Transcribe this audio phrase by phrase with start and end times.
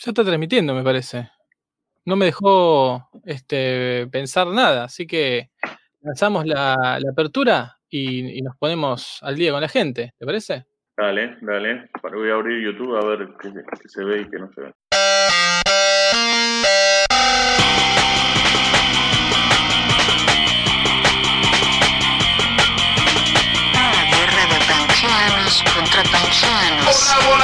[0.00, 1.28] Ya está transmitiendo, me parece.
[2.04, 5.50] No me dejó este, pensar nada, así que
[6.00, 10.66] lanzamos la, apertura y, nos ponemos al día con la gente, ¿te parece?
[10.96, 11.90] Dale, dale.
[12.00, 14.72] Voy a abrir YouTube a ver qué, qué se ve y qué no se ve.
[25.74, 27.14] contra panchanos.
[27.16, 27.37] Bola, bola,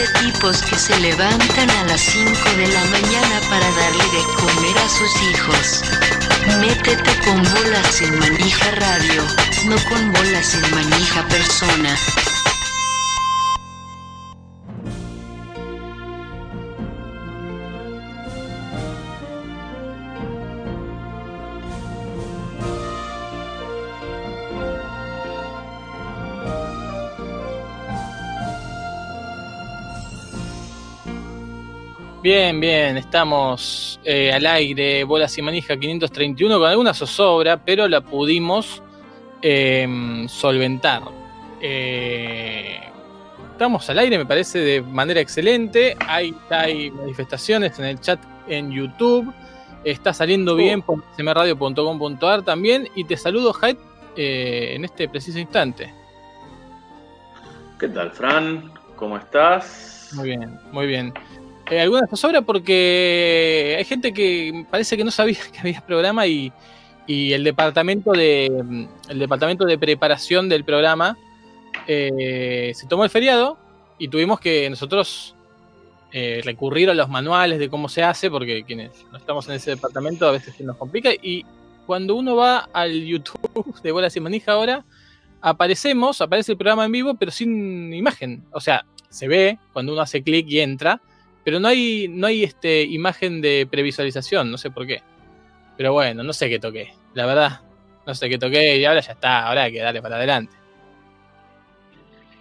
[0.00, 4.88] Tipos que se levantan a las 5 de la mañana para darle de comer a
[4.88, 5.82] sus hijos.
[6.58, 9.22] Métete con bolas sin manija radio,
[9.66, 11.94] no con bolas sin manija persona.
[32.22, 38.02] Bien, bien, estamos eh, al aire, Bolas y Manija 531 con alguna zozobra, pero la
[38.02, 38.82] pudimos
[39.40, 41.02] em, solventar.
[41.62, 42.78] Eh,
[43.52, 45.96] estamos al aire, me parece, de manera excelente.
[46.06, 49.32] Hay, hay manifestaciones en el chat en YouTube.
[49.82, 52.86] Está saliendo bien por cmradio.com.ar también.
[52.94, 53.78] Y te saludo, Hyde,
[54.16, 55.90] eh, en este preciso instante.
[57.78, 58.72] ¿Qué tal, Fran?
[58.96, 60.10] ¿Cómo estás?
[60.12, 61.14] Muy bien, muy bien.
[61.70, 66.52] Eh, alguna zozobra porque hay gente que parece que no sabía que había programa y,
[67.06, 68.46] el departamento de
[69.08, 71.18] el departamento de preparación del programa
[71.88, 73.58] eh, se tomó el feriado
[73.98, 75.34] y tuvimos que nosotros
[76.12, 79.70] eh, recurrir a los manuales de cómo se hace porque quienes no estamos en ese
[79.70, 81.44] departamento a veces se nos complica y
[81.84, 84.84] cuando uno va al YouTube de Bolas y Manija ahora
[85.40, 90.02] aparecemos, aparece el programa en vivo pero sin imagen, o sea, se ve cuando uno
[90.02, 91.00] hace clic y entra,
[91.44, 95.02] pero no hay, no hay este, imagen de previsualización, no sé por qué.
[95.76, 96.92] Pero bueno, no sé qué toqué.
[97.14, 97.60] La verdad,
[98.06, 100.54] no sé qué toqué y ahora ya está, ahora hay que darle para adelante.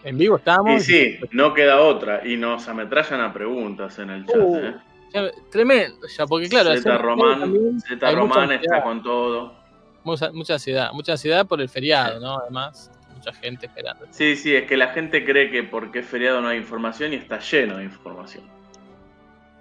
[0.03, 0.83] En vivo estamos.
[0.83, 2.25] Sí, sí, no queda otra.
[2.25, 4.37] Y nos ametrallan a preguntas en el chat.
[4.37, 5.31] Uh, ¿eh?
[5.49, 6.75] tremendo, ya, porque claro.
[6.75, 9.57] Z Román, Z Román está con todo.
[10.03, 12.37] Mucha, mucha, ansiedad, mucha ansiedad por el feriado, ¿no?
[12.37, 14.05] Además, mucha gente esperando.
[14.11, 17.17] Sí, sí, es que la gente cree que porque es feriado no hay información y
[17.17, 18.58] está lleno de información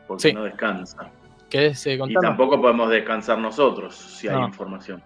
[0.09, 1.13] porque no descansa.
[1.51, 5.03] Eh, y tampoco podemos descansar nosotros si hay información.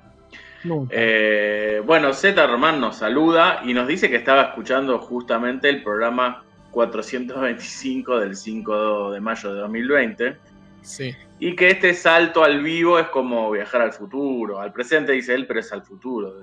[0.90, 6.44] Eh, bueno, Z Román nos saluda y nos dice que estaba escuchando justamente el programa
[6.70, 10.36] 425 del 5 de mayo de 2020.
[10.82, 11.14] Sí.
[11.38, 14.60] Y que este salto al vivo es como viajar al futuro.
[14.60, 16.40] Al presente dice él, pero es al futuro.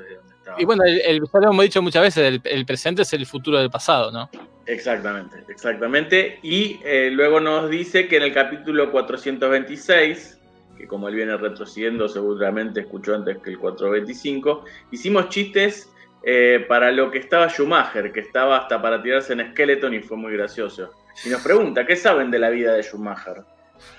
[0.58, 3.70] Y bueno, el, ya lo hemos dicho muchas veces, el, presente es el futuro del
[3.70, 4.30] pasado, ¿no?
[4.66, 6.40] Exactamente, exactamente.
[6.44, 10.40] Y eh, luego nos dice que en el capítulo 426,
[10.78, 15.92] que como él viene retrocediendo, seguramente escuchó antes que el 425, hicimos chistes
[16.24, 20.18] eh, para lo que estaba Schumacher, que estaba hasta para tirarse en Skeleton y fue
[20.18, 20.92] muy gracioso.
[21.26, 23.44] Y nos pregunta, ¿qué saben de la vida de Schumacher?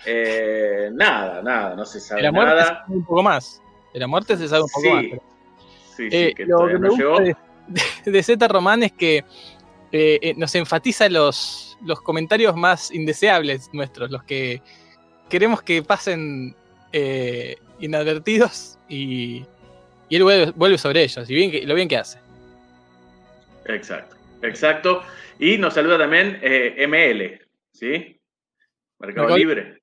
[0.04, 2.84] Eh, nada, nada, no se sabe nada.
[2.88, 3.62] un poco más.
[3.92, 5.04] De la muerte se sabe un poco más.
[6.10, 7.38] Eh, lo que me gusta
[8.04, 9.18] de, Z Román es que
[9.92, 14.62] eh, eh, nos enfatiza los, los comentarios más indeseables nuestros, los que
[15.28, 16.54] queremos que pasen
[17.78, 19.44] inadvertidos y,
[20.08, 22.18] y, él vuelve, sobre ellos y bien lo bien que hace.
[23.66, 25.02] Exacto, exacto.
[25.38, 27.40] Y nos saluda también ML,
[27.72, 28.20] ¿sí?
[28.98, 29.80] Mercado Libre.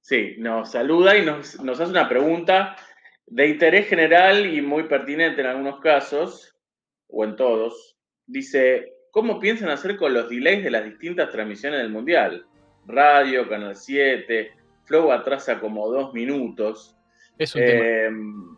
[0.00, 2.76] Sí, nos saluda y nos, nos hace una pregunta
[3.26, 6.56] de interés general y muy pertinente en algunos casos,
[7.08, 7.96] o en todos,
[8.26, 12.46] dice, ¿cómo piensan hacer con los delays de las distintas transmisiones del Mundial?
[12.86, 14.52] Radio, Canal 7,
[14.84, 16.96] Flow atrasa como dos minutos.
[17.38, 17.84] Es un, tema.
[17.84, 18.56] Em,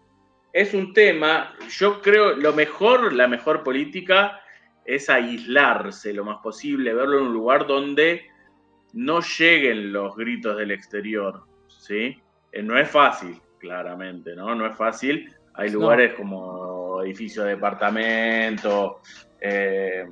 [0.53, 4.41] es un tema, yo creo, lo mejor, la mejor política
[4.85, 8.27] es aislarse lo más posible, verlo en un lugar donde
[8.93, 12.21] no lleguen los gritos del exterior, ¿sí?
[12.53, 14.55] Eh, no es fácil, claramente, ¿no?
[14.55, 15.33] No es fácil.
[15.55, 16.39] Hay lugares como
[16.99, 19.01] o edificio de departamento
[19.41, 20.07] eh,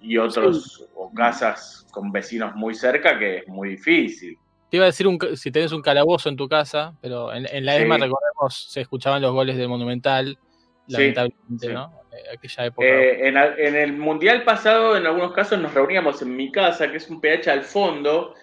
[0.00, 4.36] y otros, o casas con vecinos muy cerca, que es muy difícil.
[4.70, 7.64] Te iba a decir un si tenés un calabozo en tu casa, pero en, en
[7.64, 7.82] la Sí.
[7.82, 10.38] ESMA, recordemos, se escuchaban los goles del Monumental,
[10.86, 11.72] lamentablemente, sí.
[11.72, 11.92] ¿no?
[12.12, 12.86] Eh, aquella época.
[12.86, 17.10] Eh, en el mundial pasado, en algunos casos, nos reuníamos en mi casa, que es
[17.10, 18.34] un PH al fondo,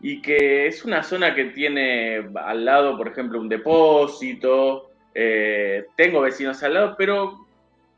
[0.00, 4.86] y que es una zona que tiene al lado, por ejemplo, un depósito.
[5.14, 7.38] eh, tengo vecinos al lado, pero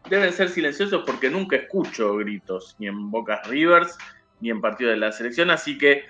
[0.09, 3.97] deben ser silenciosos porque nunca escucho gritos, ni en Bocas Rivers,
[4.41, 6.05] ni en partido de la selección, así que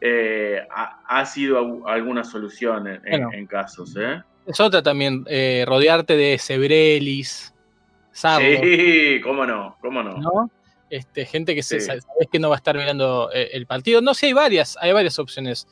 [0.00, 3.30] eh, ha, ha sido alguna solución en, en- Bueno.
[3.32, 3.94] en casos.
[3.98, 4.22] ¿eh?
[4.46, 7.52] Es otra también, eh, rodearte de Sebrelis,
[8.10, 10.16] Sardo, Sí, cómo no, cómo no.
[10.18, 10.50] ¿no?
[10.90, 11.86] Este, gente que se, Sí.
[11.86, 14.00] sabes que no va a estar mirando eh, el partido.
[14.00, 15.66] No sé, hay varias, hay varias opciones.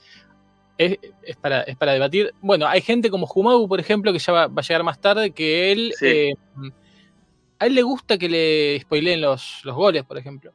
[0.79, 2.35] Es, es para, es para debatir.
[2.43, 5.31] Bueno, hay gente como Jumagu, por ejemplo, que ya va, va a llegar más tarde,
[5.31, 5.93] que él.
[5.99, 6.07] Sí.
[6.07, 6.35] eh,
[7.59, 10.53] a él le gusta que le spoileen los, los goles, por ejemplo.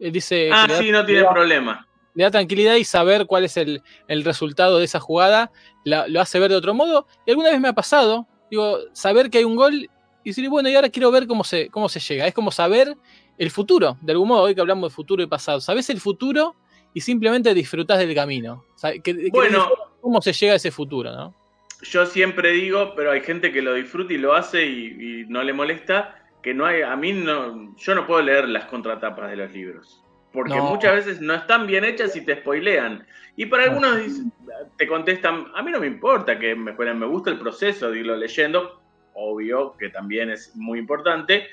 [0.00, 0.48] Él dice.
[0.52, 1.86] Ah, da sí, no tiene problema.
[2.14, 5.50] le da tranquilidad y saber cuál es el, el resultado de esa jugada
[5.84, 7.06] la- lo hace ver de otro modo.
[7.26, 9.90] Y alguna vez me ha pasado, digo, saber que hay un gol
[10.24, 12.26] y decir, bueno, y ahora quiero ver cómo se, cómo se llega.
[12.26, 12.96] Es como saber
[13.38, 15.60] el futuro, de algún modo, hoy que hablamos de futuro y pasado.
[15.60, 16.56] Sabes el futuro
[16.92, 18.64] y simplemente disfrutás del camino.
[18.74, 19.68] O sea, que- que Bueno.
[20.00, 21.34] cómo se llega a ese futuro, ¿no?
[21.82, 25.42] Yo siempre digo, pero hay gente que lo disfruta y lo hace y, y no
[25.44, 29.36] le molesta, que no hay, a mí no, yo no puedo leer las contratapas de
[29.36, 30.02] los libros.
[30.32, 30.64] Porque No.
[30.64, 33.06] muchas veces no están bien hechas y te spoilean.
[33.36, 33.70] Y para No.
[33.70, 34.32] algunos dicen-
[34.76, 38.00] te contestan, a mí no me importa que me spoilen, me gusta el proceso de
[38.00, 38.80] irlo leyendo,
[39.14, 41.46] obvio que también es muy importante,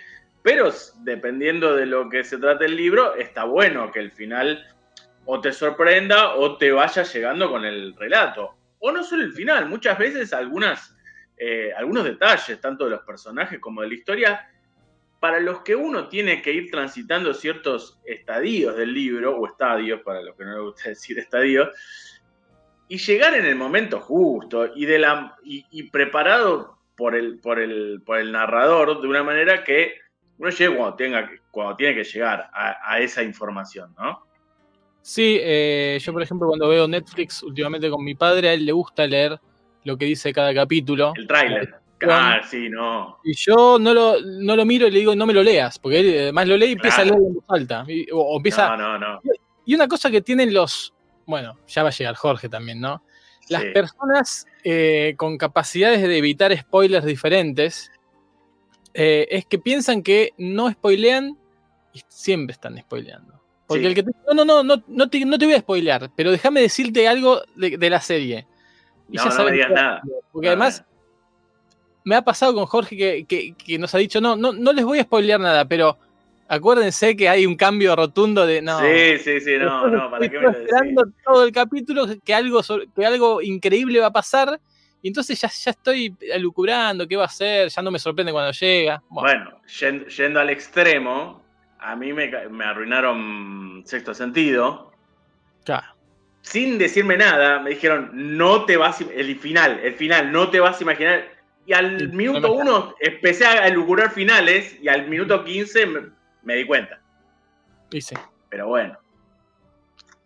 [0.46, 4.64] pero dependiendo de lo que se trate el libro, está bueno que el final
[5.26, 8.56] o te sorprenda o te vaya llegando con el relato.
[8.78, 10.96] O no solo el final, muchas veces algunas,
[11.36, 14.48] eh, algunos detalles, tanto de los personajes como de la historia,
[15.20, 20.22] para los que uno tiene que ir transitando ciertos estadios del libro, o estadios, para
[20.22, 21.70] los que no les gusta decir estadios,
[22.88, 28.04] y llegar en el momento justo y, de la, y preparado por el, por, el,
[28.06, 30.05] por el narrador de una manera que
[30.38, 34.24] uno llegue cuando, tenga, cuando tiene que llegar a, a esa información, ¿no?
[35.02, 38.72] Sí, eh, yo por ejemplo cuando veo Netflix últimamente con mi padre, a él le
[38.72, 39.40] gusta leer
[39.84, 41.14] lo que dice cada capítulo.
[41.16, 41.76] El tráiler.
[42.10, 43.18] Ah, sí, no.
[43.24, 46.00] Y yo no lo, no lo miro y le digo, no me lo leas, porque
[46.00, 47.16] él además lo lee y empieza Claro.
[47.16, 47.86] a leer en voz alta.
[47.88, 49.22] Y, o, o empieza, No, no, no.
[49.66, 50.94] y una cosa que tienen los,
[51.26, 53.04] bueno, ya va a llegar Jorge también, ¿no?
[53.50, 53.70] Las Sí.
[53.74, 57.92] personas eh, con capacidades de evitar spoilers diferentes
[58.98, 61.38] eh, es que piensan que no spoilean
[61.94, 63.34] y siempre están spoileando.
[63.68, 63.88] Porque Sí.
[63.88, 66.32] el que te no, no, no, no, no te, no te voy a spoilear, pero
[66.32, 68.48] déjame decirte algo de, de la serie.
[69.12, 70.02] Y No, ya no me digas nada.
[70.32, 70.84] Porque además
[72.04, 74.86] me ha pasado con Jorge que, que- que nos ha dicho, no, no, no les
[74.86, 75.98] voy a spoilear nada, pero
[76.48, 78.80] acuérdense que hay un cambio rotundo de no.
[78.80, 82.62] Sí, sí, sí, no, no, ¿para qué me lo esperando todo el capítulo que algo,
[82.96, 84.60] que algo increíble va a pasar.
[85.06, 88.52] Y entonces ya, ya estoy alucubrando qué va a ser, ya no me sorprende cuando
[88.52, 89.04] llega.
[89.08, 91.44] Bueno, Bueno, yendo, yendo al extremo,
[91.78, 94.92] a mí me, me arruinaron sexto sentido.
[95.64, 95.86] claro.
[96.42, 99.04] Sin decirme nada, me dijeron, no te vas a...
[99.14, 101.26] El final, el final, no te vas a imaginar.
[101.68, 105.86] Y al Sí, minuto no me- uno empecé a elucubrar finales y al minuto 15
[105.86, 106.02] me,
[106.42, 107.00] me di cuenta.
[107.92, 108.16] Dice,
[108.50, 108.98] Pero bueno,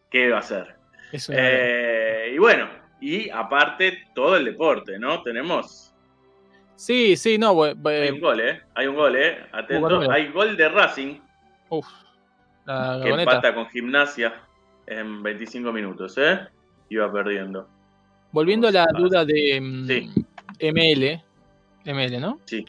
[0.10, 0.76] ¿qué va a hacer?
[1.12, 5.22] es una- Eh, y bueno, y aparte todo el deporte, ¿no?
[5.24, 5.94] Tenemos...
[6.76, 8.62] Sí, sí, no, Hay un gol, ¿eh?
[8.74, 9.38] Hay un gol, ¿eh?
[9.52, 10.10] Atento.
[10.10, 11.20] Hay gol de Racing.
[11.68, 11.86] uf,
[12.66, 14.34] la que empata con gimnasia
[14.88, 16.40] en 25 minutos, ¿eh?
[16.90, 17.68] Iba perdiendo.
[18.32, 20.10] Volviendo a la duda de mm, sí.
[20.62, 21.22] ML,
[21.86, 22.40] ML, ¿no?
[22.46, 22.66] Sí.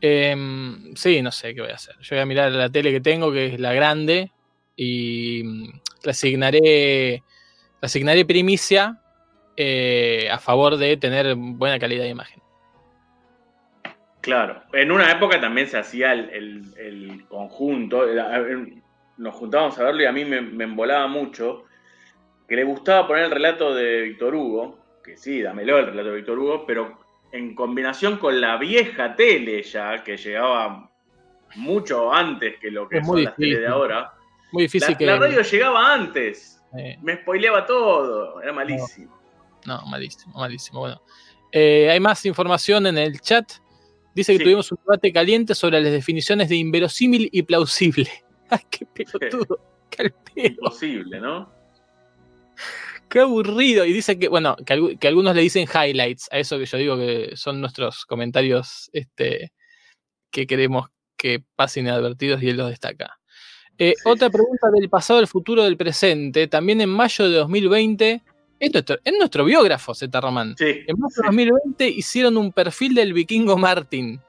[0.00, 1.96] Em, sí, no sé qué voy a hacer.
[2.00, 4.32] Yo voy a mirar la tele que tengo, que es la grande,
[4.76, 7.22] y mm, le asignaré, le
[7.80, 8.99] asignaré primicia
[9.62, 12.40] eh, a favor de tener buena calidad de imagen.
[14.22, 14.62] Claro.
[14.72, 18.06] En una época también se hacía el, el- el conjunto.
[19.18, 21.64] Nos juntábamos a verlo y a mí me, me embolaba mucho.
[22.48, 24.78] Que le gustaba poner el relato de Víctor Hugo.
[25.04, 26.98] Que sí, dámelo el relato de Víctor Hugo, pero
[27.32, 30.90] en combinación con la vieja tele ya, que llegaba
[31.56, 34.12] mucho antes que lo que Es son muy las tele de ahora.
[34.52, 35.06] Muy difícil La, que.
[35.06, 36.62] la radio llegaba antes.
[36.76, 38.42] eh, Me spoileaba todo.
[38.42, 39.14] Era malísimo.
[39.14, 39.19] no,
[39.86, 40.80] malísimo, malísimo.
[40.80, 41.02] Bueno,
[41.52, 43.44] Eh, hay más información en el chat.
[44.14, 44.44] Dice que Sí.
[44.44, 48.08] tuvimos un debate caliente sobre las definiciones de inverosímil y plausible.
[48.50, 49.58] ¡Ay, qué pelotudo!
[49.90, 50.14] ¡Qué al!
[50.36, 51.52] Imposible, ¿no?
[53.08, 53.84] Qué aburrido.
[53.84, 56.78] Y dice que, bueno, que, algu- que algunos le dicen highlights, a eso que yo
[56.78, 59.52] digo que son nuestros comentarios este,
[60.30, 63.18] que queremos que pasen inadvertidos y él los destaca.
[63.78, 66.46] Eh, Sí, otra pregunta del pasado, del futuro, del presente.
[66.46, 68.22] También en mayo de 2020,
[68.60, 70.54] es nuestro, es nuestro biógrafo, Z Román.
[70.56, 71.02] Sí, En sí.
[71.16, 74.20] de 2020 hicieron un perfil del vikingo Martin.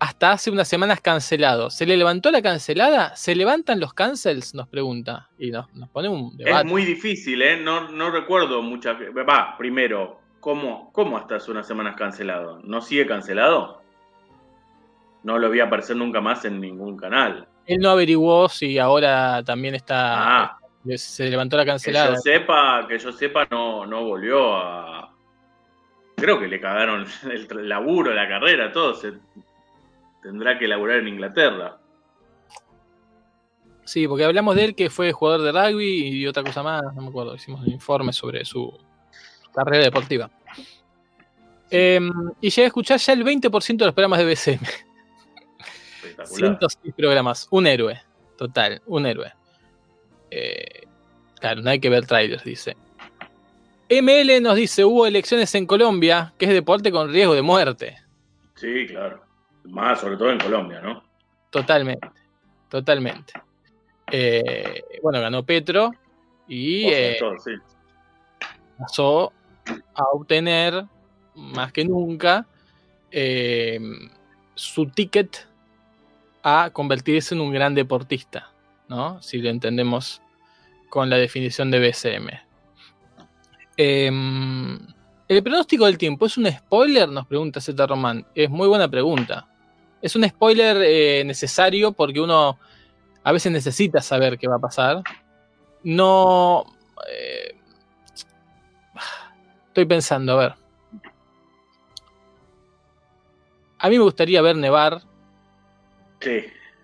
[0.00, 1.70] Hasta hace unas semanas cancelado.
[1.70, 3.16] ¿Se le levantó la cancelada?
[3.16, 4.54] ¿Se levantan los cancels?
[4.54, 5.28] Nos pregunta.
[5.38, 6.68] Y nos, nos pone un Es debate.
[6.68, 7.60] muy difícil, ¿eh?
[7.60, 8.96] No, no recuerdo muchas.
[8.96, 12.60] Va, primero, ¿cómo, ¿cómo hasta hace unas semanas cancelado?
[12.62, 13.82] ¿No sigue cancelado?
[15.24, 17.48] No lo vi aparecer nunca más en ningún canal.
[17.66, 20.42] Él no averiguó si ahora también está.
[20.44, 20.58] Ah,
[20.96, 22.14] Se levantó la que cancelada.
[22.14, 25.14] yo sepa, que yo sepa, no, no volvió a.
[26.16, 28.94] Creo que le cagaron el laburo, la carrera, todo.
[28.94, 29.12] Se...
[30.22, 31.78] Tendrá que laburar en Inglaterra.
[33.84, 37.02] Sí, porque hablamos de él que fue jugador de rugby y otra cosa más, no
[37.02, 38.78] me acuerdo, hicimos un informe sobre su,
[39.42, 40.30] su carrera deportiva.
[41.70, 44.60] Em, y llegué a escuchar ya el 20% de los programas de BCM.
[46.02, 46.58] Espectacular.
[46.58, 48.00] 106 programas, un héroe,
[48.36, 49.32] total, un héroe.
[50.30, 50.86] Eh,
[51.40, 52.76] claro, no hay que ver trailers, dice.
[53.88, 57.96] ML nos dice, hubo elecciones en Colombia, que es deporte con riesgo de muerte.
[58.54, 59.22] Sí, claro.
[59.64, 61.02] Más, sobre todo en Colombia, ¿no?
[61.50, 62.08] Totalmente,
[62.68, 63.32] totalmente.
[64.10, 65.92] Eh, bueno, ganó Petro
[66.46, 67.52] y eh, Todo, sí.
[68.78, 69.32] pasó
[69.94, 70.84] a obtener
[71.34, 72.46] más que nunca
[73.10, 73.78] eh,
[74.54, 75.46] su ticket
[76.42, 78.50] a convertirse en un gran deportista,
[78.88, 79.20] ¿no?
[79.22, 80.20] Si lo entendemos
[80.88, 82.28] con la definición de BCM.
[83.76, 84.78] Em,
[85.28, 87.08] ¿El pronóstico del tiempo es un spoiler?
[87.08, 88.26] Nos pregunta Z Román.
[88.34, 89.46] Es muy buena pregunta.
[90.00, 92.58] Es un spoiler eh, necesario porque uno
[93.22, 95.02] a veces necesita saber qué va a pasar.
[95.84, 96.64] No.
[97.10, 97.54] eh,
[99.68, 100.54] estoy pensando, a ver.
[103.78, 105.02] A mí me gustaría ver nevar
[106.20, 106.40] Sí.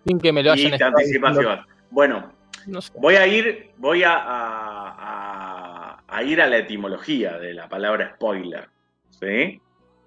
[0.06, 1.66] sin que me lo hayan Y anticipación.
[1.94, 2.32] Bueno,
[2.66, 2.92] No sé.
[2.98, 8.14] Voy a ir, voy a, a- a- a ir a la etimología de la palabra
[8.16, 8.68] spoiler.
[9.10, 9.60] ¿Sí?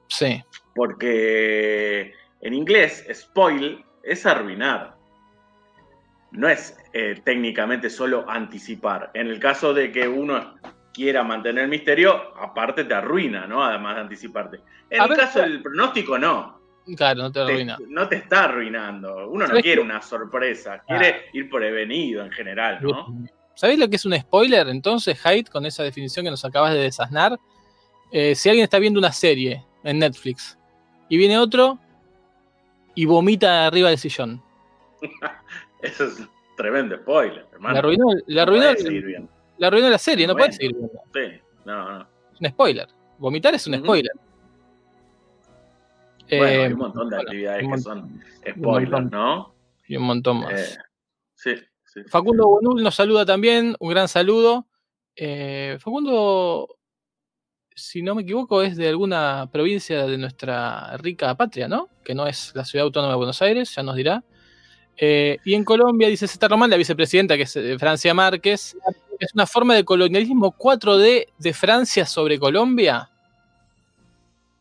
[0.09, 0.43] Sí,
[0.75, 4.95] Porque en inglés, spoil es arruinar.
[6.31, 9.11] No es eh, técnicamente solo anticipar.
[9.13, 10.55] En el caso de que uno
[10.93, 13.63] quiera mantener el misterio, aparte te arruina, ¿no?
[13.63, 14.59] Además de anticiparte.
[14.89, 16.56] En A el ver, caso del pronóstico, no.
[16.95, 17.77] Claro, no te Te- arruina.
[17.87, 19.27] no te está arruinando.
[19.29, 19.85] Uno no ¿Sabes quiere qué?
[19.85, 23.07] una sorpresa, quiere ir prevenido en general, ¿no?
[23.55, 24.67] ¿Sabéis lo que es un spoiler?
[24.67, 27.37] Entonces, Hyde, con esa definición que nos acabas de desasnar,
[28.11, 30.57] eh, si alguien está viendo una serie en Netflix
[31.09, 31.79] y viene otro
[32.95, 34.41] y vomita arriba del sillón,
[35.81, 37.73] Eso es un tremendo spoiler, hermano.
[37.73, 38.73] le arruinó, No arruinó,
[39.05, 39.29] viendo.
[39.57, 40.45] le arruinó la serie, no Bueno.
[40.45, 41.01] puedes seguir viendo.
[41.13, 42.01] Sí, no, no.
[42.33, 42.87] Es un spoiler.
[43.19, 44.11] Vomitar es un spoiler.
[46.29, 49.11] Bueno, Eh, hay un montón de bueno, actividades que son spoilers.
[49.11, 49.53] ¿no?
[49.87, 50.51] y un montón más.
[50.53, 50.77] Eh,
[51.35, 51.51] sí,
[51.85, 52.01] sí.
[52.09, 54.67] Facundo Bonul nos saluda también, un gran saludo.
[55.15, 56.77] Eh, Facundo,
[57.73, 61.89] si no me equivoco, es de alguna provincia de nuestra rica patria, ¿no?
[62.03, 64.23] Que no es la ciudad autónoma de Buenos Aires, ya nos dirá.
[64.99, 68.75] Y en Colombia, dice Zeta Román, la vicepresidenta, que es eh, Francia Márquez,
[69.19, 73.09] es una forma de colonialismo 4D de Francia sobre Colombia.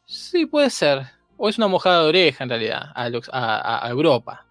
[0.04, 1.15] Sí, puede ser.
[1.36, 4.46] O es una mojada de oreja, en realidad, a, Europa.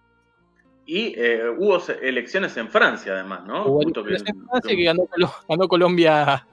[0.86, 3.66] Y eh, hubo elecciones en Francia, además, ¿no?
[3.66, 6.46] Hubo que- elecciones en Francia que ganó, Colo- ganó Colombia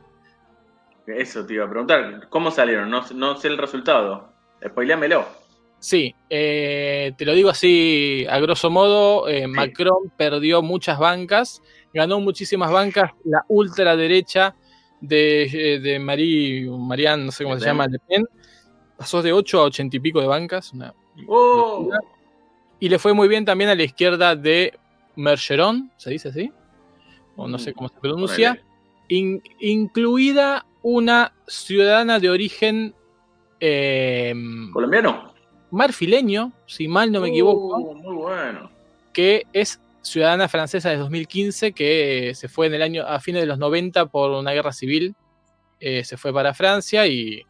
[1.06, 2.28] Eso te iba a preguntar.
[2.30, 2.90] ¿Cómo salieron?
[2.90, 4.34] No, no sé el resultado.
[4.66, 5.26] Spoileamelo.
[5.80, 11.62] Sí, eh, te lo digo así a grosso modo, eh, Macron perdió muchas bancas,
[11.94, 14.56] ganó muchísimas bancas, la ultraderecha
[15.02, 17.74] de, eh, de Marie, Marianne, no sé cómo Le se Pen.
[17.74, 18.26] llama, Le Pen,
[18.98, 20.94] pasó de 8 a 80 y pico de bancas, una
[21.28, 21.90] ¡Oh!
[22.80, 24.78] y le fue muy bien también a la izquierda de
[25.16, 26.52] Mergeron, ¿se dice así?
[27.36, 28.62] O no sé cómo se pronuncia,
[29.08, 32.94] in- incluida una ciudadana de origen...
[33.60, 34.34] eh,
[34.74, 35.32] ¿Colombiano?
[35.72, 38.70] marfileño, si mal no me equivoco, Uh, muy bueno.
[39.12, 43.48] que es ciudadana francesa de 2015, que se fue en el año a fines de
[43.48, 45.16] los 90 por una guerra civil,
[45.80, 47.42] eh, se fue para Francia y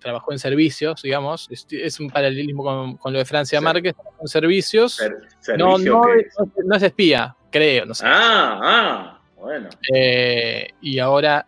[0.00, 3.64] trabajó en servicios, digamos, es, un paralelismo con, con lo de Francia Sí.
[3.64, 4.94] Márquez, con servicios.
[4.96, 5.12] Ser-
[5.56, 8.04] No, servicio no, que- no es espía, creo, no sé.
[8.06, 9.68] Ah, ah, bueno.
[9.92, 11.46] Eh, y ahora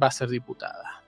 [0.00, 1.02] va a ser diputada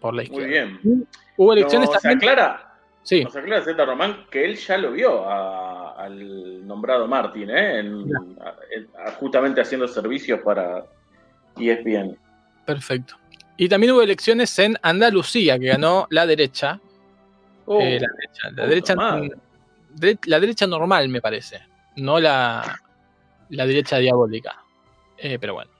[0.00, 0.46] por la Muy izquierda.
[0.82, 1.06] bien.
[1.36, 2.18] Hubo elecciones también.
[2.18, 2.66] aclara,
[3.02, 7.78] Sí, nos aclara Z Román que él ya lo vio a- al nombrado Martín, ¿eh?
[7.80, 8.04] En-
[8.42, 10.84] a- en- a- justamente haciendo servicios para
[11.58, 12.16] ESPN.
[12.66, 13.14] perfecto.
[13.62, 16.80] Y también hubo elecciones en Andalucía, que ganó la derecha.
[17.66, 18.94] Oh, Eh, la derecha, la derecha
[20.24, 21.60] la derecha normal, me parece.
[21.96, 22.80] No la,
[23.50, 24.56] la derecha diabólica.
[25.18, 25.70] Eh, pero bueno.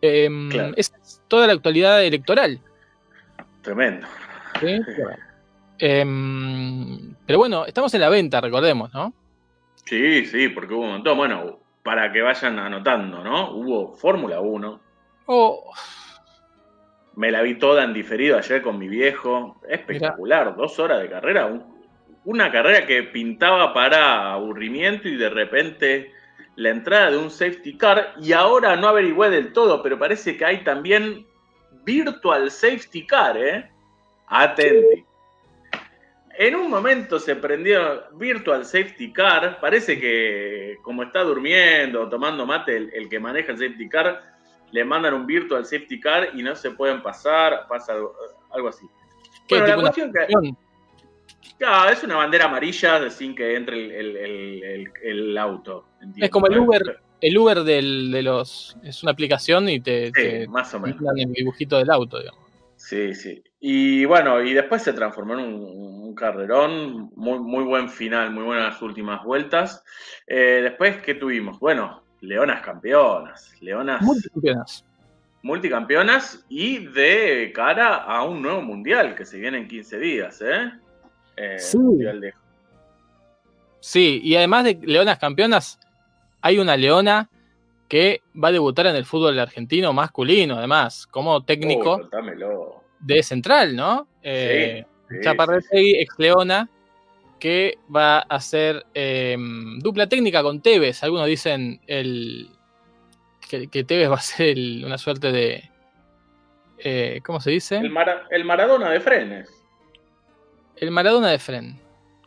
[0.00, 0.72] Em, Claro.
[0.76, 2.60] Esa es toda la actualidad electoral.
[3.62, 4.06] Tremendo.
[4.60, 4.78] ¿sí?
[5.80, 9.12] Em, pero bueno, estamos en la venta, recordemos, ¿no?
[9.84, 11.16] Sí, sí, porque hubo un montón.
[11.18, 13.50] Bueno, para que vayan anotando, ¿no?
[13.50, 14.80] Hubo Fórmula 1.
[15.26, 15.72] Oh,
[17.16, 19.60] Me la vi toda en diferido ayer con mi viejo.
[19.68, 21.46] Espectacular, dos horas de carrera.
[21.46, 21.74] un-
[22.26, 26.10] una carrera que pintaba para aburrimiento y de repente
[26.56, 28.14] la entrada de un safety car.
[28.20, 31.26] Y ahora no averigüé del todo, pero parece que hay también
[31.84, 33.70] virtual safety car, ¿eh?
[34.26, 35.04] Atenti.
[36.36, 39.60] En un momento se prendió Virtual Safety Car.
[39.60, 44.33] Parece que, como está durmiendo, tomando mate, el, el que maneja el Safety Car,
[44.74, 47.66] le mandan un Virtual Safety Car y no se pueden pasar.
[47.68, 48.12] Pasa algo,
[48.50, 48.84] algo así.
[49.46, 50.26] ¿qué Bueno, la cuestión que.
[51.64, 55.86] Ah, es una bandera amarilla sin que entre el, el- el- el- el auto.
[56.16, 56.58] Es como el.
[56.58, 58.76] Uber, el Uber del- de los.
[58.82, 61.00] Es una aplicación y te, Sí, te más o menos.
[61.16, 62.40] el dibujito del auto, digamos.
[62.76, 63.42] Sí, sí.
[63.60, 65.54] Y bueno, y después se transformó en un,
[66.08, 69.84] un carrerón, muy, muy buen final, muy buenas últimas vueltas.
[70.26, 71.58] Eh, después, ¿qué tuvimos?
[71.60, 74.84] Bueno, Leonas campeonas, Leonas Multicampeonas.
[75.42, 80.72] multicampeonas y de cara a un nuevo mundial que se viene en 15 días, ¿eh?
[81.36, 81.78] Eh, Sí.
[81.78, 82.34] mundial de-
[83.80, 85.78] Sí, y además de leonas campeonas,
[86.40, 87.28] hay una leona
[87.88, 92.08] que va a debutar en el fútbol argentino masculino, además, como técnico Uy,
[93.00, 94.06] de central, ¿no?
[94.22, 96.66] Eh, Sí, Chaparretegui, ex leona,
[97.44, 99.36] que va a hacer eh,
[99.80, 101.02] dupla técnica con Tevez.
[101.04, 102.48] Algunos dicen el,
[103.50, 105.70] que, que Tevez va a ser el- una suerte de.
[106.78, 107.76] eh, ¿Cómo se dice?
[107.76, 109.50] El, Mara- el Maradona de Frenes.
[110.76, 111.78] El Maradona de Fren.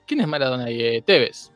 [0.05, 0.83] ¿Quién es Maradona ahí?
[0.83, 1.51] Eh, Tevez.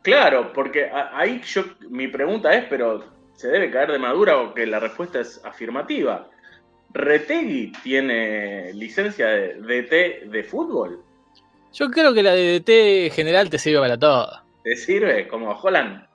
[0.00, 3.04] Claro, porque ahí yo, mi pregunta es, pero
[3.34, 6.30] ¿se debe caer de madura o que la respuesta es afirmativa?
[6.94, 11.02] ¿Retegui tiene licencia de DT de fútbol?
[11.78, 14.30] Yo creo que la DDT general te sirve para todo.
[14.64, 15.28] ¿Te sirve?
[15.28, 16.06] Como Holland.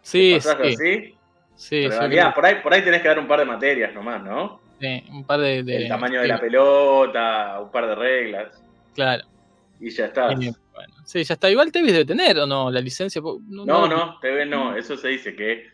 [0.00, 0.68] Sí, ¿Pasás sí.
[0.74, 1.14] así?
[1.56, 3.92] sí, Pero sí, realidad, por ahí, por ahí tenés que dar un par de materias
[3.92, 4.60] nomás, ¿no?
[4.80, 5.62] sí, un par de.
[5.64, 8.62] de- El tamaño de sí, la pelota, un par de reglas,
[8.94, 9.24] Claro.
[9.80, 10.26] y ya está.
[10.28, 10.54] Bueno,
[11.04, 11.50] sí, ya está.
[11.50, 13.20] Igual Tevez debe tener o no la licencia.
[13.20, 15.66] po- No, no, TV no, eso se dice que,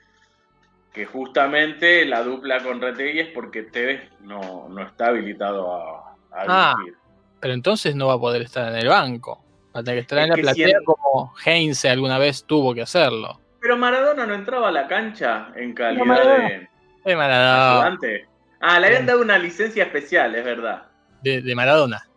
[0.95, 6.45] que justamente la dupla con Retegui es porque TV no, no está habilitado a, a
[6.49, 6.99] Ah, dirigir.
[7.45, 9.45] Pero entonces no va a poder estar en el banco.
[9.77, 12.43] Va a tener que estar Es en la platea si el- como Heinze alguna vez
[12.47, 13.39] tuvo que hacerlo.
[13.61, 16.49] Pero Maradona no entraba a la cancha en calidad Maradona.
[16.49, 16.69] de
[17.05, 17.81] De Maradona.
[17.83, 18.29] ayudante.
[18.63, 20.85] Ah, le habían dado una licencia especial, es verdad.
[21.21, 22.09] De, de Maradona.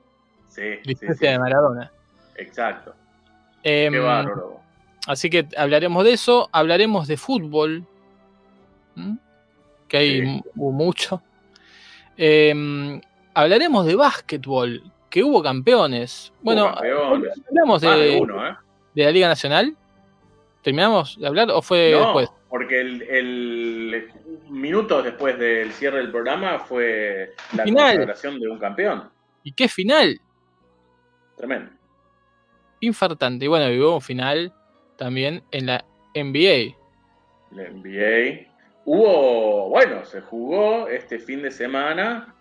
[0.47, 1.91] Sí, sí, Licencia sí, de Maradona.
[2.37, 2.95] exacto.
[3.63, 4.61] Em, Qué bárbaro.
[5.07, 6.47] así que hablaremos de eso.
[6.53, 7.85] Hablaremos de fútbol.
[9.89, 10.41] Que hay Sí.
[10.55, 11.21] mucho.
[12.15, 13.01] Em,
[13.33, 14.83] hablaremos de básquetbol.
[15.10, 16.34] Que hubo campeones.
[16.41, 18.56] Bueno, hablamos de uno, ¿eh?
[18.93, 19.76] de la Liga Nacional.
[20.62, 22.30] ¿Terminamos de hablar o fue No, después?
[22.50, 24.12] porque el, el-
[24.50, 27.96] minutos después del cierre del programa fue la Final.
[27.98, 29.10] consagración de un campeón.
[29.43, 30.20] ¿Y qué final?
[31.38, 31.72] Tremendo.
[32.82, 33.46] infartante.
[33.46, 34.54] Y bueno, vivió un final
[34.98, 36.76] también en la NBA.
[37.52, 38.48] La NBA.
[38.86, 42.34] Hubo, bueno, se jugó este fin de semana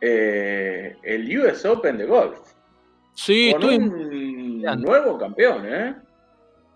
[0.00, 2.38] eh, el US Open de golf.
[3.14, 4.86] Sí, con estuve, un mirando.
[4.88, 5.94] nuevo campeón, ¿eh?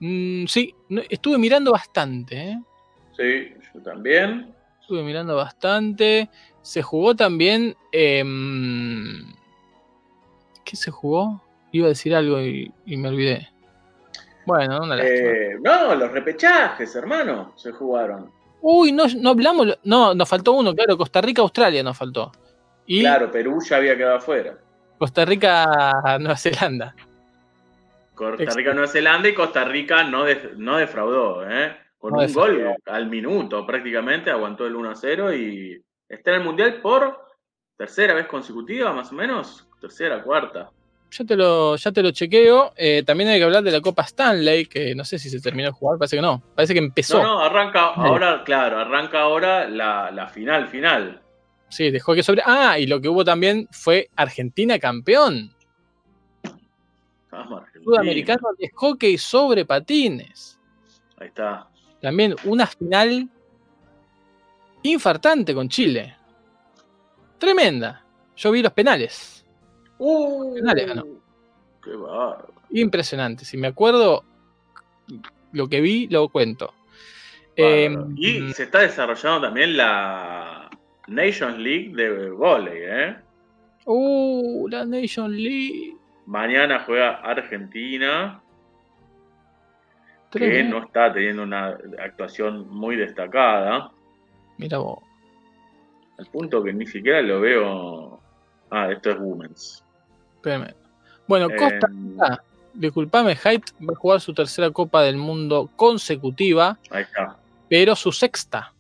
[0.01, 0.75] mm, sí,
[1.09, 2.37] estuve mirando bastante.
[2.51, 2.63] ¿eh?
[3.17, 4.53] Sí, yo también.
[4.81, 6.29] Estuve mirando bastante.
[6.63, 7.77] Se jugó también.
[7.93, 9.33] em,
[10.65, 11.43] ¿Qué se jugó?
[11.71, 13.49] Iba a decir algo y, y me olvidé.
[14.45, 14.97] Bueno, una.
[15.01, 18.31] Eh, no, los repechajes, hermano, se jugaron.
[18.61, 19.79] Uy, no, no hablamos.
[19.85, 20.97] No, nos faltó uno, claro.
[20.99, 22.33] Costa Rica-Australia nos faltó.
[22.87, 24.57] Y Claro, Perú ya había quedado afuera.
[24.99, 26.95] Costa Rica-Nueva Zelanda.
[28.15, 28.53] Costa.
[28.55, 30.25] Rica, Nueva Zelanda y Costa Rica no,
[30.57, 31.77] no defraudó, ¿eh?
[31.99, 32.53] Con No un defraudó.
[32.53, 37.21] gol al minuto prácticamente, aguantó el 1 a 0 y está en el Mundial por
[37.77, 39.67] tercera vez consecutiva, más o menos.
[39.81, 40.71] Tercera, cuarta.
[41.11, 42.73] Ya te lo, ya te lo chequeo.
[42.77, 45.69] Eh, también hay que hablar de la Copa Stanley, que no sé si se terminó
[45.69, 46.43] de jugar, parece que no.
[46.55, 47.19] Parece que empezó.
[47.23, 51.22] No, no, arranca ahora, claro, arranca ahora la, la final, final.
[51.73, 52.43] Sí, de hockey sobre.
[52.45, 55.51] Ah, y lo que hubo también fue Argentina campeón.
[57.31, 57.83] Argentina.
[57.83, 60.61] Sudamericano de hockey sobre patines.
[61.17, 61.67] Ahí está.
[62.03, 63.27] También una final
[64.83, 66.15] infartante con Chile.
[67.39, 68.05] Tremenda.
[68.37, 69.47] Yo vi los penales.
[69.97, 71.07] Uh, Penales ganó.
[71.83, 72.53] Qué bárbaro.
[72.69, 73.47] Impresionante.
[73.47, 74.27] Si me acuerdo
[75.53, 76.75] lo que vi, lo cuento.
[77.57, 80.52] Em, y se está desarrollando también la
[81.09, 83.17] Nations League de volei, ¿eh?
[83.85, 85.97] Uh, la Nation League.
[86.27, 88.41] Mañana juega Argentina,
[90.31, 93.91] que no está teniendo una actuación muy destacada,
[94.59, 95.01] Mira vos.
[96.19, 98.21] al punto que ni siquiera lo veo.
[98.71, 99.85] Ah, esto es Women's.
[101.27, 102.43] Bueno, Costa Eh, Rica,
[102.75, 107.37] disculpame, Haidt va a jugar su tercera Copa del Mundo consecutiva, ahí está.
[107.69, 108.73] pero su sexta.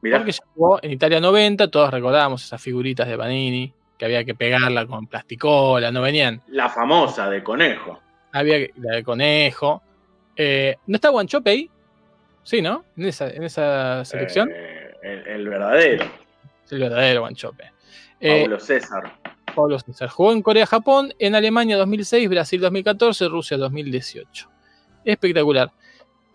[0.00, 4.34] Mirá, Porque jugó en Italia 90, todos recordábamos esas figuritas de Panini, que había que
[4.34, 6.40] pegarla con plasticola, no venían.
[6.48, 8.00] la famosa de conejo.
[8.32, 9.82] Había la de conejo.
[10.36, 11.70] Eh, ¿No está Guanchope ahí?
[12.44, 12.84] Sí, ¿no?
[12.96, 14.50] En esa, en esa selección.
[14.54, 16.04] Eh, el, el verdadero.
[16.70, 17.72] El verdadero Guanchope.
[18.20, 19.14] Eh, Pablo César.
[19.54, 20.08] Pablo César.
[20.08, 24.48] Jugó en Corea-Japón, en Alemania 2006, Brasil 2014, Rusia 2018.
[25.04, 25.72] Espectacular.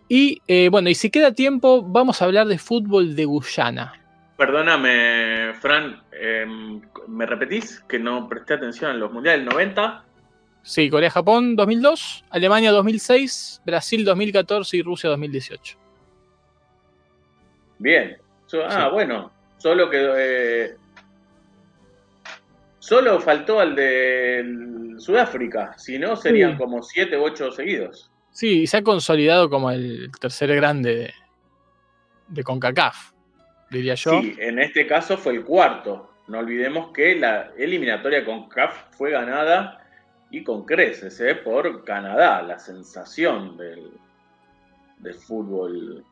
[0.08, 3.94] Y eh, bueno, y si queda tiempo, vamos a hablar de fútbol de Guyana.
[4.36, 10.04] Perdóname, Fran, em, ¿me repetís que no presté atención en los mundiales del 90?
[10.62, 15.76] Sí, Corea-Japón 2002, Alemania 2006, Brasil 2014 y Rusia 2018.
[17.78, 18.16] Bien.
[18.46, 18.92] So- ah, Sí.
[18.92, 19.30] bueno.
[19.58, 19.98] Solo que.
[20.16, 20.76] eh,
[22.78, 25.74] solo faltó al de Sudáfrica.
[25.78, 26.58] Si no, serían Sí.
[26.58, 28.10] como 7 u 8 seguidos.
[28.34, 31.14] Sí, y se ha consolidado como el tercer grande de,
[32.26, 33.12] de CONCACAF,
[33.70, 34.20] diría yo.
[34.20, 36.10] Sí, en este caso fue el cuarto.
[36.26, 39.80] No olvidemos que la eliminatoria con CAF fue ganada
[40.32, 41.36] y con creces ¿eh?
[41.36, 43.92] por Canadá, la sensación del,
[44.98, 46.04] del fútbol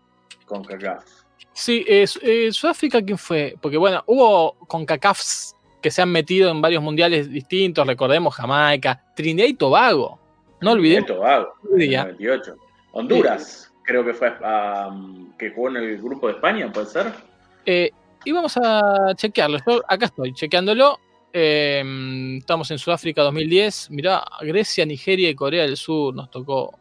[0.45, 1.05] con CACAF.
[1.53, 3.57] Sí, eh, eh, Sudáfrica, ¿quién fue?
[3.61, 9.49] Porque bueno, hubo CONCACAFs que se han metido en varios mundiales distintos, recordemos Jamaica, Trinidad
[9.49, 10.22] y Tobago.
[10.62, 11.07] No olvidemos.
[11.07, 12.05] Tobago, en el Ya.
[12.05, 12.57] 98.
[12.92, 17.12] Honduras, creo que fue um, que jugó en el grupo de España, ¿puede ser?
[17.66, 17.90] Eh,
[18.25, 19.59] y vamos a chequearlo.
[19.66, 20.98] Yo acá estoy chequeándolo.
[21.33, 21.83] Eh,
[22.38, 23.90] estamos en Sudáfrica 2010.
[23.90, 26.79] Mirá, Grecia, Nigeria y Corea del Sur nos tocó.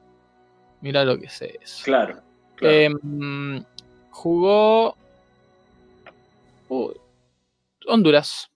[0.81, 1.83] Mirá lo que es eso.
[1.85, 2.21] Claro.
[2.55, 2.75] claro.
[2.75, 3.63] Eh,
[4.09, 4.95] jugó
[6.73, 6.93] Uy,
[7.85, 8.49] Honduras,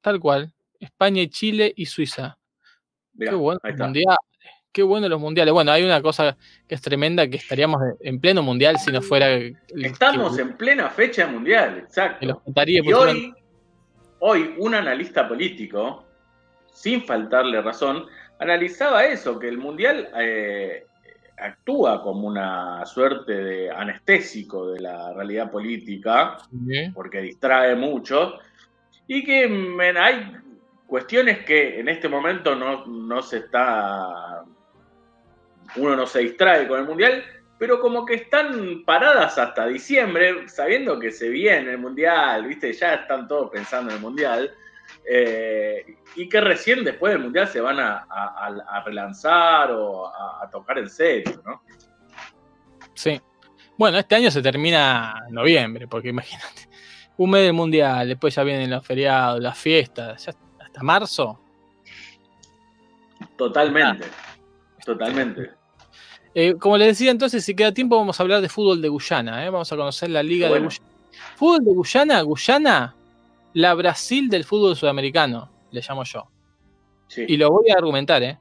[0.00, 0.50] tal cual.
[0.80, 2.38] España y Chile y Suiza.
[3.12, 4.16] Mirá, Qué bueno mundiales.
[4.74, 5.54] Qué bueno los mundiales.
[5.54, 6.36] Bueno, hay una cosa
[6.68, 9.30] que es tremenda que estaríamos en pleno mundial si no fuera.
[9.30, 12.42] el- Estamos que- en plena fecha mundial, exacto.
[12.66, 13.32] y hoy,
[14.18, 16.04] hoy un analista político,
[16.72, 18.04] sin faltarle razón,
[18.40, 20.84] analizaba eso, que el Mundial eh,
[21.38, 26.90] actúa como una suerte de anestésico de la realidad política, Sí.
[26.92, 28.38] porque distrae mucho,
[29.06, 30.32] y que men, hay
[30.88, 34.42] cuestiones que en este momento no, no se está,
[35.76, 37.24] uno no se distrae con el Mundial,
[37.58, 42.72] pero como que están paradas hasta diciembre, sabiendo que se viene el Mundial, ¿viste?
[42.72, 44.54] Ya están todos pensando en el Mundial.
[45.08, 50.06] eh, y que recién después del Mundial se van a, a- a- a relanzar o
[50.06, 51.62] a, a tocar en serio, ¿no?
[52.94, 53.20] Sí.
[53.78, 56.68] Bueno, este año se termina en noviembre, porque imagínate,
[57.16, 61.40] un mes del mundial, después ya vienen los feriados, las fiestas, ya hasta marzo.
[63.36, 64.06] Totalmente.
[64.84, 65.50] Totalmente.
[66.34, 69.44] Eh, como les decía entonces, si queda tiempo, vamos a hablar de fútbol de Guyana.
[69.44, 69.50] ¿eh?
[69.50, 70.68] Vamos a conocer la Liga Bueno.
[70.68, 70.90] de Guyana.
[71.36, 72.94] Fútbol de Guyana, Guyana,
[73.52, 76.26] la Brasil del fútbol sudamericano, le llamo yo.
[77.06, 77.24] Sí.
[77.28, 78.38] Y lo voy a argumentar, ¿eh?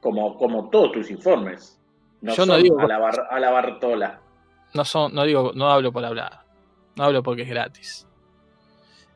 [0.00, 1.78] como, como todos tus informes.
[2.20, 4.20] No Yo no son digo- a la, bar- a la Bartola.
[4.74, 6.40] No, son, no digo, no hablo por hablar.
[6.96, 8.06] No hablo porque es gratis.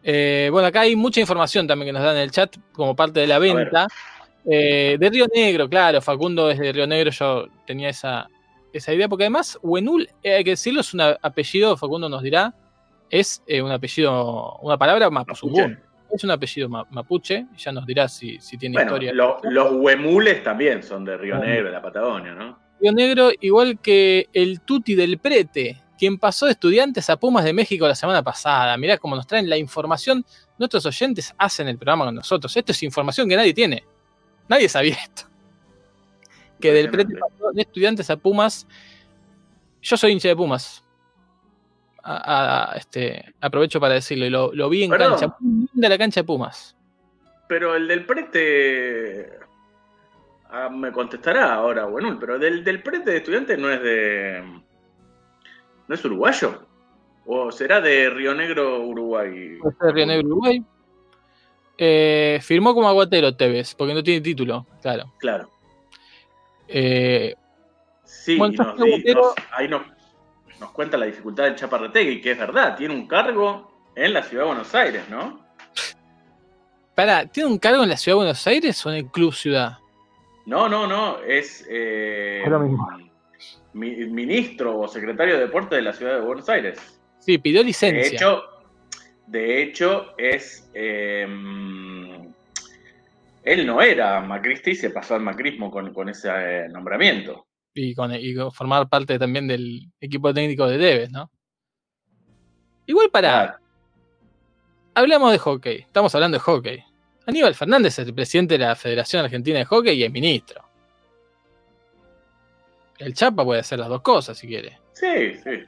[0.02, 3.20] Eh, bueno, acá hay mucha información también que nos dan en el chat como parte
[3.20, 3.86] de la venta.
[4.48, 8.28] Eh, de Río Negro, claro, Facundo es de Río Negro, yo tenía esa,
[8.72, 12.54] esa idea, porque además Huenul, eh, hay que decirlo, es un apellido, Facundo nos dirá,
[13.10, 15.70] es eh, un apellido, una palabra mapuzungún.
[15.72, 15.86] Mapuche.
[16.14, 19.12] Es un apellido ma- mapuche, ya nos dirá si, si tiene Bueno, historia.
[19.12, 21.36] lo- los huemules también son de Río.
[21.38, 22.56] Negro, de la Patagonia, ¿no?
[22.80, 27.52] Río Negro, igual que el Tuti del Prete, quien pasó de estudiantes a Pumas de
[27.52, 28.76] México la semana pasada.
[28.76, 30.24] Mirá cómo nos traen la información.
[30.58, 32.56] Nuestros oyentes hacen el programa con nosotros.
[32.56, 33.82] Esto es información que nadie tiene.
[34.48, 35.24] Nadie sabía esto.
[36.60, 38.66] Que del Prete pasó de estudiantes a Pumas.
[39.82, 40.82] Yo soy hincha de Pumas.
[42.02, 44.26] A- a- este, aprovecho para decirlo.
[44.26, 45.18] y Lo, lo vi en Perdón.
[45.18, 45.36] cancha.
[45.40, 46.76] Linda la cancha de Pumas.
[47.48, 49.30] Pero el del prete.
[50.50, 54.42] ah, me contestará ahora, Huenul, pero del, del prete de estudiantes no es de.
[55.88, 56.66] ¿No es uruguayo?
[57.26, 59.58] ¿O será de Río Negro, Uruguay?
[59.60, 60.64] Puede ser de Río Negro, Uruguay.
[61.78, 65.12] Eh, firmó como aguatero Tevez, porque no tiene título, claro.
[65.18, 65.50] Claro.
[66.68, 67.34] Eh,
[68.04, 69.82] Sí, nos nos- ahí nos,
[70.60, 74.44] nos cuenta la dificultad del Chaparretegui, que es verdad, tiene un cargo en la ciudad
[74.44, 75.44] de Buenos Aires, ¿no?
[76.94, 79.78] Pará, ¿tiene un cargo en la ciudad de Buenos Aires o en el Club Ciudad?
[80.46, 82.88] No, no, no, es eh, Es lo mismo.
[83.74, 86.78] mi- ministro o secretario de deporte de la ciudad de Buenos Aires.
[87.18, 88.16] Sí, pidió De licencia.
[88.16, 88.42] hecho,
[89.26, 90.68] de hecho es...
[90.74, 91.26] eh,
[93.44, 97.46] él no era macrista y se pasó al macrismo con, con ese eh, nombramiento.
[97.74, 101.30] y, con, y formar parte también del equipo técnico de Deves, ¿no?
[102.86, 103.60] Igual para.
[104.94, 106.84] Hablamos de hockey, estamos hablando de hockey.
[107.26, 110.64] Aníbal Fernández es el presidente de la Federación Argentina de Hockey y es ministro.
[112.98, 114.78] El Chapa puede hacer las dos cosas si quiere.
[114.92, 115.64] Sí, sí.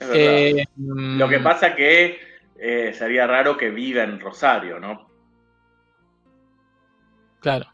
[0.00, 2.18] Eh, Lo que mm, pasa que
[2.58, 5.08] eh, sería raro que viva en Rosario, ¿no?
[7.40, 7.66] Claro.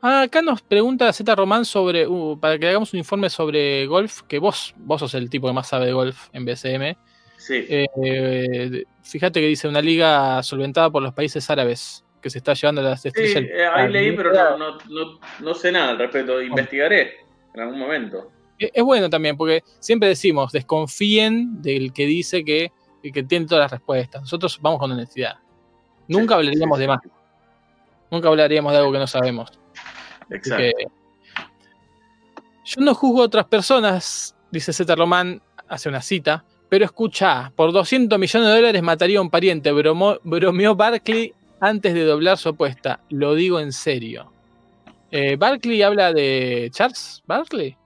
[0.00, 2.06] Ah, acá nos pregunta Z Román sobre.
[2.06, 5.52] uh, para que hagamos un informe sobre golf, que vos, vos sos el tipo que
[5.52, 6.96] más sabe de golf en BCM.
[7.36, 7.66] Sí.
[7.68, 12.80] Eh, fíjate que dice una liga solventada por los países árabes que se está llevando
[12.80, 13.44] a las Sí, estrellas.
[13.48, 16.40] eh, ahí leí, pero no, no, no, no sé nada al respecto.
[16.40, 17.16] Investigaré
[17.54, 18.30] en algún momento.
[18.72, 22.72] Es bueno también, porque siempre decimos, desconfíen del que dice que,
[23.02, 24.22] que tiene todas las respuestas.
[24.22, 25.36] Nosotros vamos con honestidad.
[26.08, 27.00] Nunca Sí, hablaríamos sí, de más.
[28.10, 29.50] Nunca hablaríamos de algo que no sabemos.
[30.30, 30.56] Exacto.
[30.62, 30.72] que-
[32.64, 37.72] yo no juzgo a otras personas, dice Z Román, hace una cita, pero escucha, por
[37.72, 42.48] 200 millones de dólares mataría a un pariente, bromo- bromeó Barkley antes de doblar su
[42.50, 43.00] apuesta.
[43.10, 44.30] Lo digo en serio.
[45.10, 47.76] Eh, Barkley habla de Charles Barkley.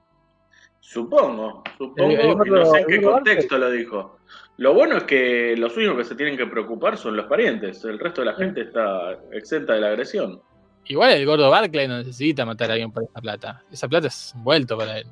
[0.88, 4.18] Supongo, supongo, El- el y no sé en qué contexto lo dijo.
[4.58, 7.84] Lo bueno es que los únicos que se tienen que preocupar son los parientes.
[7.84, 10.40] El resto de la gente está exenta de la agresión.
[10.84, 13.62] Igual el gordo Barkley no necesita matar a alguien por esa plata.
[13.72, 15.06] Esa plata es un vuelto para él.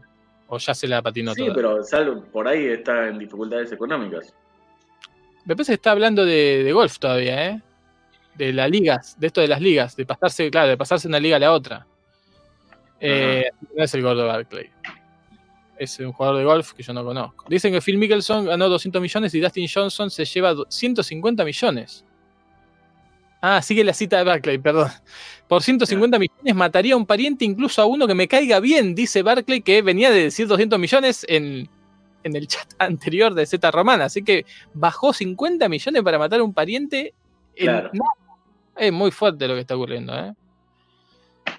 [0.47, 1.55] O ya se la patinó sí, toda.
[1.55, 4.33] pero salvo por ahí está en dificultades económicas.
[5.45, 7.63] Me parece que está hablando de, de golf todavía, ¿eh?
[8.37, 11.21] De las ligas, de esto de las ligas, de pasarse, claro, de pasarse de una
[11.21, 11.87] liga a la otra.
[13.01, 14.71] Eh, no es el gordo Barkley.
[15.79, 17.45] Es un jugador de golf que yo no conozco.
[17.49, 22.05] Dicen que Phil Mickelson ganó 200 millones y Dustin Johnson se lleva do- 150 millones.
[23.41, 24.89] Ah, sigue la cita de Barkley, perdón.
[25.49, 29.23] Por 150 millones mataría a un pariente, incluso a uno que me caiga bien, dice
[29.23, 31.69] Barkley, que venía de decir 200 millones en,
[32.23, 34.07] en el chat anterior de Z Romana.
[34.07, 37.13] Así que bajó 50 millones para matar a un pariente.
[37.57, 37.91] en Claro.
[37.93, 38.11] nada.
[38.77, 40.33] Es muy fuerte lo que está ocurriendo, ¿eh?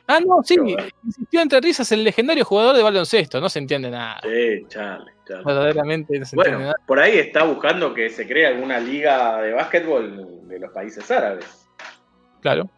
[0.07, 0.55] Ah, no, sí,
[1.03, 3.41] insistió entre risas el legendario jugador de baloncesto.
[3.41, 4.19] No se entiende nada.
[4.21, 5.43] Sí, chale, chale.
[5.43, 6.75] Verdaderamente no se entiende Bueno, nada.
[6.85, 11.67] por ahí está buscando que se cree alguna liga de básquetbol de los países árabes.
[12.41, 12.69] Claro.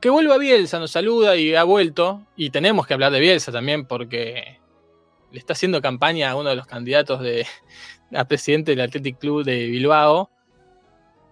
[0.00, 2.26] Que vuelva Bielsa, nos saluda y ha vuelto.
[2.36, 4.58] Y tenemos que hablar de Bielsa también porque
[5.32, 7.46] le está haciendo campaña a uno de los candidatos de,
[8.14, 10.30] a presidente del Athletic Club de Bilbao.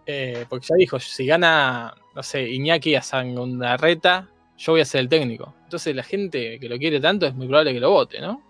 [0.07, 5.01] Eh, porque ya dijo, si gana, no sé, Iñaki a Sangondarreta, yo voy a ser
[5.03, 5.55] el técnico.
[5.65, 8.43] Entonces la gente que lo quiere tanto es muy probable que lo vote, ¿no?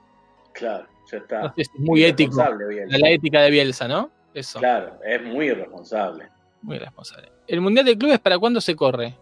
[0.53, 1.43] Claro, ya está.
[1.43, 2.33] No sé es muy ético.
[2.35, 2.99] Irresponsable, Bielsa.
[2.99, 4.11] La ética de Bielsa, ¿no?
[4.35, 4.59] Eso.
[4.59, 6.29] Claro, es muy irresponsable.
[6.63, 7.29] Muy responsable.
[7.47, 9.15] ¿El Mundial de Clubes para cuándo se corre?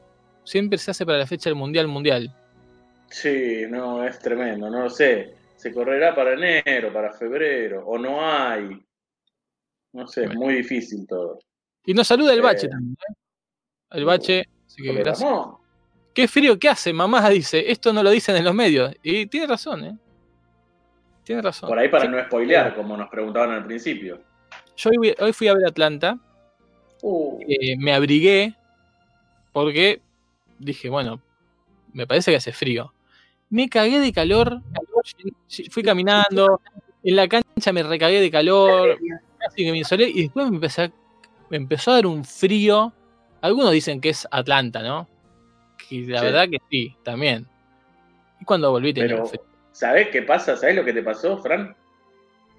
[0.44, 2.35] Siempre se hace para la fecha del Mundial Mundial.
[3.09, 5.35] Sí, no, es tremendo, no lo sé.
[5.57, 8.81] Se correrá para enero, para febrero, o no hay.
[9.92, 10.40] No sé, es Bueno.
[10.42, 11.38] muy difícil todo.
[11.85, 12.96] Y nos saluda el Eh, Bache también.
[13.09, 13.14] ¿eh?
[13.90, 15.31] El Bache, así que gracias.
[16.14, 17.70] Qué frío que hace, mamá dice.
[17.70, 18.94] Esto no lo dicen en los medios.
[19.03, 19.96] Y tiene razón, ¿eh?
[21.24, 21.68] Tiene razón.
[21.68, 24.20] Por ahí para Sí, no spoilear, como nos preguntaban al principio.
[24.76, 26.18] Yo hoy, hoy fui a ver Atlanta.
[27.03, 28.55] Uh, eh, me abrigué
[29.53, 30.00] porque
[30.59, 31.20] dije, bueno,
[31.92, 32.92] me parece que hace frío.
[33.48, 34.61] Me cagué de calor.
[35.70, 36.61] Fui caminando.
[37.03, 38.98] En la cancha me recagué de calor.
[39.38, 40.09] Casi que me insolé.
[40.09, 40.92] Y después me, empecé a-
[41.48, 42.92] me empezó a dar un frío.
[43.42, 45.09] Algunos dicen que es Atlanta, ¿no?
[45.88, 46.24] Y la Sí.
[46.26, 47.46] verdad que sí, también.
[48.40, 49.31] Y cuando volví tenía pero.
[49.72, 50.57] ¿sabés qué pasa?
[50.57, 51.74] ¿Sabés lo que te pasó, Fran?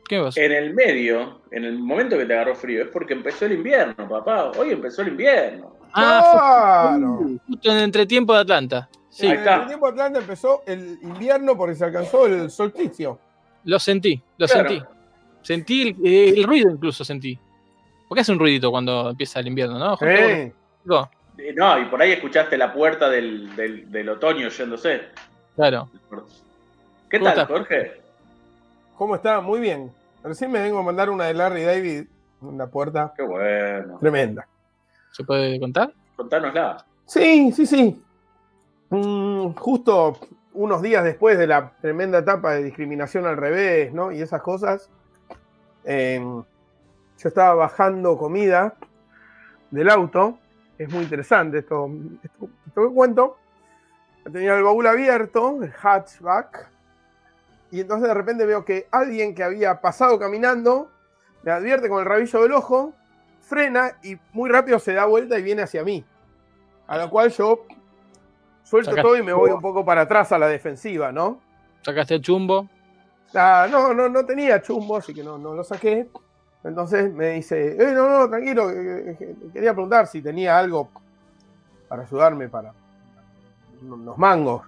[0.08, 0.40] ¿Qué me pasó?
[0.40, 3.96] En el medio, en el momento que te agarró frío, es porque empezó el invierno,
[4.10, 4.52] papá.
[4.58, 5.76] Hoy empezó el invierno.
[5.94, 7.18] Ah, ¡Claro!
[7.22, 8.90] fue justo en el entretiempo de Atlanta.
[9.10, 13.20] Sí, en el tiempo de Atlanta empezó el invierno porque se alcanzó el solsticio.
[13.66, 14.70] lo sentí, lo Claro.
[14.70, 14.86] sentí.
[15.44, 17.38] Sentí el, eh, el ruido incluso sentí.
[18.08, 19.96] Porque hace un ruidito cuando empieza el invierno, ¿no?
[19.98, 20.52] Justo Sí.
[21.38, 25.02] Eh, No, y por ahí escuchaste la puerta del, del, del otoño yéndose.
[25.56, 25.90] Claro.
[27.10, 27.48] ¿Qué ¿Cómo tal, estás?
[27.48, 28.02] Jorge?
[28.98, 29.42] ¿Cómo está?
[29.42, 29.92] Muy bien.
[30.24, 32.04] Recién me vengo a mandar una de Larry David
[32.42, 33.98] Una puerta Qué bueno.
[34.00, 34.48] tremenda.
[35.12, 35.92] ¿Se puede contar?
[36.16, 36.86] Contanosla.
[37.06, 38.02] Sí, sí, sí.
[38.90, 40.20] Mm, justo
[40.54, 44.12] unos días después de la tremenda etapa de discriminación al revés, ¿no?
[44.12, 44.90] Y esas cosas,
[45.86, 48.76] eh, yo estaba bajando comida
[49.72, 50.38] del auto.
[50.82, 51.92] Es muy interesante esto,
[52.24, 53.38] esto, esto que cuento.
[54.32, 56.72] Tenía el baúl abierto, el hatchback.
[57.70, 60.90] Y entonces de repente veo que alguien que había pasado caminando
[61.44, 62.94] me advierte con el rabillo del ojo,
[63.42, 66.04] frena y muy rápido se da vuelta y viene hacia mí.
[66.88, 67.66] A lo cual yo
[68.64, 71.42] suelto todo y me voy un poco para atrás a la defensiva, ¿no?
[71.84, 72.68] Sacaste el chumbo.
[73.36, 76.10] Ah, no, no, no tenía chumbo, así que no, no lo saqué.
[76.64, 80.90] Entonces me dice, eh, no, no, tranquilo, que- que- que quería preguntar si tenía algo
[81.88, 82.74] para ayudarme para
[83.82, 84.64] unos mangos.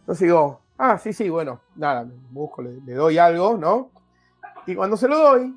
[0.00, 3.90] Entonces digo, ah, sí, sí, bueno, nada, busco, le, le doy algo, ¿no?
[4.66, 5.54] Y cuando se lo doy,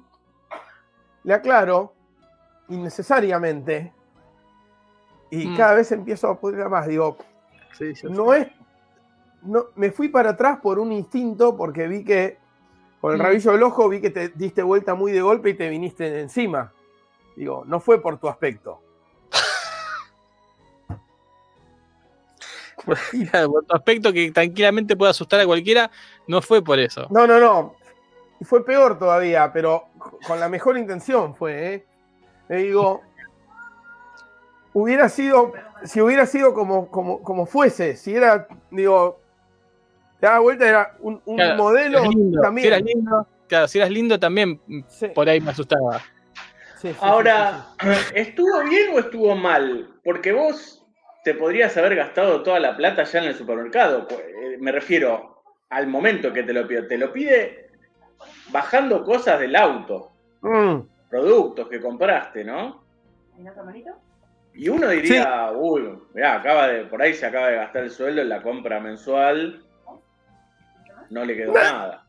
[1.23, 1.93] le aclaro,
[2.69, 3.93] innecesariamente,
[5.29, 5.55] y Mm.
[5.55, 7.17] cada vez empiezo a pudrir más, digo,
[8.09, 8.47] no es.
[9.43, 12.37] No, me fui para atrás por un instinto porque vi que
[13.03, 13.21] con el Mm.
[13.21, 16.21] rabillo del ojo vi que te diste vuelta muy de golpe y te viniste de
[16.21, 16.71] encima.
[17.35, 18.79] Digo, no fue por tu aspecto.
[22.85, 22.97] Por
[23.65, 25.91] tu aspecto que tranquilamente puede asustar a cualquiera,
[26.27, 27.07] no fue por eso.
[27.09, 27.75] No, no, no.
[28.43, 29.87] Fue peor todavía, pero
[30.25, 31.85] con la mejor intención fue, ¿eh?
[32.47, 33.01] Le digo,
[34.73, 35.51] hubiera sido,
[35.83, 39.19] si hubiera sido como, como, como fuese, si era, digo,
[40.23, 42.63] te daba vuelta, era un, un Claro, modelo Si eras lindo, también.
[42.63, 45.99] Si eras lindo, claro, si eras lindo también Sí, por ahí me asustaba.
[46.77, 49.99] sí, sí, sí, Ahora, sí, ¿estuvo bien o estuvo mal?
[50.01, 50.81] Porque vos
[51.25, 54.07] te podrías haber gastado toda la plata ya en el supermercado.
[54.07, 56.83] Pu- eh, Me refiero al momento que te lo pide.
[56.83, 57.69] Te lo pide
[58.49, 60.09] bajando cosas del auto.
[60.41, 60.79] Mm.
[61.09, 62.81] productos que compraste, ¿no?
[63.37, 63.91] ¿En otra manito?
[64.53, 68.21] Y uno diría, uy, mirá, acaba de, por ahí se acaba de gastar el sueldo
[68.21, 69.62] en la compra mensual,
[71.13, 72.05] no le quedó nada.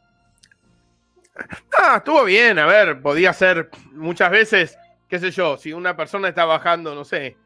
[1.78, 6.28] Ah, estuvo bien, a ver, podía ser muchas veces, qué sé yo, si una persona
[6.28, 7.36] está bajando, no sé,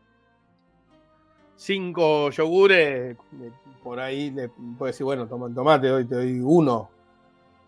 [1.56, 3.50] cinco yogures, eh,
[3.82, 6.90] por ahí le puede decir, bueno, toma, tomate, hoy te doy uno.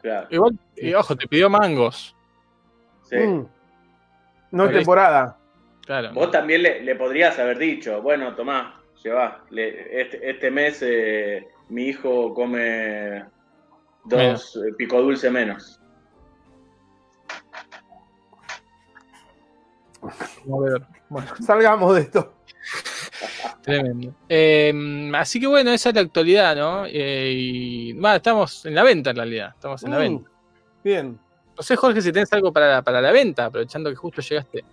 [0.03, 2.14] Claro, Igual, y ojo, te pidió mangos.
[3.09, 3.16] sí.
[3.16, 3.46] Mm.
[4.53, 5.37] No es temporada.
[5.87, 6.12] Claro.
[6.12, 11.48] Vos también le, le podrías haber dicho, bueno, Tomás, llevá, le- este, este mes eh,
[11.68, 13.24] mi hijo come
[14.05, 15.81] dos eh, pico dulce menos.
[20.45, 20.83] Vamos a ver.
[21.09, 22.35] Bueno, Salgamos de esto.
[23.63, 24.15] tremendo.
[24.29, 26.85] Eh, así que bueno, esa es la actualidad, ¿no?
[26.87, 29.53] Eh, y bueno, estamos en la venta en realidad.
[29.55, 30.01] Estamos en la Mm.
[30.01, 30.31] venta.
[30.83, 31.19] Bien.
[31.57, 34.65] No sé, Jorge, si tenés algo para la, para la venta, aprovechando que justo llegaste.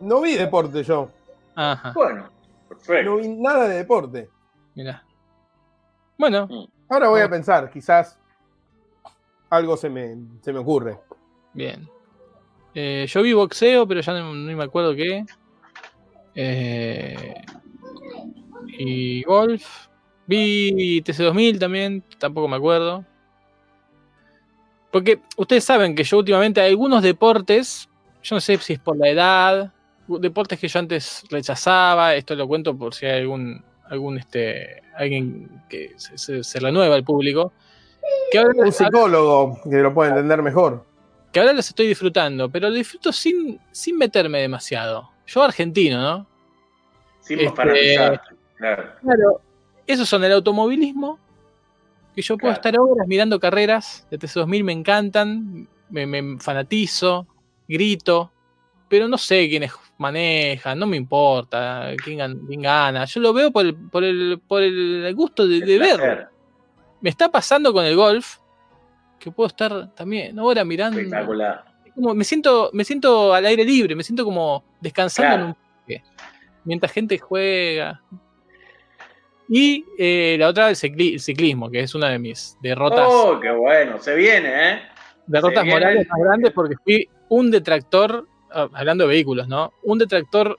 [0.00, 1.10] No vi deporte yo.
[1.54, 2.30] Ajá, Bueno,
[2.68, 3.10] perfecto.
[3.10, 4.30] No vi nada de deporte.
[4.74, 5.04] mira.
[6.16, 6.48] Bueno,
[6.90, 8.18] Ahora voy a pensar, quizás
[9.48, 10.98] algo se me, se me ocurre.
[11.52, 11.88] bien.
[12.74, 15.24] Eh, yo vi boxeo, pero ya no, no me acuerdo qué.
[16.34, 17.34] Eh,
[18.66, 19.88] y golf.
[20.26, 23.04] Vi TC2000 también, tampoco me acuerdo.
[24.90, 27.88] Porque ustedes saben que yo últimamente algunos deportes,
[28.22, 29.72] yo no sé si es por la edad,
[30.08, 35.62] deportes que yo antes rechazaba, esto lo cuento por si hay algún, algún este, alguien
[35.68, 37.52] que se, se- se renueva al público,
[38.32, 40.84] que ahora, Un psicólogo que lo puede entender mejor.
[41.32, 45.10] que ahora los estoy disfrutando, pero lo disfruto sin, sin meterme demasiado.
[45.26, 46.26] Yo argentino, ¿no?
[47.20, 48.22] Sin este- fanatizar.
[48.56, 48.84] Claro.
[49.02, 49.40] Claro,
[49.86, 51.18] esos son el automovilismo,
[52.14, 52.68] que yo puedo Claro.
[52.68, 57.26] estar horas mirando carreras de TC2000, me encantan, me, me fanatizo,
[57.68, 58.30] grito,
[58.88, 63.50] pero no sé quiénes manejan, no me importa quién, gan- quién gana, yo lo veo
[63.52, 66.28] por el, por el, por el gusto de, de verlo.
[67.00, 68.38] Me está pasando con el golf,
[69.18, 70.98] que puedo estar también ahora mirando.
[70.98, 71.64] Espectacular.
[71.94, 75.42] como me siento, me siento al aire libre, me siento como descansando Claro.
[75.42, 76.02] en un parque,
[76.64, 78.00] mientras gente juega.
[79.48, 83.38] Y eh, la otra, el, cicli- el ciclismo, que es una de mis derrotas, Oh,
[83.40, 83.98] qué bueno.
[83.98, 84.82] Se viene, ¿eh?
[85.26, 89.72] derrotas viene morales más grandes porque fui un detractor, hablando de vehículos, ¿no?
[89.82, 90.56] Un detractor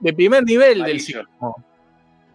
[0.00, 1.54] de primer nivel del ciclismo.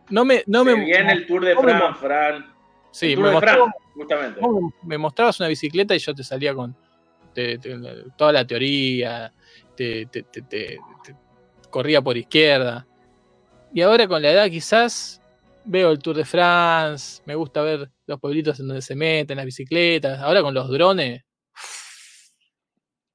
[0.10, 2.46] No me, no se me, viene el Tour de no Fran,
[2.92, 3.60] sí, me Fran,
[3.94, 4.42] justamente.
[4.84, 6.76] Me mostrabas una bicicleta y yo te salía con
[7.34, 7.78] te- te-
[8.18, 9.32] toda la teoría,
[9.76, 11.16] te, te- te- te- te-
[11.70, 12.88] corría por izquierda.
[13.72, 15.22] Y ahora con la edad quizás
[15.64, 19.46] veo el Tour de France, me gusta ver los pueblitos en donde se meten las
[19.46, 21.22] bicicletas, ahora con los drones.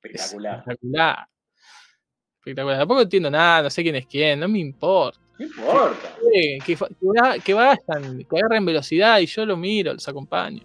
[0.01, 0.59] Espectacular.
[0.61, 1.27] Espectacular.
[2.45, 2.79] Espectacular.
[2.79, 5.19] Tampoco entiendo nada, no sé quién es quién, no me importa.
[5.39, 6.15] No importa.
[6.31, 6.77] Que, que,
[7.43, 10.63] que vayan, que agarren velocidad y yo lo miro, los acompaño.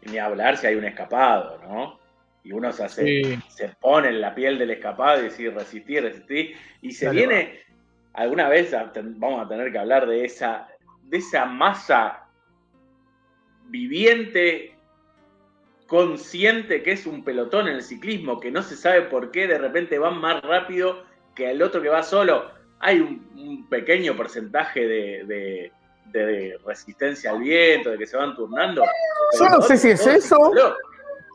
[0.00, 2.00] Y Ni hablar si hay un escapado, ¿no?
[2.44, 3.38] Y uno se hace, Sí.
[3.48, 6.56] se pone en la piel del escapado y decir resistir, resistir.
[6.80, 7.60] Y se Dale, viene,
[8.14, 8.74] alguna vez
[9.18, 10.66] vamos a tener que hablar de esa,
[11.04, 12.24] de esa masa
[13.68, 14.74] viviente,
[15.92, 19.58] consciente que es un pelotón en el ciclismo, que no se sabe por qué de
[19.58, 21.02] repente van más rápido
[21.34, 22.46] que el otro que va solo.
[22.80, 25.72] Hay un, un pequeño porcentaje de, de-
[26.06, 28.82] de resistencia al viento, de que se van turnando.
[29.38, 30.34] Yo no sé si es eso.
[30.36, 30.76] psicológico,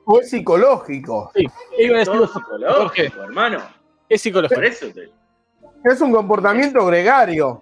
[0.05, 1.31] O es psicológico.
[1.77, 3.59] Iba a decir, psicológico, hermano.
[4.09, 4.55] es psicológico.
[4.59, 5.09] Por eso te-
[5.85, 7.61] Es un comportamiento gregario.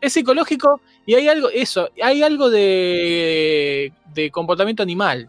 [0.00, 5.28] Es psicológico y hay algo, eso, hay algo de, de comportamiento animal.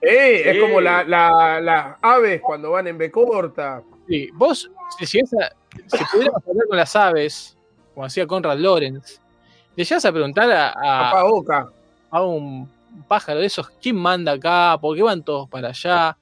[0.00, 0.48] Eh, Sí.
[0.50, 3.82] Es como la- la- las aves cuando van en B corta.
[4.06, 5.52] Sí, vos, si, llegas a-
[5.96, 7.56] si pudiéramos hablar con las aves,
[7.94, 9.20] como hacía Conrad Lorenz,
[9.76, 11.68] le llegas a preguntar a, a- Papá boca.
[12.10, 12.68] a un
[13.06, 14.78] pájaro de esos, ¿quién manda acá?
[14.80, 16.16] ¿Por qué van todos para allá?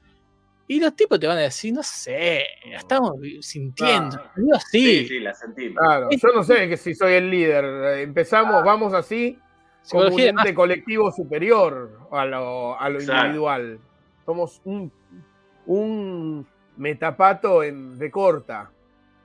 [0.68, 4.18] Y los tipos te van a decir, no sé, la estamos sintiendo.
[4.20, 4.32] Ah.
[4.34, 5.76] Digo, sí, Sí, sí, la sentimos.
[5.78, 6.08] Claro.
[6.10, 7.64] Yo no sé que si soy el líder.
[8.00, 9.38] Empezamos, vamos así,
[9.90, 13.78] como un ente colectivo superior a lo, a lo individual.
[14.24, 14.90] Somos un,
[15.66, 18.70] un metapato en B corta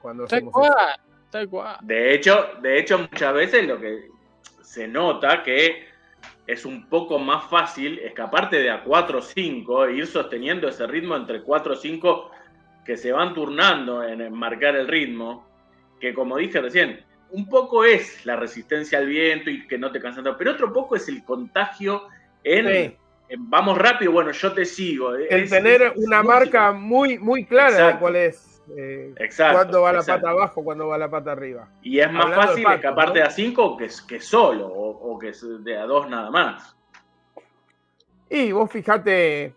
[0.02, 0.74] cuando tal hacemos eso.
[0.74, 1.00] cual,
[1.30, 1.78] tal cual.
[1.82, 4.10] De hecho, de hecho, muchas veces lo que
[4.62, 5.88] se nota que
[6.48, 10.86] es un poco más fácil escaparte de a 4 o 5 e ir sosteniendo ese
[10.88, 12.32] ritmo entre 4 o 5
[12.86, 15.48] que se van turnando en, en marcar el ritmo,
[16.00, 20.00] que como dije recién, un poco es la resistencia al viento y que no te
[20.00, 22.04] cansan tanto, pero otro poco es el contagio
[22.44, 22.98] en, Sí.
[23.30, 25.16] en vamos rápido, bueno, yo te sigo.
[25.16, 28.48] El Es- tener es una marca muy, muy clara de cuál es.
[28.78, 30.22] eh, Exacto, cuándo va la exacto.
[30.22, 31.68] pata abajo, cuándo va la pata arriba.
[31.82, 33.14] Y es más Hablando fácil escaparte ¿no?
[33.16, 36.76] de a 5 que, que solo, o, o que de a 2 nada más.
[38.30, 39.56] Y vos fijate,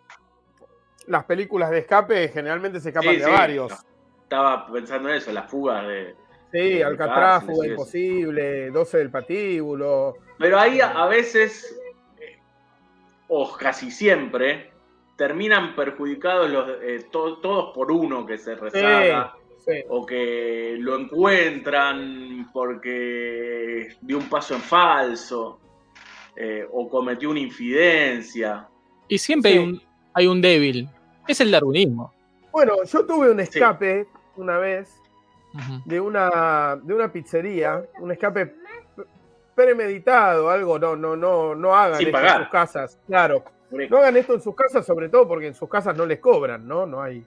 [1.06, 3.70] las películas de escape generalmente se escapan Sí, de sí, varios.
[3.70, 3.76] no.
[4.22, 6.16] Estaba pensando en eso, las fugas de.
[6.54, 7.66] Sí, Alcatraz, Fuga.
[7.66, 10.14] Imposible, 12 del Patíbulo.
[10.38, 11.78] Pero ahí a, a veces,
[12.20, 12.38] eh,
[13.28, 14.70] o casi siempre,
[15.16, 19.34] terminan perjudicados los, eh, to- todos por uno que se rezaga.
[19.64, 19.82] Sí.
[19.88, 25.60] O que lo encuentran porque dio un paso en falso.
[26.36, 28.66] eh, o cometió una infidencia.
[29.06, 29.58] Y siempre Sí.
[29.58, 29.82] hay, un,
[30.14, 30.88] hay un débil.
[31.28, 32.12] Es el darwinismo.
[32.50, 35.00] Bueno, yo tuve un escape una vez
[35.84, 38.54] De una, de una pizzería, un escape
[39.54, 42.36] premeditado, algo, no, no, no, no hagan Sin esto pagar.
[42.36, 42.98] en sus casas.
[43.06, 46.18] Claro, no hagan esto en sus casas, sobre todo porque en sus casas no les
[46.18, 46.86] cobran, ¿no?
[46.86, 47.20] No hay,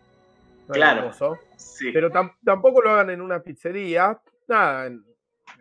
[0.67, 1.03] no hay Claro.
[1.07, 1.37] mozo.
[1.55, 1.91] Sí.
[1.93, 5.05] Pero tam- tampoco lo hagan en una pizzería, nada, en-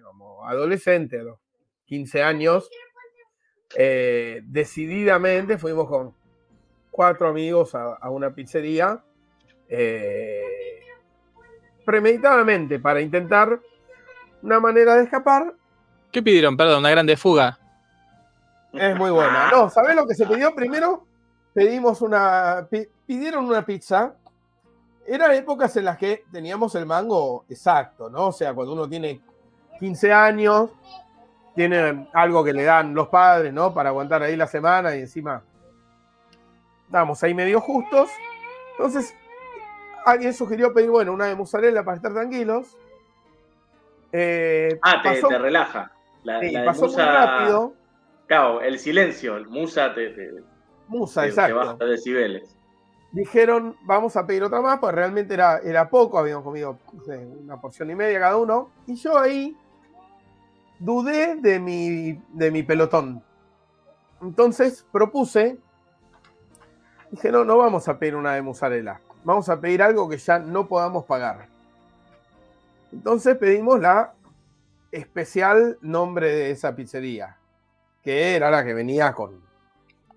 [0.03, 1.39] como adolescente, a los
[1.85, 2.69] 15 años,
[3.77, 6.15] eh, decididamente fuimos con
[6.91, 9.05] cuatro amigos a, a una pizzería,
[9.69, 10.43] eh,
[11.87, 13.59] premeditadamente para intentar
[14.43, 15.55] una manera de escapar.
[16.13, 16.57] ¿Qué pidieron?
[16.57, 17.59] Perdón, una grande fuga.
[18.73, 19.51] Es muy buena.
[19.51, 21.07] No, ¿sabés lo que se pidió primero?
[21.55, 24.15] Pedimos una, pi- pidieron una pizza.
[25.07, 28.27] Eran épocas en las que teníamos el mango exacto, ¿no?
[28.27, 29.21] O sea, cuando uno tiene
[29.79, 30.71] 15 años,
[31.55, 33.73] tiene algo que le dan los padres, ¿no?
[33.73, 35.43] Para aguantar ahí la semana y encima
[36.87, 38.11] estábamos ahí medio justos.
[38.73, 39.15] Entonces,
[40.07, 42.77] alguien sugirió pedir, bueno, una de mozzarella para estar tranquilos.
[44.13, 45.93] Eh, Ah, te, pasó, te relaja.
[46.23, 47.75] La, sí, la de pasó muy musa- rápido.
[48.27, 50.31] Claro, el silencio, el musa te, te,
[50.89, 51.57] Musa, te exacto.
[51.57, 52.57] baja decibeles.
[53.13, 57.17] dijeron, vamos a pedir otra más, pues realmente era, era poco, habíamos comido no sé,
[57.19, 59.57] una porción y media cada uno, y yo ahí
[60.79, 63.23] dudé de mi, de mi pelotón.
[64.21, 65.57] Entonces propuse,
[67.11, 70.39] dije, no, no vamos a pedir una de mozzarella, vamos a pedir algo que ya
[70.39, 71.47] no podamos pagar.
[72.93, 74.13] Entonces pedimos la
[74.93, 77.37] especial nombre de esa pizzería,
[78.03, 79.41] que era la que venía con,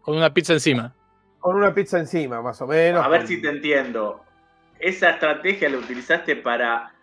[0.01, 0.93] Con una pizza encima.
[1.39, 3.03] con una pizza encima, más o menos.
[3.03, 4.23] A ver con- si te entiendo.
[4.79, 6.93] Esa estrategia la utilizaste para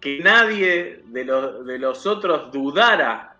[0.00, 3.34] que nadie de los, de los otros dudara.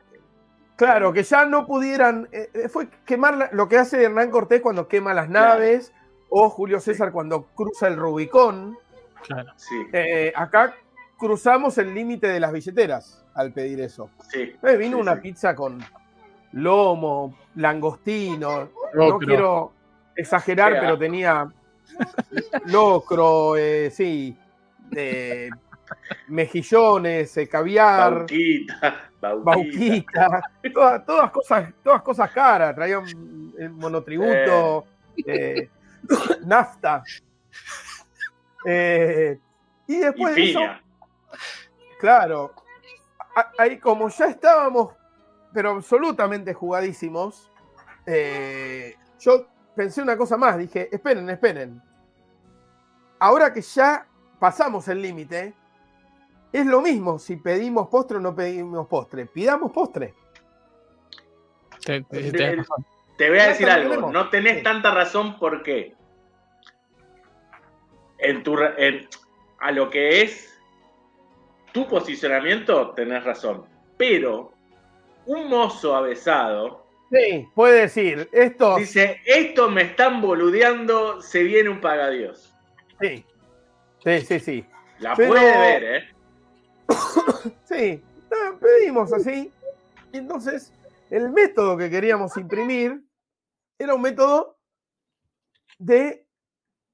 [0.76, 2.28] Claro, que ya no pudieran.
[2.32, 5.92] eh, eh, fue quemar la- lo que hace Hernán Cortés cuando quema las naves,
[6.30, 8.78] o Julio César cuando cruza el Rubicón.
[9.22, 9.52] Claro.
[9.56, 10.74] Sí, Eh, acá
[11.18, 14.10] cruzamos el límite de las billeteras al pedir eso.
[14.30, 14.52] sí.
[14.62, 15.20] Eh, vino sí, una sí.
[15.22, 15.78] pizza con
[16.52, 18.70] lomo, langostino.
[18.94, 19.72] No, quiero
[20.16, 21.50] exagerar, pero tenía
[22.66, 24.36] locro, eh, sí,
[24.94, 25.50] eh,
[26.28, 30.28] mejillones, eh, caviar, Bauquita, bauquita.
[30.28, 33.04] bauquita, todas, todas cosas, todas cosas caras, traían
[33.58, 34.84] eh, monotributo,
[35.26, 35.68] eh,
[36.44, 37.02] nafta.
[38.64, 39.38] Eh,
[39.86, 40.82] y Y después de eso, piña.
[42.00, 42.54] Claro.
[43.58, 44.94] Ahí como ya estábamos,
[45.52, 47.50] pero absolutamente jugadísimos,
[48.04, 51.80] eh, yo pensé una cosa más, dije, esperen, esperen.
[53.20, 54.06] Ahora que ya
[54.38, 55.54] pasamos el límite,
[56.52, 59.26] es lo mismo si pedimos postre o no pedimos postre.
[59.26, 60.14] Pidamos postre.
[61.84, 62.56] Te- te-.
[63.18, 65.94] Te voy a decir algo, no tenés tanta razón porque
[68.18, 69.08] en tu, en-
[69.60, 70.58] a lo que es
[71.72, 73.64] tu posicionamiento tenés razón,
[73.96, 74.52] pero
[75.26, 78.76] un mozo avesado Sí, puede decir, esto.
[78.76, 82.54] dice, esto me están boludeando, se viene un pagadios.
[83.00, 83.24] Sí,
[84.04, 84.40] sí, sí.
[84.40, 84.64] sí.
[85.00, 86.08] La Pero- puede ver, ¿eh?
[87.64, 88.02] Sí,
[88.60, 89.50] pedimos así.
[90.12, 90.72] Entonces,
[91.10, 93.00] el método que queríamos imprimir
[93.78, 94.58] era un método
[95.78, 96.26] de.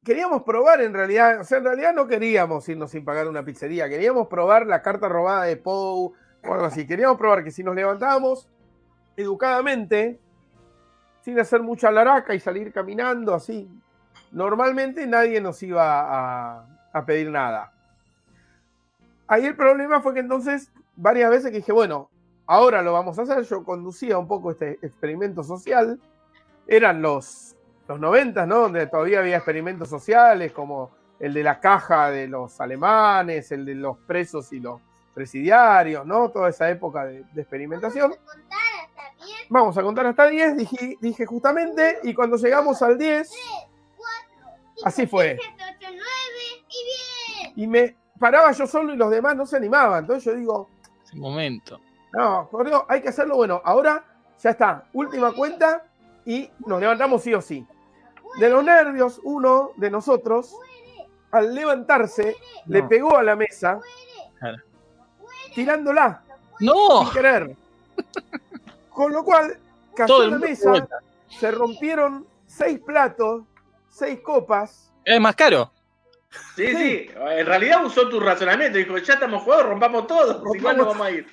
[0.05, 3.89] Queríamos probar en realidad, o sea, en realidad no queríamos irnos sin pagar una pizzería,
[3.89, 6.13] queríamos probar la carta robada de Pou
[6.43, 6.87] o algo así.
[6.87, 8.47] Queríamos probar que si nos levantábamos
[9.17, 10.21] educadamente,
[11.23, 13.67] sin hacer mucha laraca y salir caminando así,
[14.31, 17.73] normalmente nadie nos iba a, a pedir nada.
[19.27, 22.11] Ahí el problema fue que entonces, varias veces que dije, bueno,
[22.47, 25.99] ahora lo vamos a hacer, yo conducía un poco este experimento social,
[26.67, 27.55] eran los,
[27.89, 28.61] los 90, ¿no?
[28.61, 30.91] Donde todavía había experimentos sociales, como
[31.21, 34.81] el de la caja de los alemanes, el de los presos y los
[35.15, 36.31] presidiarios, ¿no?
[36.31, 38.15] Toda esa época de, de experimentación.
[39.49, 43.31] Vamos a contar hasta 10, dije, dije justamente, y cuando llegamos al 10,
[44.85, 45.39] Así fue.
[47.57, 50.01] y me paraba yo solo y los demás no se animaban.
[50.01, 50.69] Entonces yo digo,
[51.05, 51.81] Ese momento.
[52.13, 53.37] no, por Dios, hay que hacerlo.
[53.37, 54.05] Bueno, ahora
[54.43, 55.85] ya está, última cuenta
[56.27, 57.67] y nos levantamos sí o sí.
[58.39, 60.57] De los nervios, uno de nosotros,
[61.31, 63.81] al levantarse, le pegó a la mesa,
[65.55, 66.23] tirándola
[66.61, 67.03] ¡No!
[67.05, 67.57] sin querer.
[68.91, 69.59] Con lo cual,
[69.95, 70.99] cayó la mesa, vuelta.
[71.29, 73.43] se rompieron seis platos,
[73.89, 74.93] seis copas.
[75.05, 75.71] Es más caro.
[76.57, 76.77] Sí, Sí.
[76.77, 80.87] sí, en realidad usó tu razonamiento, dijo, ya estamos jugados, rompamos todo, si igual no
[80.87, 81.27] vamos a ir.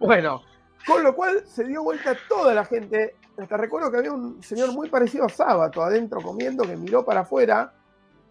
[0.00, 0.42] Bueno,
[0.86, 3.14] con lo cual se dio vuelta toda la gente.
[3.38, 7.20] Hasta recuerdo que había un señor muy parecido a Sábato adentro comiendo que miró para
[7.20, 7.72] afuera.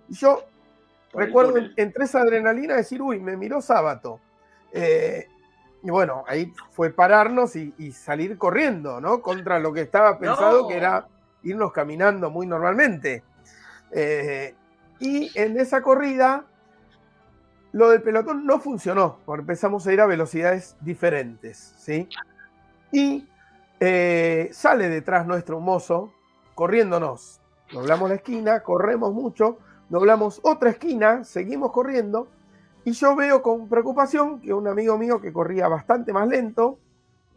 [0.10, 0.43] Y yo
[1.12, 4.20] Por recuerdo entre esa adrenalina decir, uy, me miró Sábato.
[4.74, 5.28] Eh,
[5.82, 9.22] y bueno, ahí fue pararnos y, y salir corriendo, ¿no?
[9.22, 10.68] Contra lo que estaba pensado, No.
[10.68, 11.08] que era
[11.43, 13.24] irnos caminando muy normalmente.
[13.91, 14.53] Eh,
[14.99, 16.43] y en esa corrida,
[17.72, 22.10] lo del pelotón no funcionó, porque empezamos a ir a velocidades diferentes, ¿sí?
[22.91, 23.26] Y
[23.80, 26.11] eh, sale detrás nuestro mozo,
[26.55, 27.41] corriéndonos.
[27.71, 29.59] Doblamos la esquina, corremos mucho,
[29.89, 32.28] doblamos otra esquina, seguimos corriendo,
[32.86, 36.80] y yo veo con preocupación que un amigo mío que corría bastante más lento,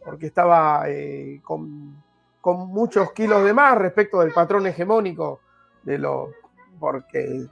[0.03, 2.01] porque estaba eh, con,
[2.39, 5.41] con muchos kilos de más respecto del patrón hegemónico
[5.83, 6.31] de lo.
[6.79, 7.45] porque.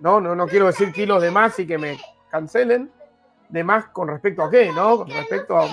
[0.00, 1.98] No, no, no quiero decir kilos de más y que me
[2.30, 2.90] cancelen.
[3.48, 4.98] De más con respecto a qué, ¿no?
[4.98, 5.66] Con respecto a.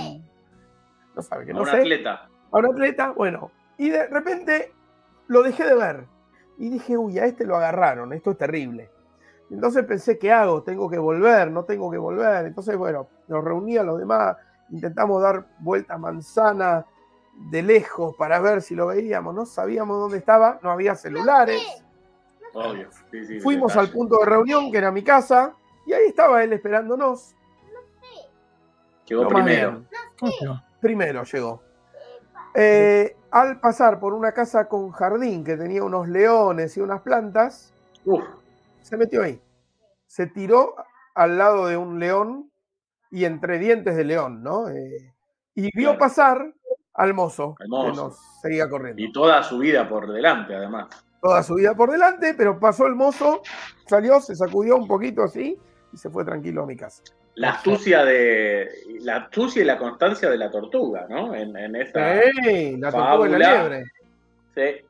[1.15, 2.29] No sabe, que A no un sé atleta.
[2.51, 4.73] a un atleta, bueno, y de repente
[5.27, 6.05] lo dejé de ver.
[6.57, 8.89] Y dije, uy, a este lo agarraron, esto es terrible.
[9.49, 10.63] Entonces pensé, ¿qué hago?
[10.63, 12.45] Tengo que volver, no tengo que volver.
[12.45, 14.37] Entonces, bueno, nos reuní a los demás,
[14.69, 16.85] intentamos dar vuelta manzana
[17.49, 21.61] de lejos para ver si lo veíamos, no sabíamos dónde estaba, no había celulares.
[22.53, 22.89] Obvio.
[23.09, 23.87] Sí, sí, Fuimos detalle.
[23.87, 25.53] al punto de reunión, que era mi casa,
[25.85, 27.33] y ahí estaba él esperándonos.
[29.05, 29.71] Llegó más primero.
[30.19, 30.61] bien.
[30.81, 31.61] Primero llegó.
[32.53, 37.73] Eh, al pasar por una casa con jardín que tenía unos leones y unas plantas,
[38.03, 38.23] Uf,
[38.81, 39.41] se metió ahí.
[40.05, 40.75] Se tiró
[41.15, 42.51] al lado de un león
[43.09, 44.67] y entre dientes de león, ¿no?
[44.69, 45.13] Eh,
[45.55, 46.53] y vio pasar
[46.93, 47.91] al mozo, Al mozo.
[47.91, 49.01] que nos seguía corriendo.
[49.01, 50.87] y toda su vida por delante, además.
[51.21, 53.41] Toda su vida por delante, pero pasó el mozo,
[53.85, 55.57] salió, se sacudió un poquito así
[55.93, 57.03] y se fue tranquilo a mi casa.
[57.35, 58.69] La astucia de.
[59.01, 61.33] La astucia y la constancia de la tortuga, ¿no?
[61.33, 62.21] En, en esta.
[62.43, 63.83] Sí, la tortuga y la liebre.
[64.55, 64.85] Sí.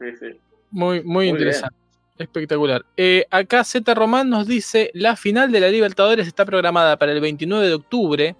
[0.00, 0.40] Sí, sí.
[0.70, 1.74] Muy, muy, interesante.
[2.18, 2.84] Espectacular.
[2.96, 7.20] Eh, acá Z Román nos dice: la final de la Libertadores está programada para el
[7.20, 8.36] 29 de octubre,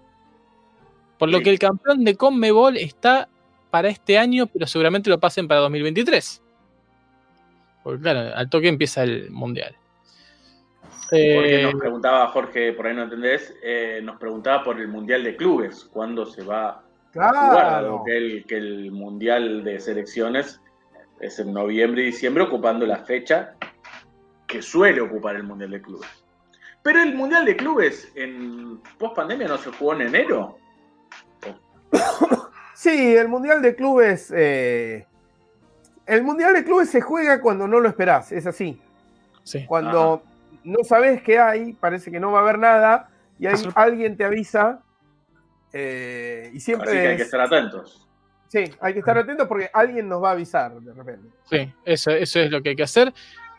[1.19, 1.45] por lo Sí.
[1.45, 3.29] que el campeón de Conmebol está
[3.71, 6.43] para este año, pero seguramente lo pasen para 2023.
[7.83, 9.75] Porque claro, al toque empieza el mundial.
[11.11, 15.25] Jorge Eh, nos preguntaba, Jorge, por ahí no entendés, eh, nos preguntaba por el Mundial
[15.25, 16.83] de Clubes, cuándo se va a
[17.13, 18.03] jugar, Claro.
[18.07, 20.61] que el, que el Mundial de Selecciones
[21.21, 23.55] es en noviembre y diciembre, ocupando la fecha
[24.47, 26.09] que suele ocupar el Mundial de Clubes.
[26.83, 30.59] Pero el Mundial de Clubes en post pandemia no se jugó en enero.
[32.75, 34.33] Sí, el Mundial de Clubes.
[34.37, 35.05] eh,
[36.07, 38.81] el Mundial de Clubes se juega cuando no lo esperás, es así.
[39.43, 39.65] sí.
[39.67, 40.23] Cuando
[40.65, 44.17] no sabes qué hay, parece que no va a haber nada, y ahí Absolut- alguien
[44.17, 44.81] te avisa.
[45.73, 46.89] eh, y siempre.
[46.91, 48.07] Así que hay que es- estar atentos.
[48.49, 51.29] Sí, hay que estar atentos porque alguien nos va a avisar de repente.
[51.51, 53.13] Sí, eso, eso es lo que hay que hacer.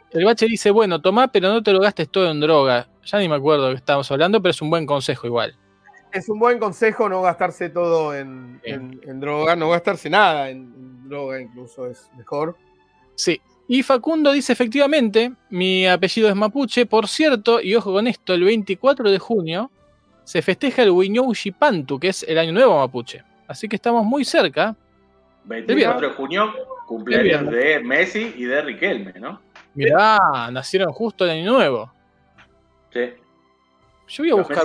[0.10, 2.88] El bache dice, bueno, tomá, pero no te lo gastes todo en droga.
[3.06, 5.56] Ya ni me acuerdo de qué estábamos hablando, pero es un buen consejo igual.
[6.12, 9.00] Es un buen consejo no gastarse todo en, Bien.
[9.04, 12.58] en- en droga, no gastarse nada en, en droga, incluso es mejor.
[13.14, 13.40] Sí.
[13.72, 16.88] Y Facundo dice, efectivamente, mi apellido es mapuche.
[16.88, 19.70] Por cierto, y ojo con esto, el 24 de junio
[20.24, 23.24] se festeja el Wiñou Pantu, que es el año nuevo mapuche.
[23.48, 24.76] Así que estamos muy cerca.
[25.44, 26.52] 24 de junio,
[26.88, 29.40] cumpleaños de Messi y de Riquelme, ¿no?
[29.76, 31.92] Mirá, nacieron justo el año nuevo.
[32.92, 33.02] Sí.
[34.08, 34.64] Yo voy a Los buscar.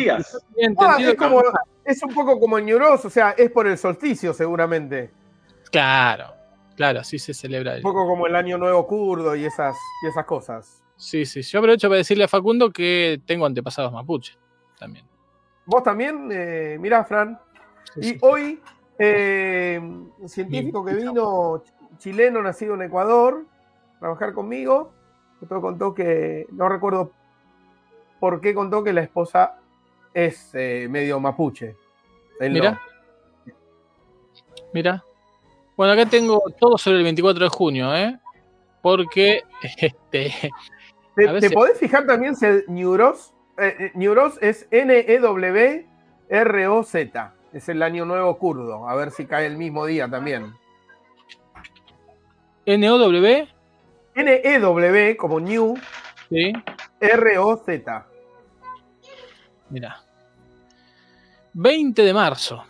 [0.78, 1.42] Ah, es, que- como,
[1.84, 5.10] es un poco como Ñuros, o sea, es por el solsticio seguramente.
[5.70, 6.32] Claro,
[6.76, 7.76] claro, así se celebra.
[7.76, 10.82] Un poco como el Año Nuevo kurdo y esas, y esas cosas.
[10.96, 11.42] Sí, sí.
[11.42, 14.36] Yo aprovecho para decirle a Facundo que tengo antepasados mapuche
[14.78, 15.04] también.
[15.66, 17.38] Vos también, eh, mirá, Fran.
[17.94, 18.18] Sí, Y sí.
[18.22, 18.60] hoy,
[18.98, 23.44] eh, un científico que vino, ch- chileno, nacido en Ecuador,
[23.96, 24.92] a trabajar conmigo,
[25.48, 27.12] contó que, no recuerdo
[28.20, 29.56] por qué contó que la esposa
[30.12, 31.76] es eh, medio mapuche.
[32.40, 32.78] Él no.
[34.72, 35.04] Mira.
[35.76, 38.18] Bueno, acá tengo todo sobre el 24 de junio, ¿eh?
[38.82, 39.42] Porque
[39.78, 40.52] este,
[41.16, 45.84] ¿Te, si- podés fijar también si el Neuros, eh, eh, Neuros es N-E-W-R-O-Z.
[47.52, 48.88] Es el año nuevo kurdo.
[48.88, 50.52] A ver si cae el mismo día también.
[52.66, 53.46] NOW,
[54.14, 55.76] N-E-W como New
[56.30, 56.52] sí,
[57.00, 58.06] R-O-Z.
[59.70, 60.00] mira.
[61.52, 62.64] 20 de marzo,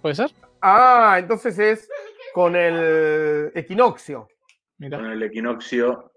[0.00, 0.30] ¿puede ser?
[0.62, 1.88] Ah, entonces es
[2.32, 4.28] con el equinoccio.
[4.78, 6.12] Con el equinoccio.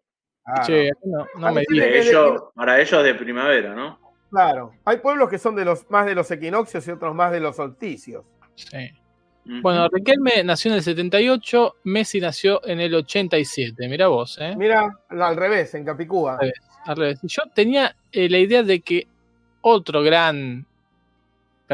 [0.46, 1.64] Ah, Che, no, no me.
[1.70, 4.00] De ellos, para ellos de primavera, ¿no?
[4.30, 4.74] Claro.
[4.86, 7.56] Hay pueblos que son de los más de los equinoccios y otros más de los
[7.56, 8.26] solsticios.
[8.56, 8.92] Sí.
[9.46, 13.88] Bueno, Riquelme nació en el 78, Messi nació en el 87.
[13.90, 14.56] Mira vos, ¿eh?
[14.58, 16.38] Mira, al revés, en Capicúa.
[16.40, 16.54] Al
[16.86, 17.20] Al revés.
[17.24, 19.08] Yo tenía eh, la idea de que
[19.62, 20.66] otro gran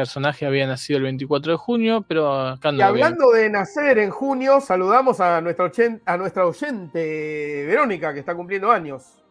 [0.00, 4.10] personaje había nacido el 24 de junio, pero acá no Y hablando de nacer en
[4.10, 5.70] junio, saludamos a nuestra,
[6.06, 9.22] a nuestra oyente Verónica, que está cumpliendo años.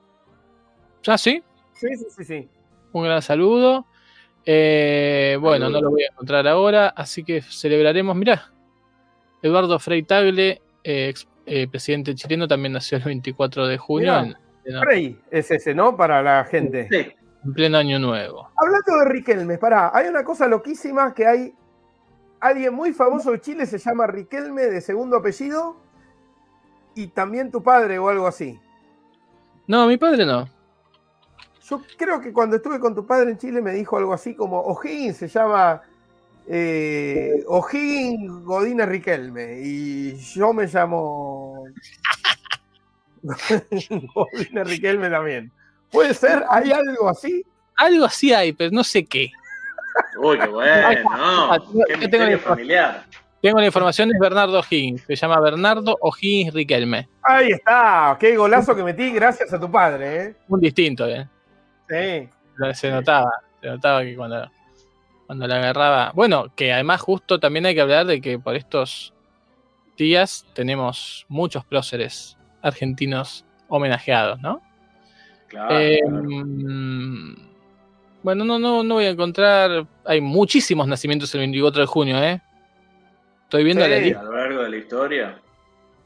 [1.07, 1.43] ¿Ah, sí?
[1.73, 2.49] Sí, sí, sí, sí.
[2.91, 3.85] Un gran saludo.
[4.45, 5.79] Eh, bueno, Saludo.
[5.81, 8.15] no lo voy a encontrar ahora, así que celebraremos.
[8.15, 8.51] Mirá,
[9.41, 14.37] Eduardo Frei Tagle, eh, ex eh, presidente chileno, también nació el 24 de junio, Mirá.
[14.65, 15.95] en, en- Frey es ese, ¿no?
[15.97, 16.87] Para la gente.
[16.91, 17.11] Sí.
[17.43, 18.49] En pleno año nuevo.
[18.55, 21.55] Hablando de Riquelme, pará, hay una cosa loquísima que hay.
[22.39, 25.77] Alguien muy famoso de Chile se llama Riquelme de segundo apellido.
[26.95, 28.59] Y también tu padre o algo así.
[29.67, 30.49] No, mi padre no.
[31.69, 34.59] Yo creo que cuando estuve con tu padre en Chile me dijo algo así como
[34.59, 35.83] O'Higgins se llama
[36.47, 41.65] eh, O'Higgins Godínez Riquelme y yo me llamo
[44.15, 45.51] Godínez Riquelme también.
[45.91, 46.43] ¿Puede ser?
[46.49, 47.45] ¿Hay algo así?
[47.75, 49.31] Algo así hay, pero no sé qué.
[50.17, 53.03] Uy, qué bueno, Qué tengo familiar.
[53.41, 55.03] Tengo la información, es Bernardo Higgins.
[55.03, 57.07] Se llama Bernardo O'Higgins Riquelme.
[57.23, 60.35] Ahí está, qué golazo que metí gracias a tu padre, ¿eh?
[60.49, 61.25] Un distinto, ¿eh?
[61.87, 62.29] Sí.
[62.73, 63.31] Se notaba.
[63.61, 64.51] Se notaba que cuando,
[65.25, 66.11] cuando la agarraba.
[66.13, 69.13] Bueno, que además, justo también hay que hablar de que por estos
[69.97, 74.61] días tenemos muchos próceres argentinos homenajeados, ¿no?
[75.49, 75.79] Claro.
[75.79, 76.23] Eh, claro.
[78.23, 79.85] bueno, no, no, no voy a encontrar.
[80.05, 82.41] Hay muchísimos nacimientos el 24 de junio, ¿eh?
[83.43, 83.89] Estoy viendo Sí.
[83.89, 84.19] la Y lista.
[84.19, 85.39] a lo largo de la historia,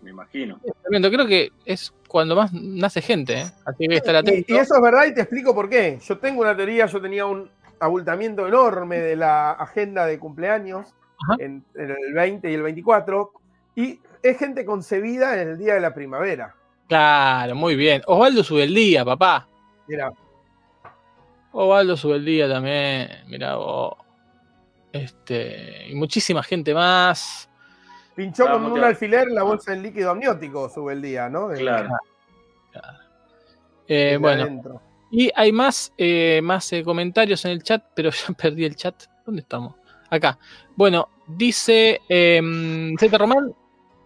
[0.02, 0.56] me imagino.
[0.64, 3.46] estoy viendo, Creo que es cuando más nace gente, ¿eh?
[3.66, 4.54] Así que estar Y, atento.
[4.54, 6.00] y eso es verdad y te explico por qué.
[6.08, 10.94] Yo tengo una teoría, yo tenía un abultamiento enorme de la agenda de cumpleaños
[11.40, 13.32] en, en el 20 y el 24
[13.76, 16.56] y es gente concebida en el día de la primavera.
[16.98, 18.04] Claro, muy bien.
[18.06, 19.48] Osvaldo sube el día, papá.
[19.88, 20.14] Mira,
[21.52, 23.10] Osvaldo sube el día también.
[23.26, 23.96] Mirá vos.
[24.92, 25.88] Este.
[25.90, 27.50] Y muchísima gente más.
[28.16, 31.48] pinchó con un alfiler la bolsa del líquido amniótico sube el día, ¿no?
[31.48, 31.90] De- Claro.
[33.88, 34.82] Eh, desde bueno, adentro.
[35.12, 39.06] y hay más, eh, más eh, comentarios en el chat, pero ya perdí el chat.
[39.26, 39.74] ¿Dónde estamos?
[40.12, 40.38] Acá.
[40.76, 43.52] Bueno, dice eh, Z Román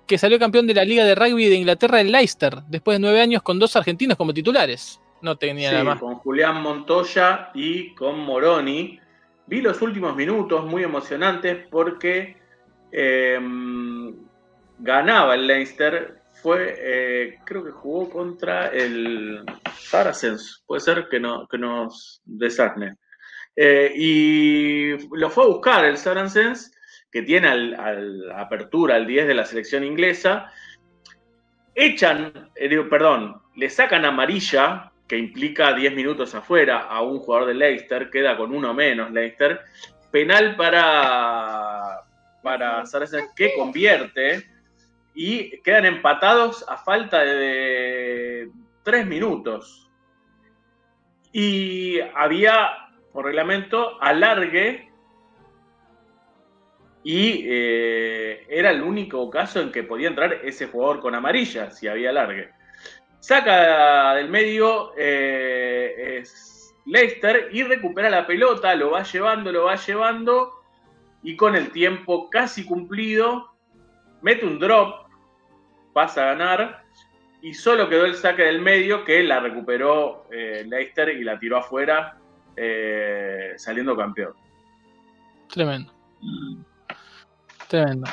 [0.07, 3.21] que salió campeón de la Liga de Rugby de Inglaterra en Leicester, después de nueve
[3.21, 4.99] años con dos argentinos como titulares.
[5.21, 5.99] No tenía Sí, nada más.
[5.99, 8.99] con Julián Montoya y con Moroni.
[9.47, 12.37] Vi los últimos minutos muy emocionantes porque
[12.91, 13.39] eh,
[14.79, 16.21] ganaba el Leicester.
[16.41, 19.43] Fue, eh, creo que jugó contra el
[19.79, 20.63] Saracens.
[20.67, 22.95] Puede ser que, no, que nos desasne.
[23.55, 26.71] Eh, y lo fue a buscar el Saracens,
[27.17, 30.53] que tiene al, al apertura al 10 de la selección inglesa.
[31.73, 37.55] Echan, eh, perdón, le sacan amarilla, que implica 10 minutos afuera a un jugador de
[37.55, 39.61] Leicester, queda con uno menos Leicester.
[40.11, 42.01] Penal para,
[42.43, 44.45] para Saracens que convierte
[45.15, 48.47] y quedan empatados a falta de
[48.83, 49.89] 3 minutos.
[51.31, 52.69] Y había,
[53.11, 54.86] por reglamento, alargue
[57.07, 61.87] y eh, era el único caso en que podía entrar ese jugador con amarilla, si
[61.87, 62.49] había alargue.
[63.21, 69.77] Saca del medio eh, es Leicester y recupera la pelota, lo va llevando, lo va
[69.77, 70.51] llevando
[71.23, 73.53] y con el tiempo casi cumplido
[74.21, 75.07] mete un drop,
[75.93, 76.83] pasa a ganar
[77.41, 81.55] y solo quedó el saque del medio que la recuperó eh, Leicester y la tiró
[81.55, 82.17] afuera
[83.55, 84.33] saliendo campeón.
[85.47, 85.93] Tremendo.
[87.67, 88.09] Tremendo.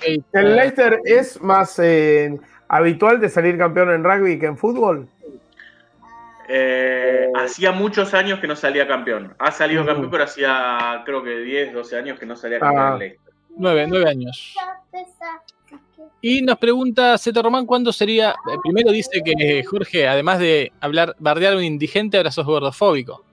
[0.00, 5.06] Que ¿El Leicester es más eh, habitual de salir campeón en rugby que en fútbol?
[6.48, 9.34] Eh, hacía muchos años que no salía campeón.
[9.38, 9.88] Ha salido Ujú.
[9.90, 12.92] campeón, pero hacía creo que 10, 12 años que no salía campeón Ah.
[12.94, 13.32] en Leicester.
[13.56, 14.54] Nueve, nueve años.
[16.20, 18.30] Y nos pregunta Z Román cuándo sería.
[18.30, 23.24] eh, Primero dice que Jorge, además de hablar, bardear a un indigente, ahora sos gordofóbico.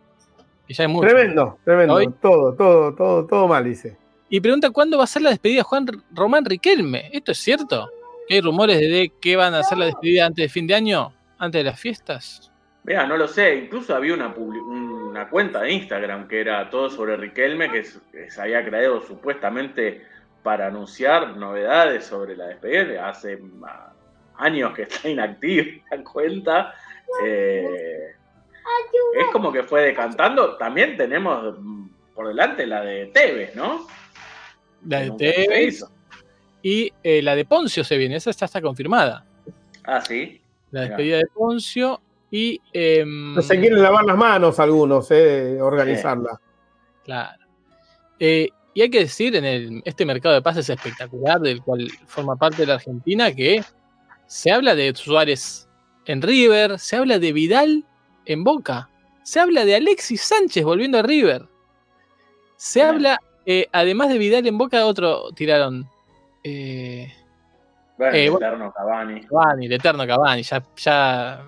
[0.68, 1.08] Y ya es mucho.
[1.08, 1.94] Tremendo, tremendo.
[1.96, 3.98] Hoy- Todo, todo, todo, todo mal, dice.
[4.30, 7.10] Y pregunta cuándo va a ser la despedida de Juan Román Riquelme.
[7.12, 7.90] ¿Esto es cierto?
[8.28, 11.12] ¿Que hay rumores de que van a hacer la despedida antes de fin de año?
[11.40, 12.52] ¿Antes de las fiestas?
[12.84, 13.56] Vea, no lo sé.
[13.56, 14.62] Incluso había una, publi-
[15.10, 20.06] una cuenta de Instagram que era todo sobre Riquelme, que se había creado supuestamente
[20.44, 23.10] para anunciar novedades sobre la despedida.
[23.10, 23.92] Hace ah,
[24.38, 26.76] años que está inactiva la cuenta.
[27.26, 28.14] Eh,
[29.20, 30.56] es como que fue decantando.
[30.58, 33.88] También tenemos mm, por delante la de Tevez, ¿no?
[34.86, 35.84] La de Tevez
[36.62, 38.16] y eh, la de Poncio se viene.
[38.16, 39.26] Esa ya está confirmada.
[39.84, 40.42] Ah, sí.
[40.72, 42.02] La despedida de Poncio
[42.32, 42.62] y.
[42.74, 46.40] em, No se quieren lavar las manos algunos, eh, organizarla.
[47.04, 47.44] Claro.
[48.20, 52.36] Eh, y hay que decir, en el, este mercado de pases espectacular, del cual forma
[52.36, 53.64] parte la Argentina, que
[54.28, 55.68] se habla de Suárez
[56.06, 57.86] en River, se habla de Vidal
[58.26, 58.90] en Boca,
[59.24, 61.48] se habla de Alexis Sánchez volviendo a River,
[62.58, 63.20] se habla,
[63.52, 65.90] eh, además de Vidal en Boca, otro tiraron.
[66.44, 67.12] Eh,
[67.98, 69.22] Bueno, Eh, el eterno Cavani.
[69.22, 71.46] Cavani, el eterno Cavani, ya, ya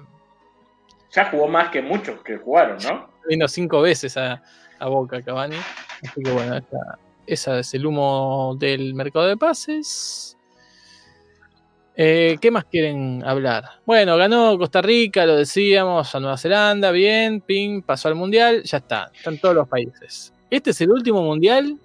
[1.14, 3.08] Ya jugó más que muchos que jugaron, ¿no?
[3.30, 4.41] vino cinco veces a,
[4.80, 5.58] a Boca Cavani.
[6.04, 6.97] Así que bueno, esa,
[7.28, 10.36] esa es el humo del mercado de pases.
[11.95, 13.64] Eh, ¿Qué más quieren hablar?
[13.86, 18.78] Bueno, ganó Costa Rica, lo decíamos, a Nueva Zelanda, bien, ping, pasó al Mundial, ya
[18.78, 20.34] está, están todos los países.
[20.49, 21.78] Este es el último Mundial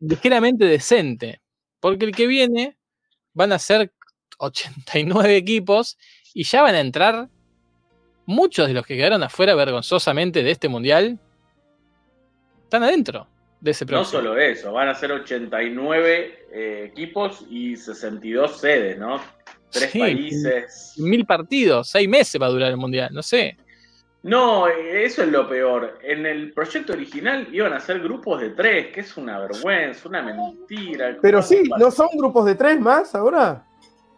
[0.00, 1.40] ligeramente decente,
[1.80, 2.76] porque el que viene
[3.32, 3.92] van a ser
[4.38, 5.96] 89 equipos
[6.34, 7.28] y ya van a entrar
[8.26, 11.18] muchos de los que quedaron afuera vergonzosamente de este mundial
[12.64, 13.28] están adentro
[13.60, 19.20] de ese No solo eso, van a ser 89 eh, equipos y 62 sedes, ¿no?
[19.70, 19.98] Tres Sí.
[19.98, 20.94] países.
[20.96, 23.56] Mil partidos, seis meses va a durar el mundial, no sé.
[24.26, 26.00] No, eh, eso es lo peor.
[26.02, 30.20] En el proyecto original iban a ser grupos de tres, que es una vergüenza, una
[30.20, 31.16] mentira.
[31.22, 31.62] Pero ¿Cómo sí?
[31.78, 33.64] ¿no son grupos de tres más ahora?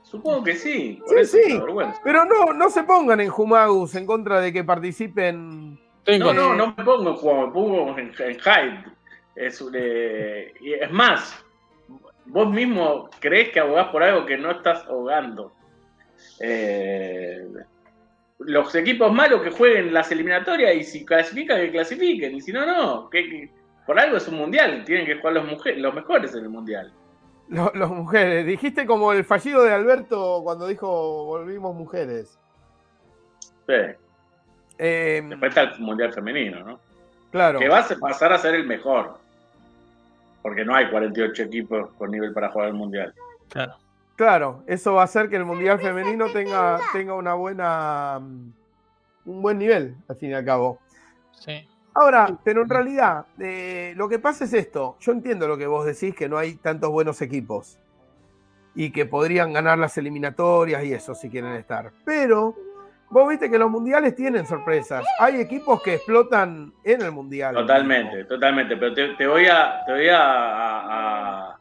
[0.02, 0.98] Supongo que sí.
[1.06, 1.52] por Sí, eso es sí.
[1.52, 2.00] una vergüenza.
[2.02, 5.74] Pero no, no se pongan en Jumagus en contra de que participen.
[6.18, 8.90] No, no, no me pongo en me pongo en, en hype.
[9.36, 11.38] Es, un, eh, y es más,
[12.24, 15.52] vos mismo crees que abogás por algo que no estás ahogando.
[16.40, 17.46] Eh,
[18.40, 22.34] los equipos malos que jueguen las eliminatorias y si clasifican, que clasifiquen.
[22.36, 23.10] Y si no, no.
[23.10, 23.50] Que, que-
[23.86, 24.84] por algo es un mundial.
[24.84, 26.92] Tienen que jugar los, mujer- los mejores en el mundial.
[27.48, 32.38] Lo- Los, mujeres, dijiste como el fallido de Alberto cuando dijo volvimos mujeres.
[33.66, 33.74] Sí.
[34.78, 36.78] Eh, Después está el mundial femenino, ¿no?
[37.32, 37.58] claro.
[37.58, 39.18] Que va a pasar a ser el mejor.
[40.42, 43.12] Porque no hay 48 equipos con nivel para jugar el mundial.
[43.48, 43.74] Claro.
[44.18, 48.52] Claro, eso va a hacer que el Mundial Femenino tenga, tenga una buena, mm,
[49.26, 50.80] un buen nivel, al fin y al cabo.
[51.30, 51.68] Sí.
[51.94, 54.96] Ahora, pero en realidad, eh, lo que pasa es esto.
[54.98, 57.78] Yo entiendo lo que vos decís, que no hay tantos buenos equipos.
[58.74, 61.92] Y que podrían ganar las eliminatorias y eso si quieren estar.
[62.04, 62.56] Pero
[63.10, 65.04] vos viste que los mundiales tienen sorpresas.
[65.20, 67.54] Hay equipos que explotan en el mundial.
[67.54, 68.76] Totalmente, totalmente.
[68.76, 70.20] Pero te, te voy a, te voy a,
[71.52, 71.57] a-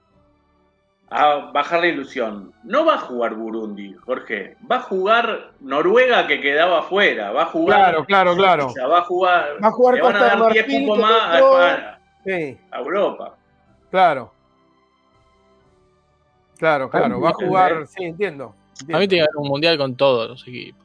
[1.10, 2.52] a bajar la ilusión.
[2.64, 4.58] No va a jugar Burundi, Jorge.
[4.70, 7.32] Va a jugar Noruega que quedaba afuera.
[7.32, 7.78] Va a jugar.
[7.80, 8.66] Claro, claro, claro.
[8.68, 9.46] O sea, va a jugar.
[9.64, 12.58] Va a jugar le van a Costa dar 10 Marfil, puntos más a, a- Sí,
[12.72, 13.36] a Europa.
[13.90, 14.34] claro.
[16.58, 17.22] Claro, claro.
[17.22, 17.88] Va a jugar.
[17.88, 18.56] Sí, entiendo.
[18.94, 20.82] A mí tiene que haber un mundial con todos los equipos.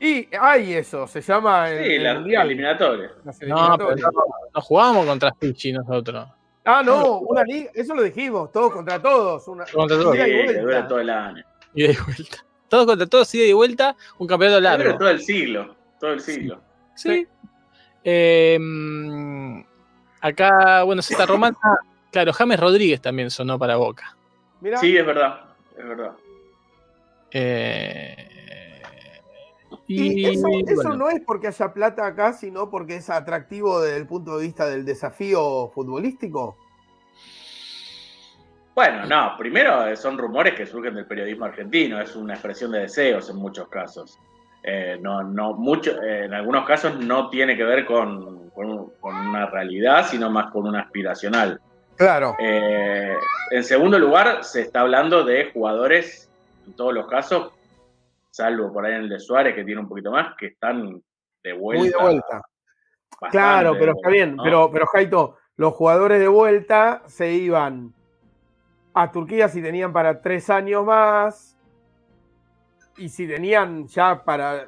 [0.00, 2.46] Y hay eso, se llama el, Sí, el la mundial.
[2.46, 3.10] eliminatoria.
[3.22, 4.00] las No, pero eliminatorias.
[4.14, 4.24] no,
[4.54, 6.26] no jugamos contra Fiji nosotros.
[6.64, 9.46] Ah, no, una liga, eso lo dijimos, todos contra todos.
[9.48, 10.14] Una, Contra todos.
[10.16, 10.60] ida Sí, y vuelta.
[10.62, 11.44] dura todo el año.
[11.74, 12.44] Ida y vuelta.
[12.68, 14.98] Todos contra todos, ida y vuelta, un campeonato Dura largo.
[14.98, 15.74] todo el siglo.
[15.98, 16.60] Todo el siglo.
[16.94, 17.26] Sí.
[18.04, 19.60] Eh, mm,
[20.20, 21.56] acá, bueno, Z Romana.
[22.12, 24.16] Claro, James Rodríguez también sonó para Boca.
[24.60, 25.42] Mirá, Sí, es verdad.
[25.78, 26.12] Es verdad.
[27.30, 28.29] Eh,
[29.94, 33.80] y y, eso, eso bueno, no es porque haya plata acá, sino porque es atractivo
[33.80, 36.56] desde el punto de vista del desafío futbolístico.
[38.74, 42.80] Bueno, no, primero eh, son rumores que surgen del periodismo argentino, es una expresión de
[42.80, 44.18] deseos en muchos casos.
[44.62, 49.16] Eh, no, no, mucho, eh, en algunos casos no tiene que ver con, con- con
[49.16, 51.60] una realidad, sino más con una aspiracional.
[51.96, 52.36] Claro.
[52.38, 53.14] Eh,
[53.50, 56.30] en segundo lugar, se está hablando de jugadores,
[56.66, 57.52] en todos los casos,
[58.30, 61.02] salvo por ahí en el de Suárez, que tiene un poquito más, que están
[61.42, 61.80] de vuelta.
[61.82, 62.42] Muy de vuelta.
[63.30, 64.36] Claro, pero está bien.
[64.36, 64.42] ¿no?
[64.42, 67.92] Pero, pero Jaito, los jugadores de vuelta se iban
[68.94, 71.56] a Turquía si tenían para tres años más.
[72.96, 74.66] Y si tenían ya para.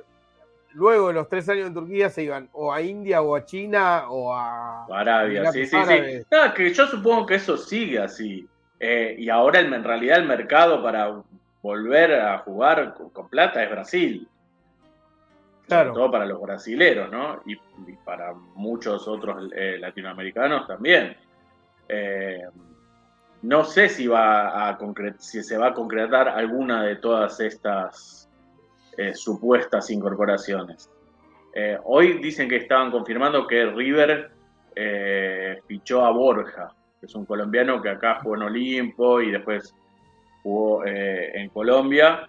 [0.75, 4.05] Luego de los tres años en Turquía se iban o a India o a China
[4.09, 4.87] o a.
[4.87, 6.23] Arabia, sí, sí, sí.
[6.31, 8.47] No, que yo supongo que eso sigue así.
[8.81, 11.23] Eh, y ahora el- en realidad el mercado para
[11.63, 14.29] volver a jugar con, con plata es Brasil.
[15.67, 15.91] Claro.
[15.91, 17.41] Sobre todo para los brasileros, ¿no?
[17.47, 21.17] Y, y para muchos otros eh, latinoamericanos también.
[21.89, 22.43] Eh,
[23.43, 24.79] no sé si va a
[25.19, 28.29] si se va a concretar alguna de todas estas
[28.97, 30.91] eh, supuestas incorporaciones.
[31.55, 34.31] Eh, hoy dicen que estaban confirmando que River
[34.75, 39.75] eh, fichó a Borja, que es un colombiano que acá jugó en Olimpo y después
[40.43, 42.29] jugó eh, en Colombia,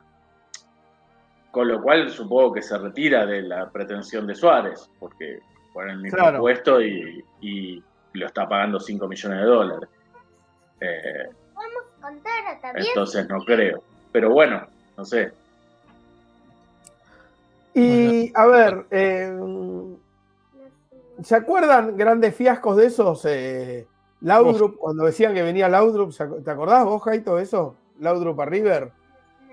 [1.51, 5.39] con lo cual supongo que se retira de la pretensión de Suárez, porque
[5.71, 6.39] fue en el mismo Claro.
[6.39, 7.83] puesto y, y
[8.13, 9.89] lo está pagando 5 millones de dólares.
[10.79, 11.29] Eh,
[12.75, 13.83] entonces no creo.
[14.11, 14.65] Pero bueno,
[14.97, 15.31] no sé.
[17.75, 19.35] Y a ver, eh,
[21.23, 23.25] ¿se acuerdan grandes fiascos de esos?
[23.25, 23.87] Eh,
[24.21, 27.75] Laudrup, cuando decían que venía Laudrup, ¿se ac- ¿te acordás vos, Jaito, de eso?
[27.99, 28.91] Laudrup a River,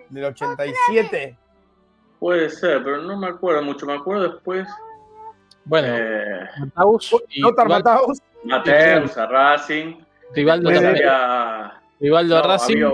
[0.08, 1.36] del 87.
[2.18, 3.86] Puede ser, pero no me acuerdo mucho.
[3.86, 4.68] Me acuerdo después.
[5.64, 9.96] bueno, Eh, Mataus y Matthaus, Mateus, a Racing.
[10.34, 10.86] Rivaldo, también.
[10.96, 12.76] Había- Rivaldo no, Racing.
[12.76, 12.90] había-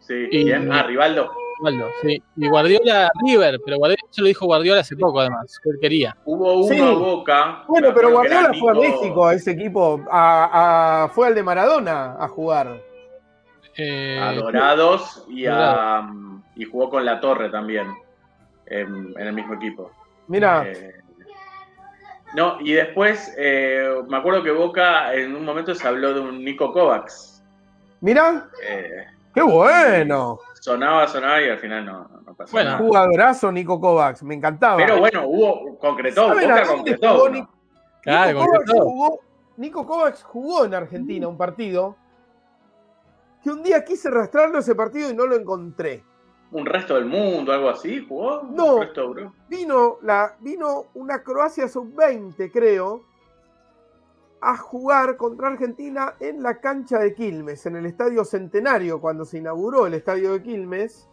[0.00, 0.72] sí, Y- ¿quién?
[0.72, 1.30] Ah, Rivaldo.
[1.58, 2.22] Rivaldo, sí.
[2.36, 6.16] Y Guardiola River, pero Guardiola se lo dijo Guardiola hace poco además, que él quería.
[6.24, 6.80] Hubo uno Sí.
[6.80, 7.64] a Boca.
[7.68, 12.16] Bueno, pero Guardiola fue a México, a ese equipo, a- a- fue al de Maradona
[12.18, 12.80] a jugar.
[13.76, 16.08] Eh, A Dorados y, a,
[16.54, 17.88] y jugó con La Torre también.
[18.66, 19.90] En, en el mismo equipo.
[20.26, 20.94] Mira, Eh,
[22.34, 26.42] no, y después eh, me acuerdo que Boca en un momento se habló de un
[26.42, 27.42] Nico Kovacs.
[28.00, 29.04] mira, Eh,
[29.34, 30.38] qué bueno.
[30.60, 32.70] sonaba, sonaba y al final no, no pasó Bueno.
[32.70, 32.82] nada.
[32.82, 34.78] Jugadorazo Nico Kovacs, me encantaba.
[34.78, 37.10] Pero bueno, hubo, concretó, ¿Saben a Boca concretó.
[37.14, 37.34] jugó ¿no?
[37.34, 37.50] Nico?
[38.02, 38.84] Claro, Nico Kovacs concretó.
[38.84, 39.20] jugó,
[39.58, 41.96] Nico Kovacs jugó en Argentina un partido
[43.44, 46.02] que un día quise arrastrarlo ese partido y no lo encontré.
[46.50, 48.42] Un resto del mundo, algo así, jugó.
[48.42, 48.80] No.
[49.48, 53.02] Vino, la, vino una Croacia sub-20, creo,
[54.40, 59.38] a jugar contra Argentina en la cancha de Quilmes, en el Estadio Centenario, cuando se
[59.38, 61.06] inauguró el Estadio de Quilmes.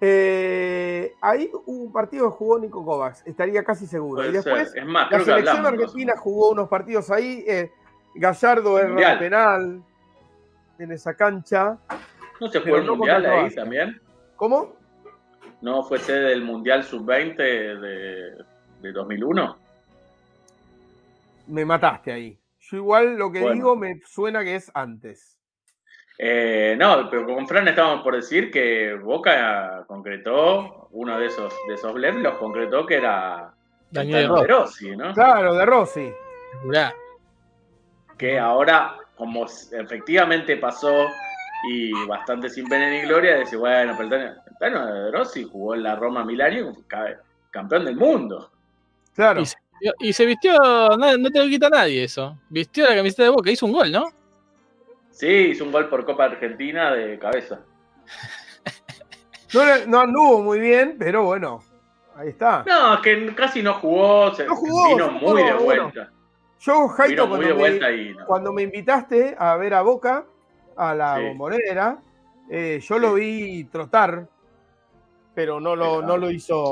[0.00, 4.16] Eh, ahí hubo un partido que jugó Nico Kovacs, estaría casi seguro.
[4.16, 4.74] Puede y después.
[4.74, 5.82] Es más, la selección hablamos.
[5.82, 7.44] argentina jugó unos partidos ahí.
[7.46, 7.70] eh,
[8.16, 9.84] Gallardo el penal
[10.78, 11.78] en esa cancha.
[12.40, 13.62] ¿No se fue el no Mundial ahí Croacia.
[13.62, 14.00] también?
[14.36, 14.76] ¿Cómo?
[15.62, 18.44] ¿No fue sede del Mundial Sub-20 de,
[18.82, 19.56] de 2001?
[21.48, 22.38] Me mataste ahí.
[22.60, 23.54] Yo igual lo que Bueno.
[23.54, 25.38] digo me suena que es antes.
[26.18, 31.74] Eh, no, pero con Fran estábamos por decir que Boca concretó uno de esos, de
[31.74, 33.52] esos blends, los concretó que era
[33.90, 35.12] Daniel de Rossi, ¿no?
[35.12, 36.12] Claro, de Rossi.
[38.16, 41.06] Que ahora, como efectivamente pasó
[41.68, 45.74] y bastante sin pena ni gloria, dice, bueno, pero el Tano, Tano de Rossi jugó
[45.74, 46.26] en la Roma
[46.86, 48.52] ca- campeón del mundo.
[49.14, 49.40] Claro.
[49.40, 49.56] Y se,
[50.00, 52.38] y se vistió, no, no te lo quita nadie eso.
[52.50, 54.08] Vistió la camiseta de Boca, hizo un gol, ¿no?
[55.10, 57.60] Sí, hizo un gol por Copa Argentina de cabeza.
[59.54, 61.62] No, no anduvo muy bien, pero bueno,
[62.16, 62.64] ahí está.
[62.66, 65.92] No, es que casi no jugó, se No jugó, vino jugó, muy de bueno.
[66.60, 68.26] Yo, Jaito, cuando me, vuelta y no.
[68.26, 70.24] cuando me invitaste a ver a Boca,
[70.76, 71.24] a la Sí.
[71.24, 71.98] bombonera,
[72.50, 74.26] eh, yo lo vi trotar,
[75.34, 76.70] pero no lo, Pero- no lo hizo.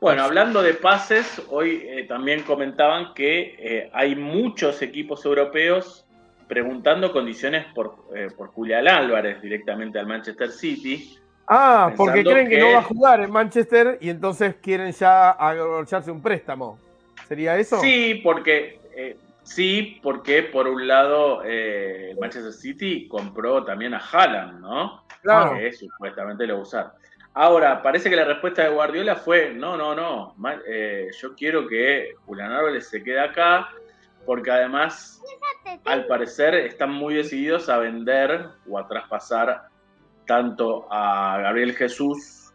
[0.00, 6.06] Bueno, hablando de pases, hoy eh, también comentaban que eh, hay muchos equipos europeos
[6.48, 7.96] preguntando condiciones por,
[8.36, 11.18] por Julián Álvarez directamente al Manchester City.
[11.48, 12.56] Ah, porque creen que...
[12.56, 16.78] que- no va a jugar en Manchester y entonces quieren ya agorcharse un préstamo.
[17.26, 17.80] ¿Sería eso?
[17.80, 23.98] Sí, porque eh, sí, porque por un lado eh, el Manchester City compró también a
[23.98, 25.04] Haaland, ¿no?
[25.22, 25.56] claro.
[25.58, 26.92] que supuestamente lo va a usar.
[27.34, 30.34] Ahora, parece que la respuesta de Guardiola fue, no, no, no,
[30.66, 33.68] eh, yo quiero que Julián Álvarez se quede acá,
[34.24, 35.22] porque además,
[35.84, 39.68] al parecer, están muy decididos a vender o a traspasar
[40.26, 42.54] tanto a Gabriel Jesús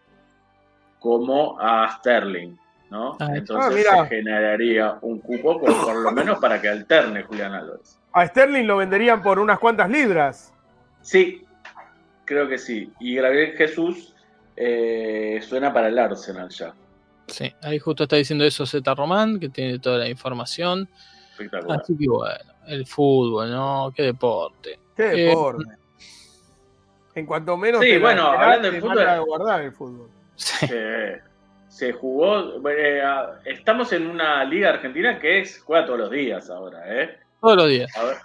[0.97, 2.57] como a Sterling,
[2.91, 3.17] ¿no?
[3.19, 4.03] Ah, Entonces mira.
[4.03, 7.97] se generaría un cupo por, por lo menos para que alterne Julián Álvarez.
[8.13, 10.53] A Sterling lo venderían por unas cuantas libras.
[11.01, 11.43] Sí,
[12.25, 12.91] creo que sí.
[12.99, 14.13] Y Gabriel Jesús
[14.57, 16.73] eh, suena para el Arsenal ya.
[17.27, 20.87] Sí, ahí justo está diciendo eso Z Román, que tiene toda la información.
[21.31, 21.79] Espectacular.
[21.81, 22.35] Así que bueno,
[22.67, 23.93] el fútbol, ¿no?
[23.95, 24.77] Qué deporte.
[24.97, 25.63] Qué Eh, deporte.
[27.15, 30.09] en cuanto menos Sí, te bueno, hablando de te fútbol- a guardar el fútbol.
[30.35, 30.65] Sí,
[31.71, 32.61] se jugó.
[32.69, 33.01] eh,
[33.45, 37.17] estamos en una liga argentina que es, juega todos los días ahora, ¿eh?
[37.39, 37.97] todos los días.
[37.97, 38.17] A ver,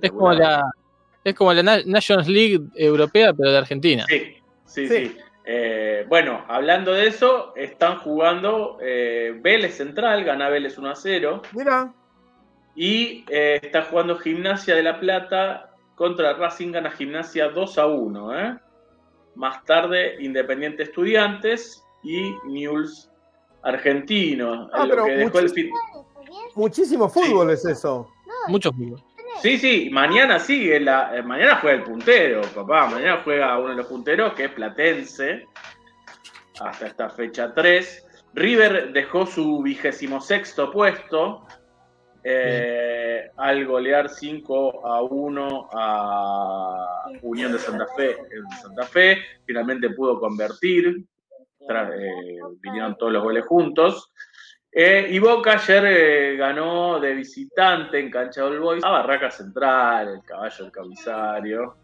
[0.00, 0.62] Es como la,
[1.24, 4.04] es como la Na- Nations League europea, pero de Argentina.
[4.08, 5.06] Sí, sí, Sí.
[5.08, 5.16] sí.
[5.48, 11.42] Eh, bueno, hablando de eso, están jugando eh, Vélez Central, gana Vélez 1 a 0.
[11.52, 11.92] Mira,
[12.76, 18.38] Y eh, está jugando Gimnasia de la Plata contra Racing, gana Gimnasia 2 a 1.
[18.40, 18.56] ¿eh?
[19.34, 23.10] Más tarde, Independiente Estudiantes y News
[23.62, 24.68] Argentino.
[24.72, 25.70] Ah, lo pero que dejó el fin-
[26.54, 28.08] muchísimo fútbol es eso.
[28.48, 29.02] Muchos fútbol.
[29.42, 32.86] Sí, sí, mañana sigue, la, eh, mañana juega el puntero, papá.
[32.86, 35.44] Mañana juega uno de los punteros que es Platense.
[36.60, 38.06] Hasta esta fecha 3.
[38.34, 41.46] River dejó su vigésimo sexto puesto.
[42.28, 49.18] eh, al golear 5 a 1 a Unión de Santa Fe en Santa Fe.
[49.46, 51.04] Finalmente pudo convertir.
[51.68, 54.12] Eh, vinieron todos los goles juntos.
[54.72, 60.08] Eh, y Boca ayer eh, ganó de visitante en Cancha del Boys a Barraca Central,
[60.08, 61.76] el caballo del Camisario,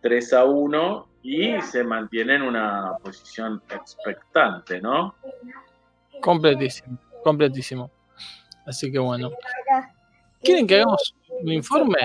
[0.00, 5.14] 3 a 1 y se mantiene en una posición expectante, ¿no?
[6.22, 7.90] Completísimo, completísimo.
[8.64, 9.30] Así que bueno.
[10.42, 11.98] ¿Quieren que hagamos un informe?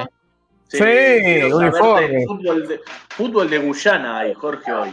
[0.72, 2.08] Sí, quiero un saber informe.
[2.08, 4.90] de Fútbol de, fútbol de Guyana hay, Jorge, hoy.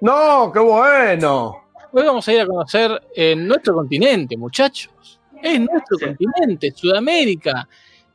[0.00, 1.64] No, qué bueno.
[1.92, 5.20] Hoy vamos a ir a conocer eh, nuestro continente, muchachos.
[5.42, 6.04] Es nuestro Sí.
[6.06, 7.66] continente, Sudamérica.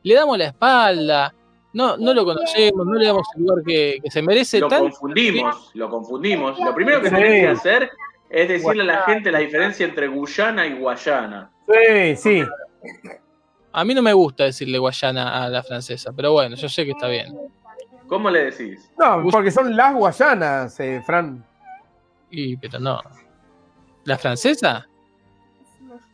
[0.02, 1.34] Le damos la espalda,
[1.72, 4.60] no, no lo conocemos, no le damos el lugar que, que se merece.
[4.60, 6.58] Lo confundimos, lo confundimos.
[6.58, 7.14] Lo primero que Sí.
[7.14, 7.90] tenés que hacer
[8.30, 11.50] es decirle a la gente la diferencia entre Guyana y Guayana.
[11.66, 12.42] Sí, sí.
[13.78, 16.90] A mí no me gusta decirle Guayana a la francesa, pero bueno, yo sé que
[16.90, 17.32] está bien.
[18.08, 18.90] ¿Cómo le decís?
[18.98, 21.44] No, porque son las Guayanas, eh, Fran.
[22.30, 23.00] Y, pero no.
[24.04, 24.88] ¿La francesa?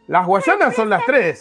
[0.08, 1.40] Las Guayanas son las tres.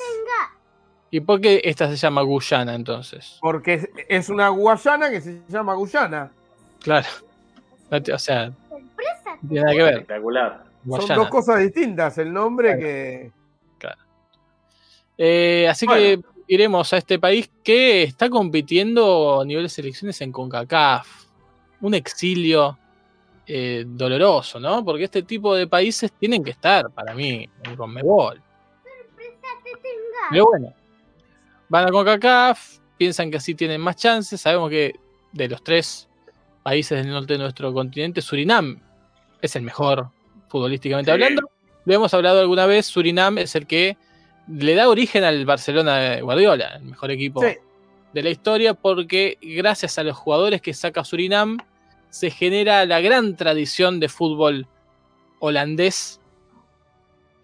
[1.11, 3.37] ¿Y por qué esta se llama Guyana entonces?
[3.41, 6.31] Porque es- una Guayana que se llama Guyana.
[6.81, 7.07] Claro.
[7.91, 8.55] O sea, no
[9.49, 9.93] tiene nada que ver.
[9.95, 10.63] Espectacular.
[10.63, 11.15] Son Guayana.
[11.15, 12.17] dos cosas distintas.
[12.17, 13.31] El nombre que.
[15.17, 16.01] Eh, así Bueno.
[16.01, 21.07] que iremos a este país que está compitiendo a nivel de selecciones en CONCACAF.
[21.81, 22.77] Un exilio
[23.45, 24.83] eh, doloroso, ¿no?
[24.85, 28.41] Porque este tipo de países tienen que estar, para mí, en Conmebol.
[30.31, 30.73] Pero bueno,
[31.69, 34.39] van a CONCACAF, piensan que así tienen más chances.
[34.41, 34.95] Sabemos que
[35.31, 36.07] de los tres
[36.63, 38.79] países del norte de nuestro continente, Surinam
[39.41, 40.09] es el mejor
[40.47, 41.13] futbolísticamente Sí.
[41.13, 41.41] hablando.
[41.85, 43.97] Lo hemos hablado alguna vez, Surinam es el que
[44.47, 47.55] le da origen al Barcelona de Guardiola, el mejor equipo Sí.
[48.13, 51.57] de la historia porque gracias a los jugadores que saca Surinam
[52.09, 54.67] se genera la gran tradición de fútbol
[55.39, 56.19] holandés.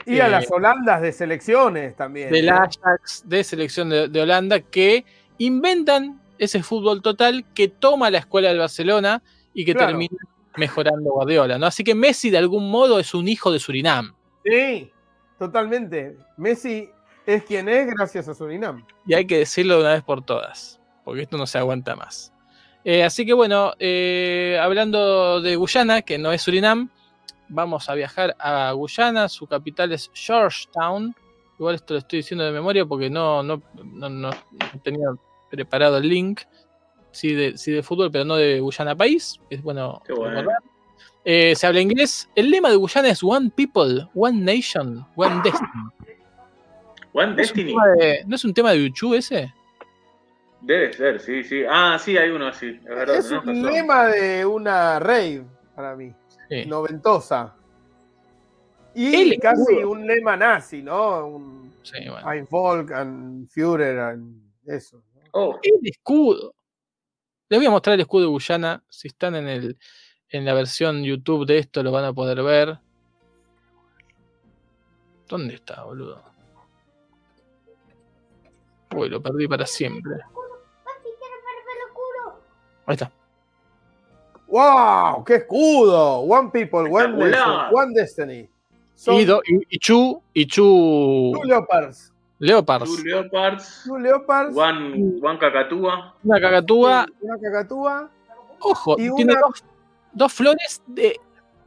[0.06, 2.32] Y a Eh, las Holandas de selecciones también.
[2.32, 2.56] del ¿no?
[2.56, 5.06] Ajax de selección de, de Holanda que
[5.38, 9.22] inventan ese fútbol total que toma la escuela del Barcelona
[9.54, 9.88] y que Claro.
[9.90, 10.18] termina
[10.56, 11.66] mejorando Guardiola, ¿no?
[11.66, 14.14] Así que Messi de algún modo es un hijo de Surinam.
[14.46, 14.90] Sí,
[15.40, 16.16] totalmente.
[16.38, 16.90] Messi
[17.26, 18.86] es quien es gracias a Surinam.
[19.08, 22.32] Y hay que decirlo de una vez por todas, porque esto no se aguanta más.
[22.84, 26.90] Eh, así que bueno, eh, hablando de Guyana, que no es Surinam,
[27.48, 31.16] vamos a viajar a Guyana, su capital es Georgetown.
[31.58, 35.08] Igual esto lo estoy diciendo de memoria porque no, no, no, no- no tenía
[35.50, 36.42] preparado el link.
[37.12, 39.40] Sí de, sí de fútbol, pero no de Guyana país.
[39.50, 40.02] Es bueno.
[40.06, 40.36] Qué bueno.
[40.42, 40.60] recordar.
[41.26, 42.30] Eh, se habla inglés.
[42.36, 45.70] El lema de Guyana es One People, One Nation, One Destiny.
[47.14, 47.76] One ¿No es un Destiny.
[47.98, 49.54] de- ¿No es un tema de Uchu ese?
[50.62, 51.62] Debe ser, sí, sí.
[51.70, 52.68] Ah, sí, hay uno así.
[52.68, 53.16] Es verdad.
[53.18, 55.44] es tenés un lema de una rave
[55.76, 56.14] para mí,
[56.50, 56.66] Sí.
[56.66, 57.56] noventosa.
[58.96, 61.26] Y El casi un lema nazi, ¿no?
[61.28, 62.28] Un Sí, bueno.
[62.30, 64.98] Ein Volk, ein Führer, ein eso.
[65.16, 65.22] ¿no?
[65.32, 66.54] Oh, El escudo.
[67.48, 68.84] Les voy a mostrar el escudo de Guyana.
[68.90, 69.78] Si están en, el,
[70.32, 72.78] en la versión YouTube de esto, lo van a poder ver.
[75.28, 76.24] ¿Dónde está, boludo?
[78.96, 80.16] Uy, lo perdí para siempre.
[82.86, 83.12] Ahí está.
[84.48, 85.24] ¡Wow!
[85.24, 86.22] ¡Qué escudo!
[86.22, 87.30] One People, One.
[87.30, 88.50] Nation, One Destiny.
[88.96, 92.12] Son Y, do- y, y Chu, y Chu Two Leopards.
[92.40, 92.96] Leopards.
[92.96, 94.58] Two Leopards, Two Leopards.
[94.58, 96.16] One, one Cacatúa.
[96.24, 97.06] Una cacatúa.
[97.22, 98.10] Una cacatúa.
[98.62, 99.64] Ojo, Y tiene una- dos,
[100.14, 101.20] dos flores de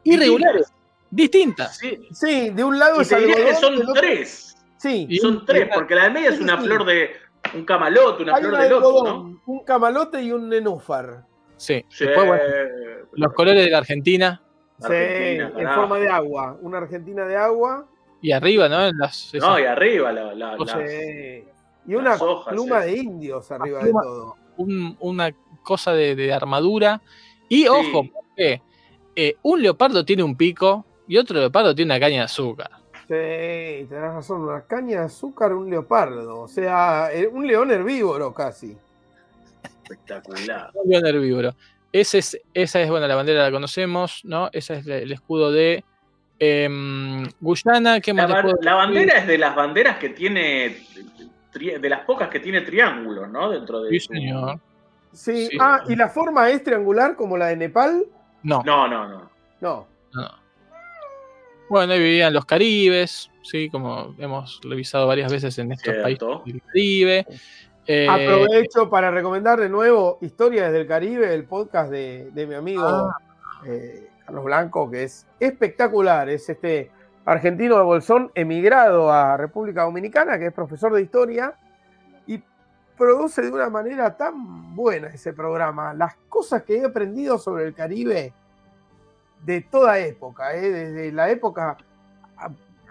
[0.05, 0.73] irregulares,
[1.11, 1.79] distintas.
[1.79, 2.09] Sí.
[2.13, 4.49] Sí, de un lado Y es te diría que algodón, son otro- tres.
[4.79, 7.11] Sí, Y Son tres, porque la de media es una flor de
[7.55, 9.41] un camalote, una hay flor una de loto, ¿no?
[9.47, 11.25] un camalote y un nenúfar.
[11.57, 11.85] Sí.
[11.89, 12.05] Sí.
[12.05, 12.43] Después, bueno,
[13.13, 14.43] los colores de la Argentina.
[14.83, 16.59] Argentina, sí, en forma de agua.
[16.61, 17.87] Una Argentina de agua.
[18.21, 18.85] Y arriba, ¿no?
[18.87, 21.45] En las, No, y arriba la, la, O la- sea, Sí.
[21.87, 22.91] Y una Las hojas, pluma sí.
[22.91, 24.37] de indios arriba de todo.
[24.57, 25.31] un- una
[25.63, 27.01] cosa de, de armadura.
[27.49, 28.61] Y ojo, Eh,
[29.43, 32.71] un leopardo tiene un pico y otro leopardo tiene una caña de azúcar.
[33.09, 34.43] Sí, tenés razón.
[34.43, 36.41] Una caña de azúcar, un leopardo.
[36.41, 38.77] O sea, eh, un león herbívoro casi.
[39.83, 40.71] espectacular.
[40.75, 41.55] Un león herbívoro.
[41.93, 44.49] Ese es, esa es, bueno, la bandera la conocemos, ¿no?
[44.53, 45.85] Ese es el escudo de
[46.39, 48.01] em, Guyana.
[48.01, 50.77] ¿Qué La, más ba- la bandera es de las banderas que tiene,
[51.53, 53.51] de las pocas que tiene triángulos, ¿no?
[53.51, 54.59] Dentro de Sí, señor.
[55.13, 55.49] Sí.
[55.49, 55.59] Sí.
[55.61, 58.05] Ah, ¿y la forma es triangular como la de Nepal?
[58.43, 59.31] No, No, no, no.
[59.61, 59.87] No.
[60.15, 60.29] no.
[61.69, 66.03] Bueno, ahí vivían los caribes, sí, como hemos revisado varias veces en estos Cierto.
[66.43, 67.27] países del Caribe.
[67.87, 72.85] Eh, Aprovecho para recomendar de nuevo Historias del Caribe, el podcast de, de mi amigo
[72.87, 73.17] Ah.
[73.67, 76.29] eh, Carlos Blanco, que es espectacular.
[76.29, 76.91] Es este
[77.25, 81.55] argentino de Bolsón emigrado a República Dominicana, que es profesor de historia
[83.03, 85.93] produce de una manera tan buena ese programa.
[85.93, 88.33] Las cosas que he aprendido sobre el Caribe
[89.45, 91.77] de toda época, eh, desde la época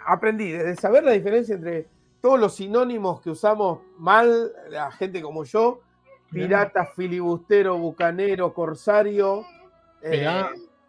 [0.06, 1.88] aprendí, desde saber la diferencia entre
[2.20, 5.80] todos los sinónimos que usamos mal, la gente como yo,
[6.30, 9.46] pirata, filibustero, bucanero, corsario,
[10.02, 10.28] eh,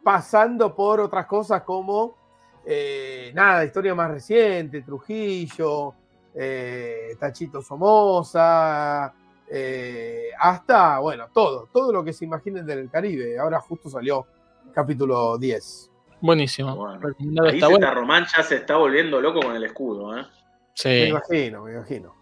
[0.03, 2.17] pasando por otras cosas como,
[2.67, 5.95] eh, nada, historia más reciente, Trujillo,
[6.35, 9.13] eh, Tachito Somoza,
[9.51, 13.39] eh, hasta, bueno, todo, todo lo que se imaginen del Caribe.
[13.39, 14.27] Ahora justo salió
[14.75, 15.91] capítulo 10.
[16.21, 16.75] buenísimo.
[16.77, 17.01] Bueno.
[17.45, 17.87] Ahí está se bueno.
[17.87, 20.23] está Román ya se está volviendo loco con el escudo, ¿eh?
[20.23, 20.29] Me
[20.75, 20.89] Sí.
[21.09, 22.15] imagino, me imagino.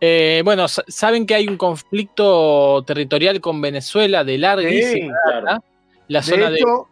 [0.00, 5.62] Eh, bueno, sa- saben que hay un conflicto territorial con Venezuela de larguísima Sí, claro.
[6.08, 6.56] La De zona de.
[6.56, 6.88] hecho,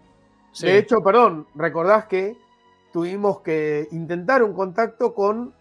[0.52, 0.66] sí.
[0.66, 2.36] De hecho, perdón, recordás que
[2.92, 5.52] tuvimos que intentar un contacto con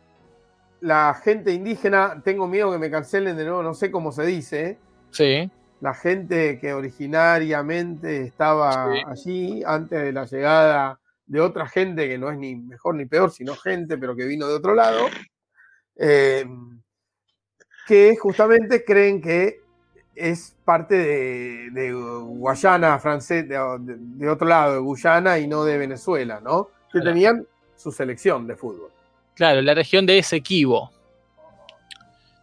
[0.82, 2.22] la gente indígena.
[2.24, 4.66] Tengo miedo que me cancelen de nuevo, no sé cómo se dice.
[4.70, 4.78] ¿eh?
[5.12, 5.52] sí.
[5.82, 9.02] La gente que originariamente estaba Sí.
[9.08, 13.32] allí antes de la llegada de otra gente que no es ni mejor ni peor,
[13.32, 15.06] sino gente, pero que vino de otro lado.
[15.96, 16.46] eh,
[17.88, 19.62] que justamente creen que
[20.16, 23.58] es parte de, de Guayana francés, de,
[24.18, 26.70] de- otro lado, de Guyana y no de Venezuela, ¿no?
[26.92, 27.46] Que tenían
[27.76, 28.92] su selección de fútbol.
[29.40, 30.92] Claro, la región de Esequibo.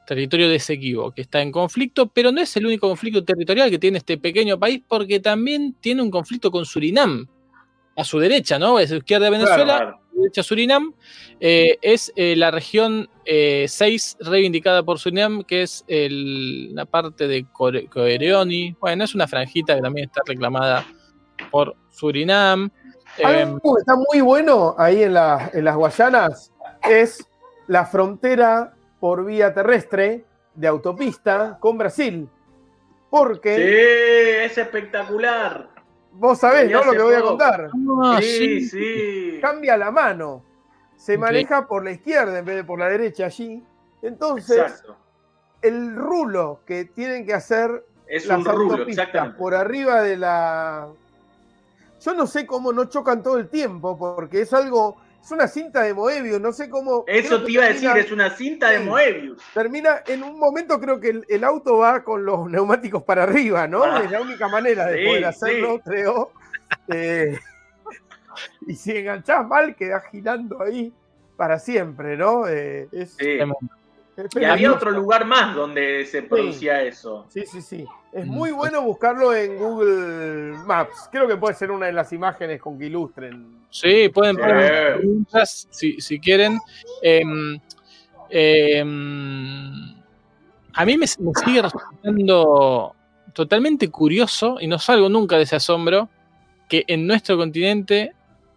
[0.07, 3.79] Territorio de Esequibo, que está en conflicto, pero no es el único conflicto territorial que
[3.79, 7.27] tiene este pequeño país, porque también tiene un conflicto con Surinam,
[7.95, 8.79] a su derecha, ¿no?
[8.79, 10.01] A su izquierda de Venezuela, Claro.
[10.15, 10.95] derecha Surinam,
[11.39, 17.45] eh, es eh, la región 6 reivindicada por Surinam, que es el- la parte de
[17.53, 18.75] Core- Coereoni.
[18.81, 20.87] Bueno, es una franjita que también está reclamada
[21.51, 22.71] por Surinam.
[23.19, 26.53] Eh, Algo que está muy bueno ahí en, la- en las Guayanas
[26.91, 27.27] es
[27.67, 32.29] la frontera por vía terrestre de autopista con Brasil.
[33.11, 35.69] Porque Sí, es espectacular.
[36.13, 36.85] vos sabés, ¿no?
[36.85, 37.71] Lo que voy a contar.
[38.03, 38.69] ah, sí, sí.
[38.69, 39.39] sí.
[39.41, 40.43] Cambia la mano.
[40.97, 43.63] Se maneja por la izquierda en vez de por la derecha allí.
[44.03, 44.97] Entonces, Exacto.
[45.63, 49.39] el rulo que tienen que hacer Es las un rulo, autopistas exactamente.
[49.39, 50.89] por arriba de la.
[52.01, 54.97] Yo no sé cómo no chocan todo el tiempo, porque es algo.
[55.27, 57.03] Es una cinta de Moebius, no sé cómo.
[57.09, 58.79] Eso te iba a decir, es una cinta de.
[58.79, 59.43] Moebius.
[59.53, 63.67] Termina en un momento, creo que el, el auto va con los neumáticos para arriba,
[63.67, 63.83] ¿no?
[63.83, 64.03] Ah.
[64.05, 65.83] es la única manera de Sí, poder hacerlo, sí.
[65.85, 66.31] creo.
[66.87, 67.37] Eh,
[68.69, 70.93] y si enganchás mal, quedás girando ahí
[71.37, 72.47] para siempre, ¿no?
[72.47, 73.31] Eh, es, Sí.
[73.41, 73.47] es
[74.41, 77.27] Y había otro lugar más donde se producía eso.
[77.29, 77.85] Sí, sí, sí.
[78.13, 78.31] Es Mm.
[78.31, 81.09] muy bueno buscarlo en Google Maps.
[81.13, 83.59] Creo que puede ser una de las imágenes con que ilustren.
[83.71, 84.43] Sí, pueden Sí.
[84.43, 86.59] poner preguntas si, si quieren.
[87.03, 87.59] Em,
[88.31, 89.95] em,
[90.75, 92.95] a mí me, me sigue resultando
[93.35, 96.09] totalmente curioso y no salgo nunca de ese asombro
[96.69, 98.15] que en nuestro continente,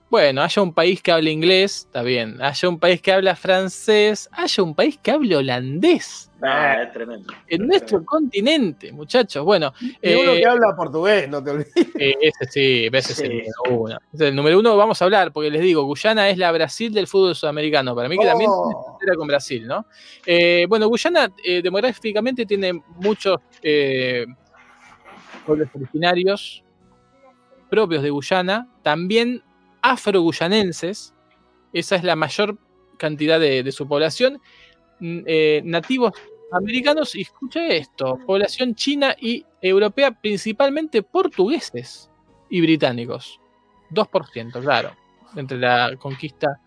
[0.10, 4.28] bueno, haya un país que hable inglés, está bien, haya un país que habla francés,
[4.32, 6.32] haya un país que hable holandés.
[6.42, 7.34] Ah, es tremendo.
[7.48, 9.44] En nuestro continente, muchachos.
[9.44, 11.74] Bueno, Y uno eh, que habla portugués, no te olvides.
[12.00, 13.34] eh, ese sí, ese es el Sí.
[13.68, 13.98] número uno.
[14.14, 17.08] Es el número uno vamos a hablar, porque les digo, Guyana es la Brasil del
[17.08, 17.94] fútbol sudamericano.
[17.94, 18.68] Para mí que también Oh.
[18.70, 19.86] tiene frontera con Brasil, ¿no?
[20.26, 24.26] Eh, bueno, Guyana eh, demográficamente tiene muchos eh,
[25.46, 26.64] pueblos originarios
[27.70, 29.44] propios de Guyana, también
[29.82, 31.14] afro-guyanenses,
[31.74, 32.58] esa es la mayor
[32.98, 34.42] cantidad de, su población,
[35.02, 36.14] eh, nativos
[36.52, 42.10] americanos, y escucha esto, población china y europea, principalmente portugueses
[42.50, 43.40] y británicos,
[43.92, 44.96] 2%, claro,
[45.36, 46.60] entre la conquista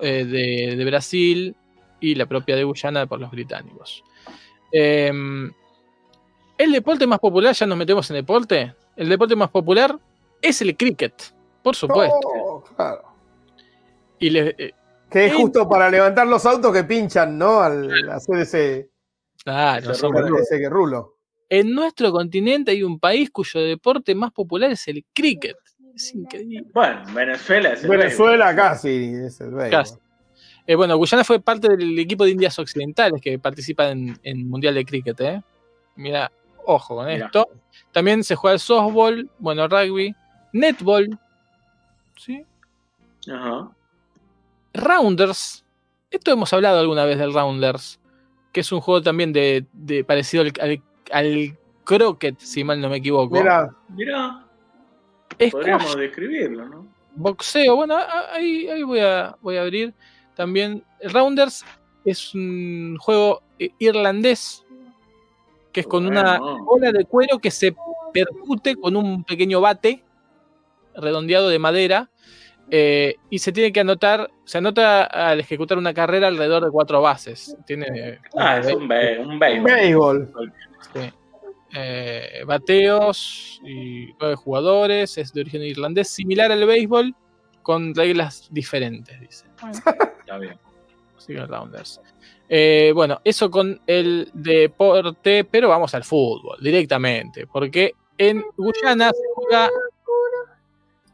[0.00, 1.54] eh, de, Brasil
[2.00, 4.04] y la propia de Guyana por los británicos.
[4.70, 5.52] Em,
[6.56, 9.98] el deporte más popular, ya nos metemos en deporte, el deporte más popular
[10.40, 12.37] es el cricket, por supuesto.
[12.78, 13.02] Claro.
[14.20, 14.72] Y le- eh,
[15.10, 17.60] Que es Eh, justo para levantar los autos que pinchan, ¿no?
[17.60, 18.90] Al hacer ese,
[19.42, 20.38] claro, Ese rulo.
[20.38, 21.14] ese rulo.
[21.50, 25.56] en nuestro continente hay un país cuyo deporte más popular es el cricket.
[25.94, 26.66] Es increíble.
[26.74, 29.70] Bueno, Venezuela es el Venezuela casi es el béisbol.
[29.70, 29.94] Casi.
[30.66, 34.74] Eh, bueno, Guyana fue parte del equipo de Indias Occidentales que participa en, en Mundial
[34.74, 35.18] de Cricket.
[35.22, 35.42] ¿eh?
[35.96, 36.30] Mira,
[36.66, 37.26] ojo con Mirá.
[37.26, 37.48] esto.
[37.92, 40.14] También se juega el softball, bueno, rugby,
[40.52, 41.18] netball,
[42.18, 42.44] ¿sí?
[43.30, 43.70] Ajá.
[44.74, 45.64] Rounders.
[46.10, 48.00] Esto hemos hablado alguna vez del Rounders,
[48.52, 50.82] que es un juego también de, de parecido al, al,
[51.12, 53.34] al croquet, si mal no me equivoco.
[53.34, 54.44] Mira, Mirá,
[55.34, 56.86] Squash, podríamos describirlo, ¿no?
[57.18, 57.96] boxeo, bueno,
[58.30, 59.92] ahí, ahí voy, a, voy a abrir
[60.34, 60.84] también.
[61.02, 61.64] Rounders
[62.04, 64.64] es un juego eh, irlandés
[65.72, 67.74] que es con una bola de cuero que se
[68.12, 70.02] percute con un pequeño bate
[70.94, 72.10] redondeado de madera
[72.70, 77.00] eh, y se tiene que anotar, se anota al ejecutar una carrera alrededor de cuatro
[77.00, 77.56] bases.
[77.66, 80.32] Tiene Ah, es un, béisbol.
[80.92, 81.12] Sí.
[81.74, 87.14] Eh, bateos y nueve jugadores, es de origen irlandés, similar al béisbol,
[87.62, 89.46] con reglas diferentes, dice.
[90.20, 90.58] Está bien.
[91.46, 92.00] Rounders.
[92.48, 99.22] Eh, bueno, eso con el deporte, pero vamos al fútbol directamente, porque en Guyana se
[99.34, 99.70] juega,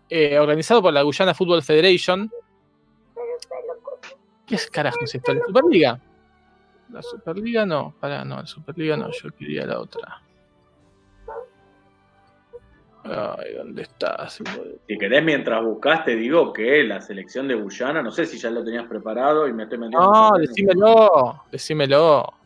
[0.08, 2.30] eh, organizado por la Guyana Football Federation.
[4.46, 5.32] ¿Qué es carajo es esto?
[5.32, 6.00] ¿La Superliga?
[6.90, 10.20] La Superliga no, para no, la Superliga no, yo quería la otra.
[13.04, 14.40] Ay, ¿dónde estás?
[14.88, 18.50] Si querés, mientras buscas, te digo que la selección de Guyana, no sé si ya
[18.50, 20.10] lo tenías preparado y me estoy metiendo.
[20.10, 22.43] No, decímelo, decímelo.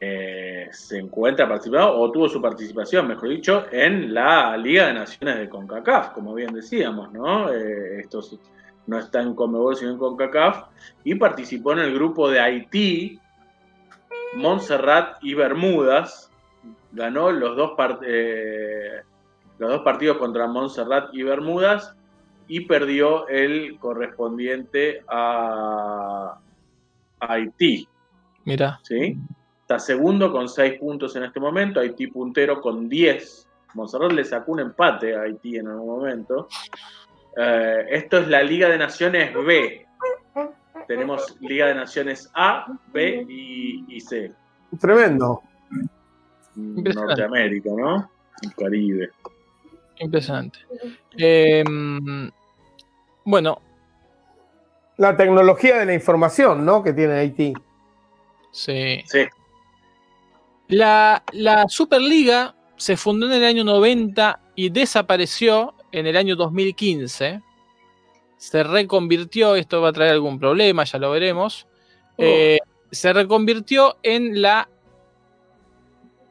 [0.00, 5.38] Eh, se encuentra participando, o tuvo su participación, mejor dicho, en la Liga de Naciones
[5.38, 7.52] de CONCACAF, como bien decíamos, ¿no?
[7.52, 8.38] Eh, esto es-
[8.86, 10.64] no está en Conmebol, sino en CONCACAF,
[11.04, 13.20] y participó en el grupo de Haití,
[14.34, 16.30] Montserrat y Bermudas.
[16.92, 17.72] Ganó los dos,
[18.06, 19.00] eh,
[19.58, 21.94] los dos partidos contra Montserrat y Bermudas
[22.46, 26.38] y perdió el correspondiente a
[27.20, 27.86] Haití.
[28.44, 28.80] Mira.
[28.82, 29.18] ¿sí?
[29.68, 33.46] Está segundo con 6 puntos en este momento, Haití puntero con 10.
[33.74, 36.48] Montserrat le sacó un empate a Haití en algún momento.
[37.36, 39.86] Eh, esto es la Liga de Naciones B.
[40.86, 42.64] tenemos Liga de Naciones A,
[42.94, 44.32] B y, y C.
[44.80, 45.42] Tremendo.
[46.54, 48.10] Norteamérica, ¿no?
[48.40, 49.10] Y Caribe.
[49.98, 50.60] Impresionante.
[51.18, 51.62] Eh,
[53.22, 53.60] bueno,
[54.96, 56.82] La tecnología de la información, ¿no?
[56.82, 57.52] Que tiene Haití.
[58.50, 59.02] sí.
[59.04, 59.28] Sí.
[60.68, 67.42] La, la Superliga se fundó en el año 90 y desapareció en el año 2015.
[68.36, 71.66] Se reconvirtió, esto va a traer algún problema, ya lo veremos.
[72.16, 72.58] Eh,
[72.90, 74.68] se reconvirtió en la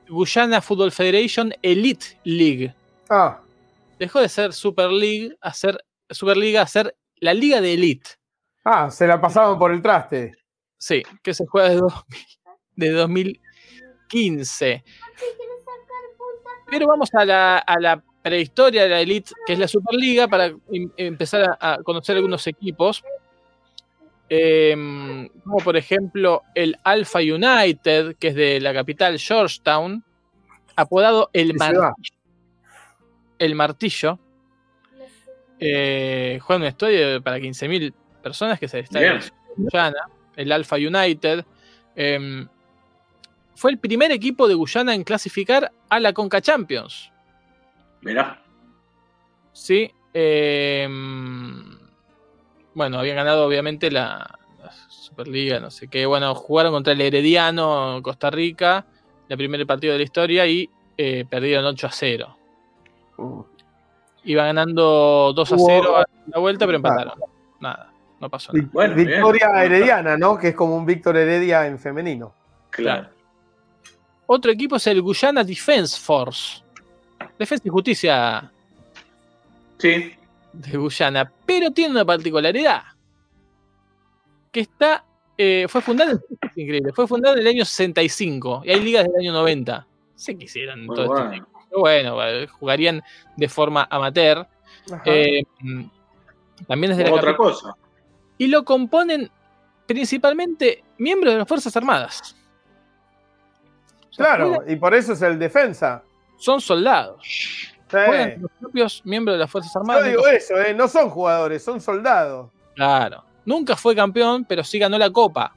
[0.08, 2.74] Guyana Football Federation Elite League.
[3.10, 3.42] Ah,
[4.00, 8.12] Dejó de ser Super League a ser Superliga a ser la Liga de Elite.
[8.64, 10.34] ah, se la pasaban por el traste.
[10.78, 13.40] Sí, que se juega de, 2000 de
[14.12, 14.84] 2015.
[16.70, 20.48] Pero vamos a la, a la prehistoria de la Elite, que es la Superliga, para
[20.72, 23.04] em- empezar a, a conocer algunos equipos.
[24.30, 30.04] Em, como por ejemplo el Alpha United, que es de la capital Georgetown,
[30.76, 31.92] apodado el, ¿Qué Mar- ciudad?
[33.40, 34.20] el Martillo.
[35.60, 39.22] Eh, juega un estadio para 15.000 personas que se está en
[40.36, 41.46] el Alpha United.
[41.96, 42.48] Em,
[43.58, 47.12] fue el primer equipo de Guyana en clasificar a la Conca Champions.
[48.02, 48.42] Mirá.
[49.52, 49.92] Sí.
[50.14, 51.78] em,
[52.74, 56.06] bueno, habían ganado obviamente la, la Superliga, no sé qué.
[56.06, 58.86] Bueno, jugaron contra el Herediano, Costa Rica,
[59.28, 62.38] el primer partido de la historia y eh, perdieron 8 a 0.
[63.18, 63.40] Mm.
[64.26, 67.20] Iba ganando 2 a Hubo- 0 a la vuelta, pero empataron.
[67.60, 68.70] Nada, no pasó nada.
[68.72, 69.64] Bueno, Victoria bien.
[69.64, 70.38] Herediana, ¿no?
[70.38, 72.34] Que es como un Víctor Heredia en femenino.
[72.70, 73.10] Claro.
[74.28, 76.62] Otro equipo es el Guyana Defense Force.
[77.40, 78.52] Defensa y Justicia
[79.80, 80.14] Sí.
[80.54, 82.84] de Guyana, pero tiene una particularidad.
[84.52, 85.04] Que está,
[85.38, 89.14] eh, fue fundada, es increíble, fue fundada en el año 65 y hay ligas del
[89.20, 89.86] año 90.
[90.16, 91.30] Se quisieran Muy todo este bueno.
[91.32, 91.50] tiempo.
[91.70, 93.04] Pero bueno, eh, jugarían
[93.36, 94.48] de forma amateur.
[95.06, 95.44] Eh,
[96.68, 97.76] también es de la Otra cosa.
[98.38, 99.30] y lo componen
[99.86, 102.36] principalmente miembros de las Fuerzas Armadas.
[104.18, 106.04] Claro, y por eso es el defensa.
[106.38, 107.22] Son soldados.
[107.24, 107.98] Sí.
[108.06, 110.06] Juegan los propios miembros de las Fuerzas Yo Armadas.
[110.06, 110.74] digo eso, ¿eh?
[110.74, 112.52] no son jugadores, son soldados.
[112.76, 113.24] Claro.
[113.46, 115.56] Nunca fue campeón, pero sí ganó la Copa.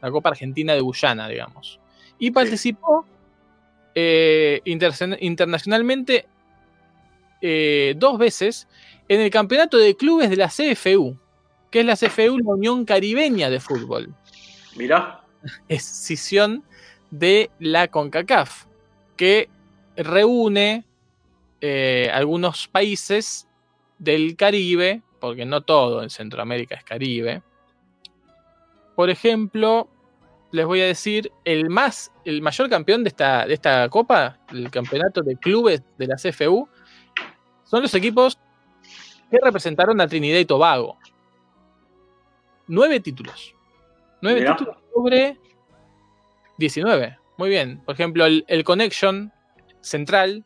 [0.00, 1.78] La Copa Argentina de Guyana, digamos.
[2.18, 3.04] Y participó
[3.94, 6.26] eh, internacionalmente
[7.42, 8.68] eh, dos veces
[9.08, 11.18] en el campeonato de clubes de la CFU,
[11.70, 14.14] que es la CFU, la Unión Caribeña de Fútbol.
[14.76, 15.20] Mirá.
[15.68, 16.64] escisión
[17.10, 18.66] de la CONCACAF,
[19.16, 19.48] que
[19.96, 20.84] reúne
[21.60, 23.48] eh, algunos países
[23.98, 27.42] del Caribe, porque no todo en Centroamérica es Caribe.
[28.96, 29.88] Por ejemplo,
[30.52, 34.70] les voy a decir, el más, el mayor campeón de esta, de esta copa, el
[34.70, 36.68] campeonato de clubes de la CFU,
[37.64, 38.38] son los equipos
[39.30, 40.98] que representaron a Trinidad y Tobago.
[42.66, 43.54] Nueve títulos.
[44.22, 45.38] Nueve títulos sobre
[46.60, 47.18] 19.
[47.38, 47.80] Muy bien.
[47.84, 49.32] Por ejemplo, el, Connection
[49.80, 50.44] Central,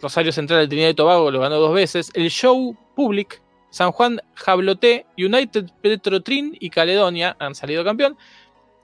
[0.00, 2.10] Rosario Central de Trinidad y Tobago lo ganó dos veces.
[2.14, 3.40] El Show Public,
[3.70, 8.16] San Juan Jabloté, United Petrotrin y Caledonia han salido campeón.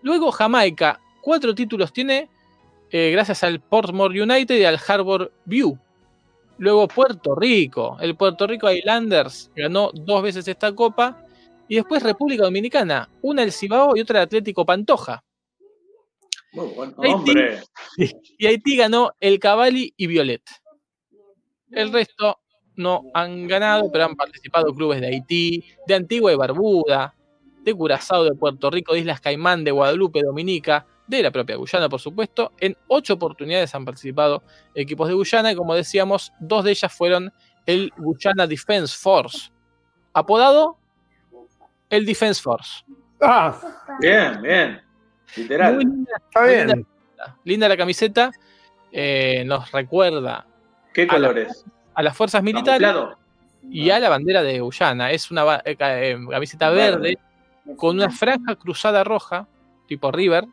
[0.02, 2.28] Luego Jamaica, cuatro títulos tiene
[2.90, 5.78] eh, gracias al Portmore United y al Harbor View.
[6.59, 11.24] Luego Puerto Rico, el Puerto Rico Islanders ganó dos veces esta copa.
[11.68, 15.24] Y después República Dominicana, una el Cibao y otra el Atlético Pantoja.
[16.52, 17.12] Muy buen Haití.
[17.14, 17.60] hombre.
[18.38, 20.42] Y Haití ganó el Cavalli y Violet.
[21.70, 22.38] El resto
[22.76, 27.14] no han ganado, pero han participado clubes de Haití, de Antigua y Barbuda,
[27.62, 31.88] de Curazao, de Puerto Rico, de Islas Caimán, de Guadalupe, Dominica, de la propia Guyana,
[31.88, 32.52] por supuesto.
[32.58, 34.42] En ocho oportunidades han participado
[34.74, 37.32] equipos de Guyana y, como decíamos, dos de ellas fueron
[37.66, 39.50] el Guyana Defense Force,
[40.12, 40.76] apodado
[41.90, 42.84] el Defense Force.
[43.20, 43.58] Ah,
[44.00, 44.82] Bien, bien.
[45.36, 45.74] Literal.
[45.76, 46.66] Muy linda, está muy bien.
[46.68, 46.86] linda,
[47.44, 48.30] linda la camiseta,
[48.90, 50.46] eh, nos recuerda
[50.92, 51.64] ¿Qué a la- colores?
[51.94, 53.18] a las fuerzas militares Camuflado.
[53.70, 55.10] y a la bandera de Guyana.
[55.10, 57.18] Es una eh, eh, camiseta verde
[57.76, 59.46] con una franja cruzada roja,
[59.86, 60.44] tipo River,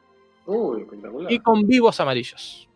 [0.45, 1.31] Uy, espectacular.
[1.31, 2.67] y con vivos amarillos.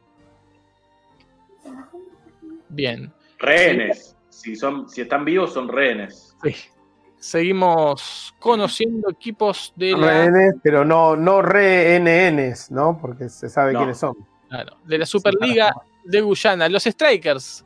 [2.70, 3.14] Bien.
[3.40, 4.16] Rehenes.
[4.30, 6.36] Si, son, si están vivos, son rehenes.
[7.24, 11.42] Seguimos conociendo equipos de la, pero no, no
[12.70, 13.00] ¿no?
[13.00, 13.80] Porque se sabe No.
[13.80, 14.14] quiénes son.
[14.50, 15.74] claro, de la Superliga
[16.04, 16.68] de Guyana.
[16.68, 17.64] Los Strikers.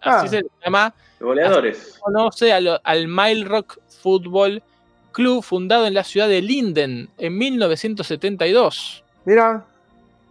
[0.00, 0.28] Así Ah.
[0.28, 0.94] se llama.
[1.18, 1.98] Goleadores.
[2.00, 4.62] Conoce al Mile Rock Football
[5.10, 9.02] club fundado en la ciudad de Linden en 1972.
[9.24, 9.66] Mira,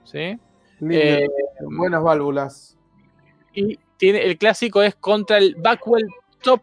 [0.05, 0.39] ¿sí?
[0.79, 1.27] lindo, Eh,
[1.63, 2.77] buenas válvulas.
[3.53, 6.07] y tiene, el clásico es contra el Backwell
[6.41, 6.61] Top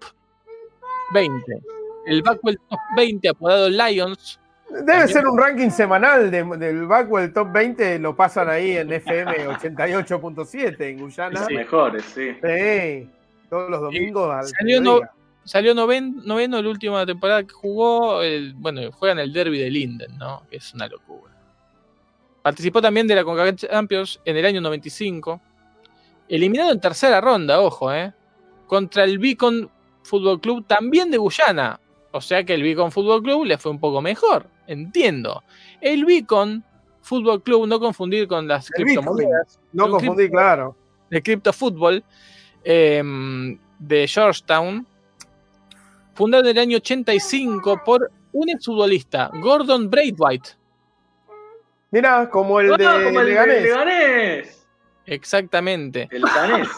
[1.12, 1.60] 20.
[2.07, 7.33] El Backwell Top 20, apodado Lions, Debe también- ser un ranking semanal de- del Backwell
[7.33, 11.41] Top 20, lo pasan ahí en FM 88.7 en Guyana.
[11.41, 12.31] Los mejores, sí.
[12.43, 13.09] Sí,
[13.49, 15.11] todos los domingos al salió mediodía.
[15.45, 18.23] salió noven- noveno la última temporada que jugó.
[18.23, 20.43] el- bueno, juegan el derby de Linden, ¿no?
[20.51, 21.33] Que es una locura.
[22.43, 25.41] Participó también de la CONCACAF Champions en el año 95.
[26.28, 28.12] Eliminado en tercera ronda, ojo, ¿eh?
[28.66, 29.70] Contra el Beacon
[30.03, 31.78] Fútbol Club, también de Guyana.
[32.16, 34.47] O sea que el Beacon Fútbol Club le fue un poco mejor.
[34.66, 35.43] Entiendo.
[35.80, 36.64] El Beacon
[37.02, 40.76] Fútbol Club, no confundir con las El criptomonedas No un confundí, clip- claro.
[41.10, 42.02] de Crypto Football
[42.64, 44.86] em, de Georgetown,
[46.14, 50.51] fundado en el año 85 por un exfutbolista, Gordon Braithwaite.
[51.93, 53.32] Mira, como el No, de como el de
[53.62, 54.66] Leganés.
[55.06, 56.09] Exactamente.
[56.10, 56.10] Leganés.
[56.10, 56.68] El danés.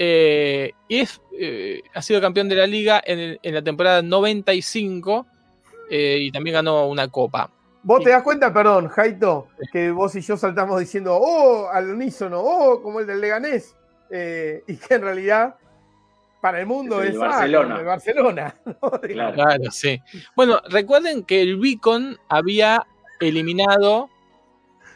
[0.00, 4.00] Eh, y es, eh, ha sido campeón de la liga en, el- en la temporada
[4.00, 5.26] 95
[5.90, 7.50] eh, y también ganó una copa.
[7.82, 12.40] Vos te das cuenta, perdón, Jaito, que vos y yo saltamos diciendo, oh, al unísono,
[12.40, 13.74] oh, como el del Leganés.
[14.10, 15.56] Eh, y que en realidad,
[16.40, 17.78] para el mundo Es es, el ah, Barcelona.
[17.80, 18.54] el Barcelona.
[18.64, 18.90] ¿no?
[19.00, 19.34] Claro.
[19.34, 20.00] Claro, sí.
[20.36, 22.86] Bueno, recuerden que el Beacon había
[23.20, 24.10] eliminado,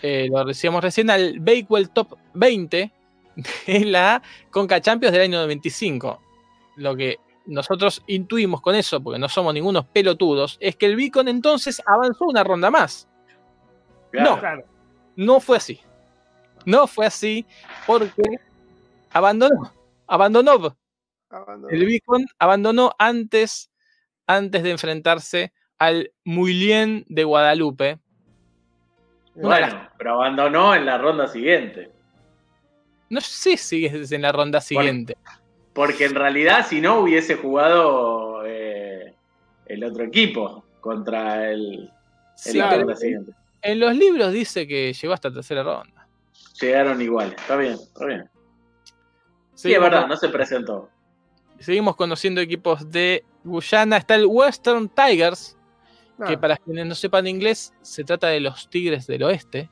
[0.00, 2.92] eh, lo decíamos recién, al Bakewell Top 20
[3.66, 6.20] de la Conca Champions del año 95.
[6.76, 11.28] Lo que nosotros intuimos con eso, porque no somos ningunos pelotudos, es que el Beacon
[11.28, 13.08] entonces avanzó una ronda más.
[14.10, 14.38] Claro.
[14.38, 14.64] Claro.
[15.16, 15.80] No fue así.
[16.64, 17.46] No fue así
[17.86, 18.22] porque
[19.10, 19.72] abandonó.
[20.06, 20.76] Abandonó.
[21.30, 21.68] Abandonó.
[21.70, 23.70] El Beacon abandonó antes,
[24.26, 27.98] antes de enfrentarse al Muilien de Guadalupe.
[29.34, 31.90] Bueno, pero abandonó en la ronda siguiente.
[33.12, 35.18] No sé si es en la ronda siguiente.
[35.74, 39.14] Porque en realidad, si no, hubiese jugado eh,
[39.66, 41.90] el otro equipo contra el,
[42.34, 43.32] Sí, la ronda siguiente.
[43.60, 46.08] en los libros dice que llegó hasta tercera ronda.
[46.58, 47.34] Llegaron igual.
[47.38, 48.30] Está bien, está bien.
[49.54, 50.88] Sí, es verdad, no se presentó.
[51.58, 53.98] Seguimos conociendo equipos de Guyana.
[53.98, 55.54] Está el Western Tigers,
[56.18, 59.68] Ah, que para quienes no sepan inglés, se trata de los Tigres del Oeste.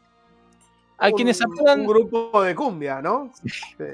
[1.01, 3.33] A un- quienes apodan Un grupo de cumbia, ¿no?
[3.45, 3.85] Sí.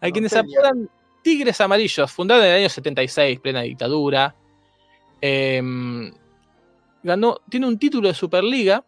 [0.00, 0.58] A quienes Norteña.
[0.60, 0.90] apodan
[1.22, 4.34] Tigres Amarillos, fundado en el año 76, plena dictadura.
[5.20, 6.12] Em,
[7.02, 8.84] ganó, tiene un título de Superliga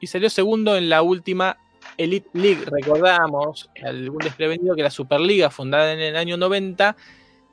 [0.00, 1.56] y salió segundo en la última
[1.96, 2.64] Elite League.
[2.66, 6.96] Recordamos, algún desprevenido, que la Superliga, fundada en el año 90,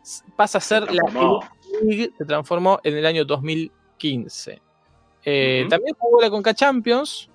[0.03, 1.01] s- pasa a ser Se la.
[1.07, 1.47] Elite
[1.85, 4.61] League, se transformó en el año 2015.
[5.25, 5.69] Eh, Ujú.
[5.69, 7.29] También jugó la Conca Champions.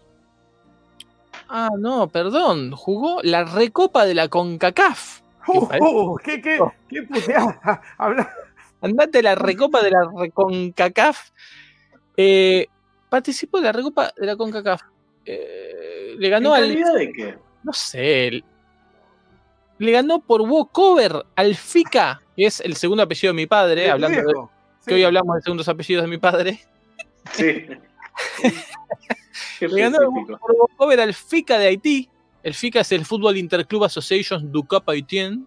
[1.49, 2.73] Ah, no, perdón.
[2.73, 5.21] Jugó la Recopa de la CONCACAF.
[5.47, 6.59] Uh, uh, ¿Qué, qué,
[6.89, 7.61] qué puteada?
[7.99, 8.31] Habla-
[8.81, 11.31] Andate la Recopa de la CONCACAF.
[12.16, 12.66] Eh,
[13.09, 14.83] participó de la Recopa de la CONCACAF.
[15.27, 16.75] Eh, le ganó ¿En al.
[16.75, 17.39] de qué?
[17.62, 18.43] No sé.
[19.79, 23.91] Le ganó por walkover al FICA, que es el segundo apellido de mi padre.
[23.91, 24.35] hablando de,
[24.87, 26.61] que hoy hablamos de segundos apellidos de mi padre.
[27.33, 27.66] Sí.
[29.61, 32.09] Por walkover al FICA de Haití.
[32.43, 35.47] El FICA es el Football Interclub Association du Cap Haitien.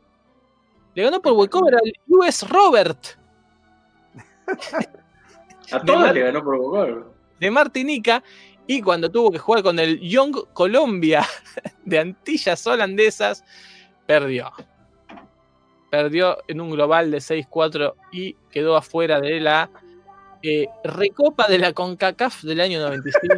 [0.96, 3.18] Le ganó por walkover al US Robert
[5.72, 7.14] A de todos le ganó por Bocor.
[7.40, 8.24] de Martinica.
[8.66, 11.26] Y cuando tuvo que jugar con el Young Colombia
[11.86, 13.44] de Antillas Holandesas,
[14.06, 14.52] perdió.
[15.90, 19.70] Perdió en un global de 6-4 y quedó afuera de la
[20.42, 23.36] eh, Recopa de la CONCACAF del año 95.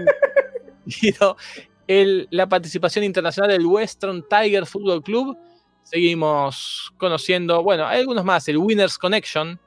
[1.88, 5.38] El- la participación internacional del Western Tiger Football Club.
[5.84, 9.60] Seguimos conociendo, bueno, hay algunos más, el Winners Connection,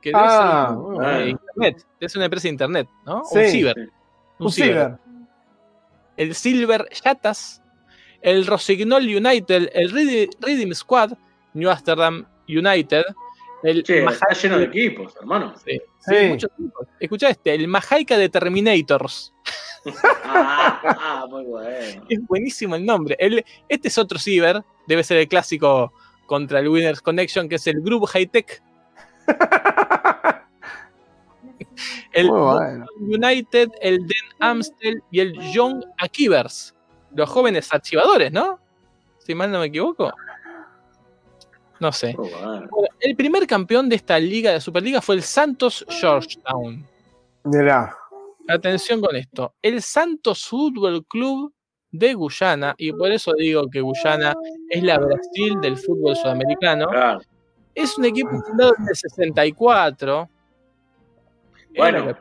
[0.00, 0.76] que debe Ah,
[1.26, 3.22] internet, es una empresa de internet, ¿no?
[3.24, 3.76] Sí, un ciber.
[4.38, 4.68] Un Un ciber.
[4.70, 4.98] ciber.
[6.16, 7.60] El Silver Yatas,
[8.22, 11.12] el Rosignol United, el Redeem, Redeem Squad,
[11.54, 13.02] New Amsterdam United,
[13.64, 15.54] el Che, está lleno de equipos, hermano.
[15.56, 16.14] Sí, Sí.
[16.20, 16.86] sí, muchos tipos.
[17.00, 19.33] Escuchá este, el Majaika de Terminators.
[20.24, 22.04] Ah, ah, muy bueno.
[22.08, 23.16] Es buenísimo el nombre.
[23.18, 25.92] El- este es otro ciber, debe ser el clásico
[26.26, 28.62] contra el Winners Connection, que es el Group High Tech.
[32.12, 32.86] El bueno.
[33.00, 36.74] United, el Den Amstel y el Young Akivers.
[37.12, 38.60] Los jóvenes archivadores, ¿no?
[39.18, 40.12] Si mal no me equivoco.
[41.80, 42.14] No sé.
[42.16, 46.86] Oh, el primer campeón de esta liga, de Superliga, fue el Santos Georgetown.
[47.44, 47.96] Mirá.
[48.48, 49.54] Atención con esto.
[49.62, 51.52] El Santos Fútbol Club
[51.90, 54.34] de Guyana, y por eso digo que Guyana
[54.68, 57.20] es la Brasil del fútbol sudamericano, Claro.
[57.74, 60.28] es un equipo fundado en el 64.
[61.72, 62.18] en Bueno.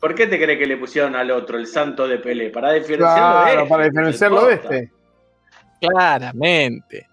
[0.00, 2.50] ¿Por qué te crees que le pusieron al otro el santo de Pelé?
[2.50, 3.68] Para diferenciarlo de Claro, este.
[3.68, 4.92] para diferenciarlo de este.
[5.80, 7.06] Claramente.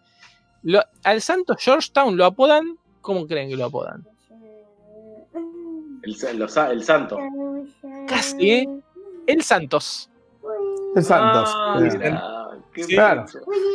[0.63, 4.07] Lo- al Santos Georgetown lo apodan, ¿cómo creen que lo apodan?
[6.05, 6.41] El,
[6.71, 7.19] el santo.
[8.07, 8.69] Casi, ¿eh?
[9.27, 10.09] El Santos.
[10.95, 11.51] El Santos.
[11.53, 11.79] Ah.
[12.87, 13.25] Claro.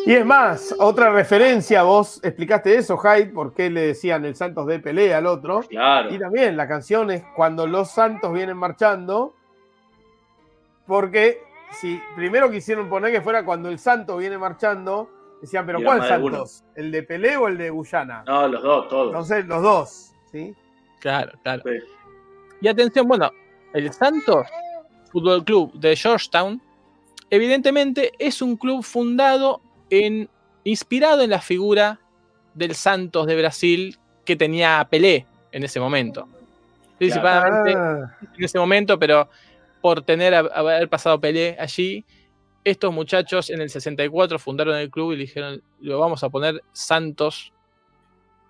[0.05, 4.67] Y es más, otra referencia, vos explicaste eso, Hyde, por qué le decían el Santos
[4.67, 5.61] de pelea al otro.
[5.63, 6.15] Claro.
[6.15, 9.35] Y también la canción es cuando los santos vienen marchando,
[10.87, 11.43] porque
[11.73, 15.09] si primero quisieron poner que fuera cuando el santo viene marchando,
[15.41, 16.09] decían, pero ¿cuál de.
[16.09, 16.65] Santos?
[16.75, 18.23] ¿El de Pelé o el de Guyana?
[18.27, 19.07] No, los dos, todos.
[19.07, 20.55] Entonces, los dos, ¿sí?
[21.01, 21.63] Claro, claro.
[21.65, 21.79] Sí.
[22.61, 23.31] Y atención, bueno,
[23.73, 24.47] el Santos
[25.11, 26.61] Fútbol Club de Georgetown,
[27.31, 29.61] evidentemente es un club fundado
[29.91, 30.29] en.
[30.65, 32.01] inspirado en la figura
[32.55, 36.29] del Santos de Brasil que tenía Pelé en ese momento.
[36.99, 39.29] Principalmente Ah, en ese momento, pero
[39.81, 42.05] por tener haber pasado Pelé allí,
[42.63, 46.63] estos muchachos en el 64 fundaron el club y le dijeron, lo vamos a poner
[46.73, 47.53] Santos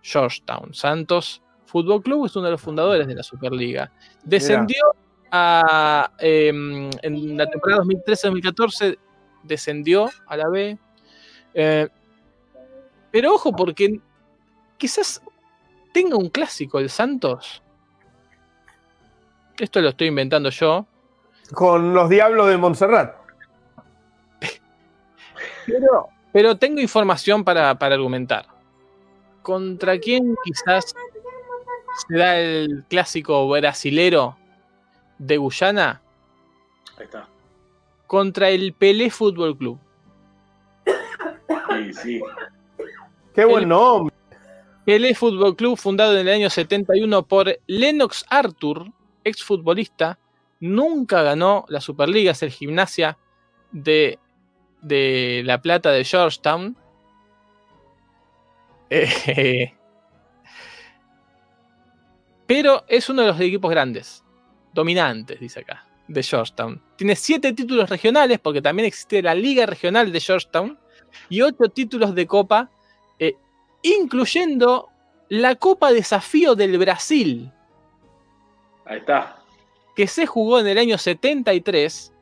[0.02, 0.74] Georgetown.
[0.74, 3.92] Santos Fútbol Club es uno de los fundadores de la Superliga.
[4.24, 4.82] Descendió
[5.30, 8.98] a, eh, en la temporada 2013-2014,
[9.44, 10.76] descendió a la B.
[11.54, 11.88] Eh,
[13.12, 14.00] pero ojo, porque
[14.78, 15.22] quizás
[15.92, 17.62] tenga un clásico el Santos.
[19.56, 20.86] Esto lo estoy inventando yo.
[21.52, 23.14] con los diablos de Montserrat.
[25.66, 28.46] Pero, pero tengo información para, para argumentar.
[29.42, 30.94] ¿Contra quién quizás
[31.96, 34.36] se da el clásico brasilero
[35.18, 36.02] de Guyana?
[36.98, 37.28] Ahí está.
[38.06, 39.78] Contra el Pelé Fútbol Club.
[40.86, 42.20] Sí, sí.
[43.34, 44.14] Qué buen nombre.
[44.84, 48.90] Pelé Fútbol Club, fundado en el año 71 por Lennox Arthur,
[49.22, 50.18] exfutbolista,
[50.58, 53.18] nunca ganó la Superliga, es el gimnasia
[53.72, 54.18] de,
[54.82, 56.76] de La Plata de Georgetown.
[58.92, 59.72] Eh,
[62.50, 64.24] pero es uno de los equipos grandes,
[64.72, 66.82] dominantes, dice acá, de Georgetown.
[66.96, 70.76] Tiene siete títulos regionales, porque también existe la Liga Regional de Georgetown,
[71.28, 72.68] y ocho títulos de Copa
[73.20, 73.36] eh,
[73.82, 74.88] incluyendo
[75.28, 77.52] la Copa Desafío del Brasil,
[78.84, 79.36] Ahí está.
[79.94, 82.12] que se jugó en el año 73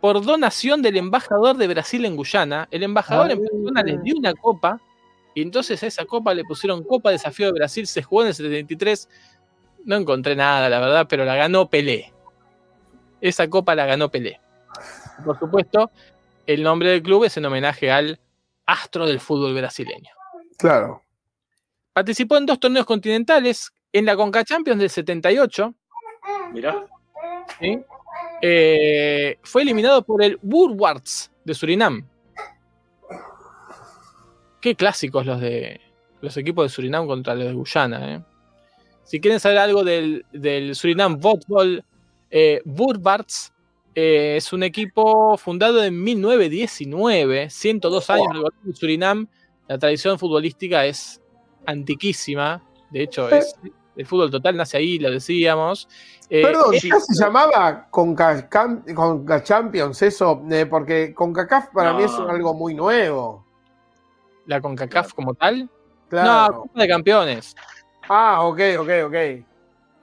[0.00, 2.68] por donación del embajador de Brasil en Guyana.
[2.70, 3.32] El embajador Ah.
[3.32, 4.80] en persona les dio una copa
[5.34, 8.34] y entonces a esa copa le pusieron Copa Desafío de Brasil, se jugó en el
[8.34, 9.08] 73.
[9.84, 12.12] No encontré nada, la verdad, pero la ganó Pelé.
[13.20, 14.40] Esa copa la ganó Pelé.
[15.24, 15.90] Por supuesto,
[16.46, 18.18] el nombre del club es en homenaje al
[18.66, 20.10] astro del fútbol brasileño.
[20.58, 21.02] Claro.
[21.92, 25.74] Participó en dos torneos continentales, en la Conca Champions del 78,
[26.52, 26.86] Mirá.
[27.58, 27.80] ¿sí?
[28.42, 32.06] Eh, fue eliminado por el Woodwards de Surinam.
[34.60, 35.80] Qué clásicos los de
[36.20, 38.14] los equipos de Surinam contra los de Guyana.
[38.14, 38.22] ¿eh?
[39.04, 41.82] Si quieren saber algo del, del Surinam Football,
[42.30, 43.52] eh, Woodwards
[43.94, 49.26] eh, es un equipo fundado en 1919, 102 años en Surinam.
[49.66, 51.20] La tradición futbolística es
[51.66, 52.62] antiquísima.
[52.90, 53.54] De hecho, es,
[53.96, 55.88] el fútbol total nace ahí, lo decíamos.
[56.28, 56.74] Eh, Perdón.
[56.74, 58.48] ¿ya se llamaba Conca,
[58.94, 60.42] Conca Champions eso?
[60.50, 61.98] Eh, porque CONCACAF para No.
[61.98, 63.44] mí es algo muy nuevo.
[64.46, 65.68] La CONCACAF como tal.
[66.10, 66.48] No.
[66.62, 67.54] Copa de Campeones.
[68.08, 69.14] Ah, ok, ok, ok.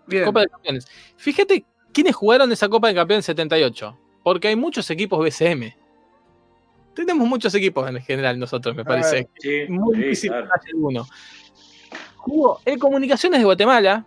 [0.07, 0.25] Bien.
[0.25, 0.87] Copa de Campeones.
[1.17, 3.97] Fíjate quiénes jugaron esa Copa de Campeones 78.
[4.23, 5.73] Porque hay muchos equipos BCM.
[6.93, 9.29] Tenemos muchos equipos en general nosotros, me parece.
[9.39, 11.05] Sí, Muy sí, difícil claro, hacer uno.
[12.15, 14.05] Jugó el Comunicaciones de Guatemala.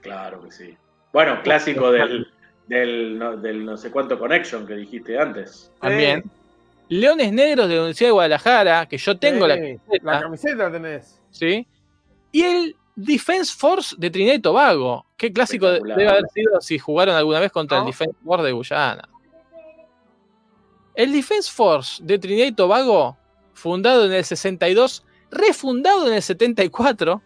[0.00, 0.76] claro que sí.
[1.12, 2.32] Bueno, clásico del,
[2.68, 5.70] del, no, del no sé cuánto connection que dijiste antes.
[5.80, 6.24] También.
[6.88, 10.72] Leones Negros de la Universidad de Guadalajara, que yo tengo la Sí, camiseta, La camiseta
[10.72, 11.20] tenés.
[11.30, 11.66] ¿sí?
[12.32, 15.06] Y el Defense Force de Trinidad y Tobago.
[15.16, 17.86] Qué clásico debe haber sido si jugaron alguna vez contra el.
[17.86, 19.08] Defense Force de Guyana.
[20.94, 23.16] El Defense Force de Trinidad y Tobago,
[23.54, 27.22] fundado en el 62, refundado en el 74,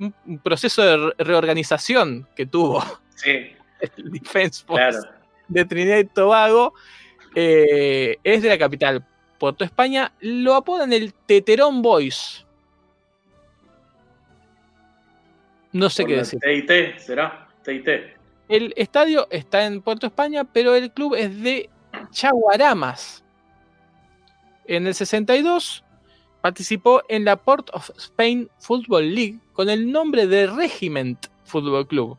[0.00, 2.82] un, un proceso de re- reorganización que tuvo
[3.14, 3.30] Sí,
[3.96, 5.14] el Defense Force claro.
[5.46, 6.74] de Trinidad y Tobago,
[7.34, 9.06] eh, es de la capital,
[9.38, 12.44] Puerto España, lo apodan el Teterón Boys.
[15.72, 16.40] No sé qué decir.
[16.40, 17.88] TIT, será, TIT.
[18.48, 21.70] El estadio está en Puerto España, pero el club es de
[22.10, 23.24] Chaguaramas.
[24.66, 25.84] En el 62
[26.40, 32.18] participó en la Port of Spain Football League con el nombre de Regiment Football Club.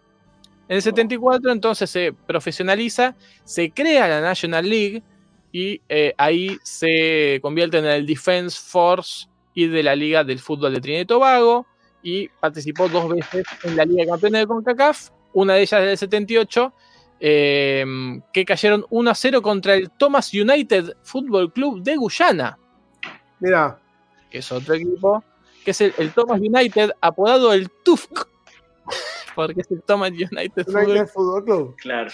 [0.72, 5.04] En el 74 entonces se profesionaliza, se crea la National League
[5.52, 10.74] y eh, ahí se convierte en el Defense Force y de la Liga del Fútbol
[10.74, 11.66] de Trinidad y Tobago
[12.02, 15.98] y participó dos veces en la Liga de Campeones de CONCACAF, una de ellas del
[15.98, 16.74] 78,
[17.20, 17.86] eh,
[18.32, 22.58] que cayeron 1 a 0 contra el Thomas United Football Club de Guyana,
[23.42, 23.78] Mira,
[24.30, 25.22] que es otro equipo,
[25.66, 28.26] que es el, el Thomas United, apodado el TUFC,
[29.36, 31.76] porque es el Thomas United Football United Football Club.
[31.78, 32.12] Claro.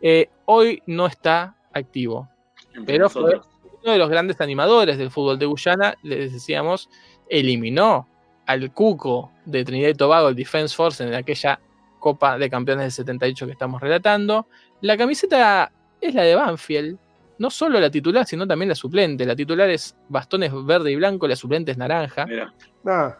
[0.00, 2.28] eh, hoy no está activo.
[2.74, 3.40] entre Pero fue
[3.82, 6.90] uno de los grandes animadores del fútbol de Guyana, les decíamos,
[7.28, 8.08] eliminó
[8.46, 11.60] al Cuco de Trinidad y Tobago, el Defense Force, en aquella
[11.98, 14.46] Copa de Campeones del 78 que estamos relatando.
[14.80, 16.98] La camiseta es la de Banfield,
[17.38, 19.26] no solo la titular, sino también la suplente.
[19.26, 22.26] La titular es bastones verde y blanco, la suplente es naranja.
[22.26, 22.52] Mira,
[22.82, 23.18] Nada.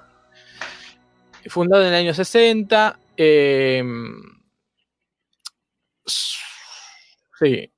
[1.48, 2.98] Fundado en el año 60.
[3.16, 3.82] Eh,
[7.38, 7.72] sí.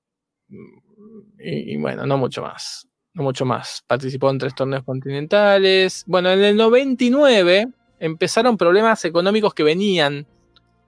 [1.39, 2.87] Y, y bueno, no mucho más.
[3.15, 3.83] No mucho más.
[3.87, 6.05] Participó en tres torneos continentales.
[6.07, 7.69] Bueno, en el 99
[8.01, 10.27] empezaron problemas económicos que venían,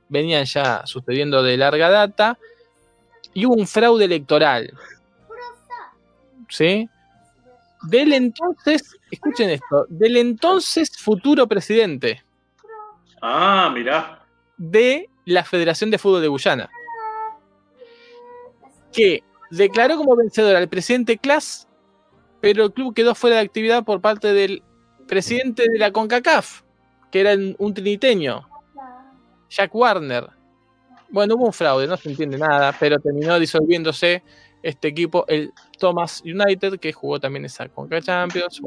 [0.08, 2.38] venían ya sucediendo de larga data.
[3.34, 4.72] Y hubo un fraude electoral.
[6.48, 6.88] ¿Sí?
[7.82, 12.22] Del entonces, escuchen esto, del entonces futuro presidente
[13.22, 14.19] Ah, mirá.
[14.60, 16.70] De la Federación de Fútbol de Guyana,
[18.92, 21.66] que declaró como vencedor al presidente Klaas,
[22.42, 24.62] pero el club quedó fuera de actividad por parte del
[25.08, 26.60] presidente de la CONCACAF,
[27.10, 28.46] que era un triniteño,
[29.48, 30.28] Jack Warner.
[31.08, 34.22] Bueno, hubo un fraude, no se entiende nada, pero terminó disolviéndose
[34.62, 38.60] este equipo, el Thomas United, que jugó también esa CONCACAF Champions.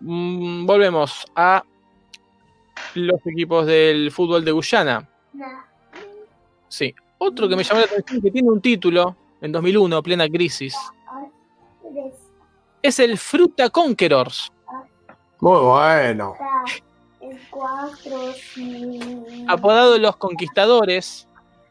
[0.00, 1.62] Mm, volvemos a
[2.94, 5.08] los equipos del fútbol de Guyana.
[6.68, 6.94] Sí.
[7.18, 10.76] Otro que me llamó la atención que tiene un título en 2001, plena crisis,
[12.82, 14.52] es el Fruta Conquerors,
[15.40, 16.34] Muy bueno.
[19.48, 21.28] apodado Los Conquistadores,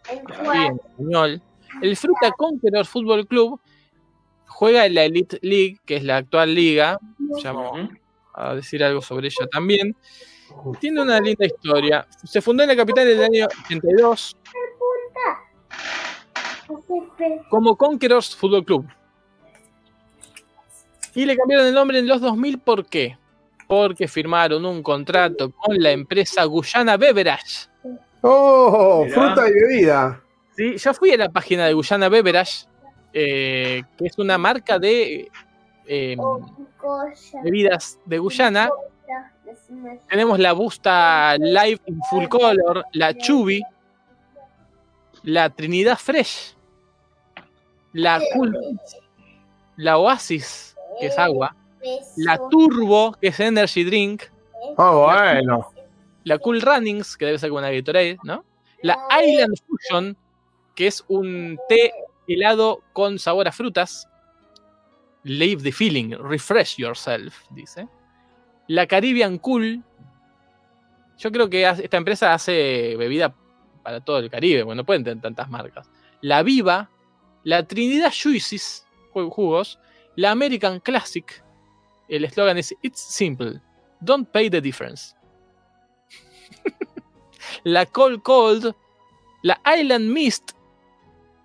[0.10, 1.42] en español.
[1.82, 3.60] El Fruta Conquerors Fútbol Club
[4.48, 7.00] juega en la Elite League, que es la actual liga.
[7.42, 7.90] Ya vamos
[8.34, 9.96] a decir algo sobre ella también.
[10.80, 12.08] Tiene una linda historia.
[12.24, 14.38] Se fundó en la capital del año 82
[17.50, 18.88] como Conquerors Fútbol Club.
[21.16, 23.18] Y le cambiaron el nombre en los 2000, ¿por qué?
[23.68, 27.68] Porque firmaron un contrato con la empresa Guyana Beverage.
[28.22, 29.14] Oh, Mirá.
[29.14, 30.22] fruta y bebida.
[30.56, 32.66] Sí, ya fui a la página de Guyana Beverage,
[33.14, 35.30] eh, que es una marca de
[35.86, 36.18] eh,
[37.44, 38.70] bebidas de Guyana.
[40.10, 43.62] Tenemos la Busta Live in Full Color, la Chubby,
[45.24, 46.56] la Trinidad Fresh,
[47.94, 48.80] la Cool,
[49.78, 51.56] la Oasis, que es agua,
[52.18, 54.24] la Turbo, que es Energy Drink,
[54.78, 55.70] Oh, bueno.
[56.24, 58.44] la Cool Runnings, que debe ser como una Gatorade, ¿no?
[58.82, 60.18] La Island Fusion,
[60.76, 61.92] que es un té
[62.28, 64.08] helado con sabor a frutas.
[65.24, 67.88] Leave the feeling, refresh yourself, dice.
[68.68, 69.84] La Caribbean Cool.
[71.18, 73.36] Yo creo que esta empresa hace bebida
[73.84, 75.90] para todo el Caribe, bueno, no pueden tener tantas marcas.
[76.22, 76.90] La Viva,
[77.44, 79.80] la Trinidad Juices, ju- jugos,
[80.16, 81.44] la American Classic.
[82.08, 83.62] El eslogan es It's simple,
[84.00, 85.16] don't pay the difference
[87.64, 88.74] la Cold Cold,
[89.42, 90.52] la Island Mist,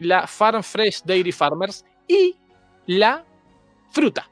[0.00, 2.36] la Farm Fresh Dairy Farmers y
[2.86, 3.24] la
[3.90, 4.28] fruta,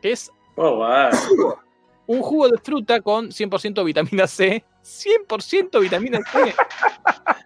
[0.00, 1.58] que es Oh, wow.
[2.06, 4.64] un jugo de fruta con 100% vitamina C.
[4.82, 6.54] 100% vitamina C.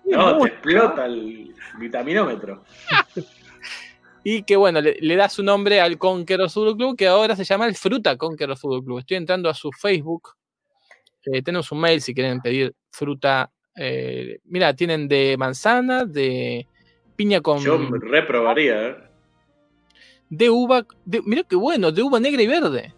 [0.04, 2.64] No, te explota el vitaminómetro.
[4.24, 7.44] Y que bueno, le, le da su nombre al Conqueror Fútbol Club, que ahora se
[7.44, 8.98] llama el Fruta Conqueror Fútbol Club.
[8.98, 10.34] Estoy entrando a su Facebook.
[11.24, 13.50] Eh, tenemos un mail si quieren pedir fruta.
[13.76, 16.66] eh, mira, tienen de manzana, de
[17.16, 17.60] piña con.
[17.60, 18.96] Yo reprobaría, ¿eh?
[20.30, 22.94] de uva, de, mira qué bueno, de uva negra y verde.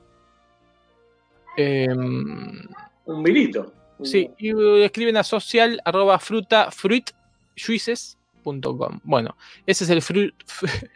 [1.60, 2.60] Em,
[3.06, 3.72] Un vinito.
[4.02, 4.50] sí, y
[4.82, 9.00] escriben a social arroba fruta fruitjuices.com.
[9.04, 10.32] Bueno, ese es el fru-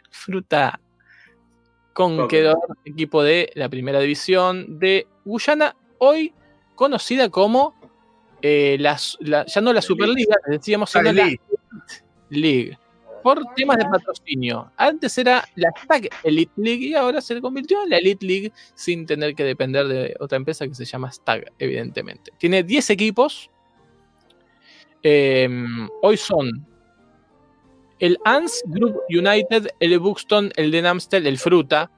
[0.09, 0.79] fruta
[1.93, 6.33] conqueror, equipo de la primera división de Guyana, hoy
[6.75, 7.73] conocida como
[8.41, 11.39] eh, la su- la- ya no la Superliga, decíamos, sino la League.
[12.29, 12.77] League.
[13.25, 14.71] Por temas de patrocinio.
[14.77, 19.07] Antes era la Stag Elite League y ahora se convirtió en la Elite League sin
[19.07, 22.31] tener que depender de otra empresa que se llama Stag, evidentemente.
[22.37, 23.49] Tiene 10 equipos.
[25.01, 25.49] Eh,
[26.03, 26.67] hoy son
[27.97, 31.89] el ANS Group United, el Buxton, el Den Amstel, el Fruta,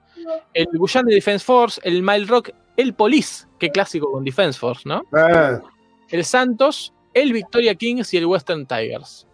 [0.54, 5.04] el Guyana Defense Force, el Mile Rock, el Police, que clásico con Defense Force, ¿no?
[5.12, 5.60] Ah,
[6.08, 9.28] el Santos, el Victoria Kings y el Western Tigers.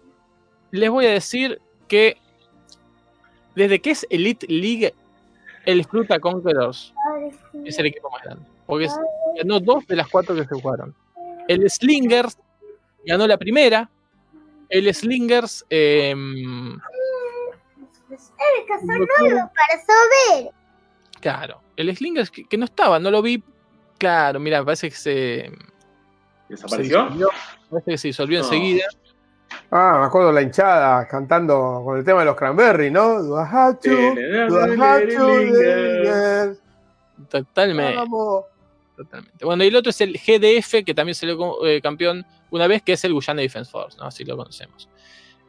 [0.71, 1.61] Les voy a decir
[1.93, 2.17] que
[3.55, 4.95] desde que es Elite League,
[5.67, 6.91] el Fruta Conquerors
[7.65, 8.43] es el equipo más grande.
[8.65, 8.95] Porque es-
[9.37, 10.95] ganó dos de las cuatro que se jugaron.
[11.47, 12.35] El Slingers
[13.05, 13.91] ganó la primera.
[14.69, 15.65] El Slingers.
[19.87, 20.51] saber.
[21.21, 21.61] claro.
[21.75, 23.43] El Slingers que, que no estaba, no lo vi.
[23.97, 25.01] Claro, mira, parece que se.
[25.01, 25.51] se
[26.49, 27.03] ¿Desapareció?
[27.03, 27.29] disolvió,
[27.69, 28.45] parece que se disolvió No.
[28.45, 28.85] enseguida.
[29.75, 33.23] Ah, me acuerdo la hinchada cantando con el tema de los Cranberry, ¿no?
[33.23, 34.13] To,
[36.03, 36.59] yes,
[37.27, 37.95] Totalmente.
[37.95, 38.45] vamos.
[38.95, 39.43] Totalmente.
[39.43, 42.93] Bueno, y el otro es el GDF, que también salió eh, campeón una vez, que
[42.93, 44.05] es el Guyana Defense Force, ¿no?
[44.05, 44.87] Así lo conocemos.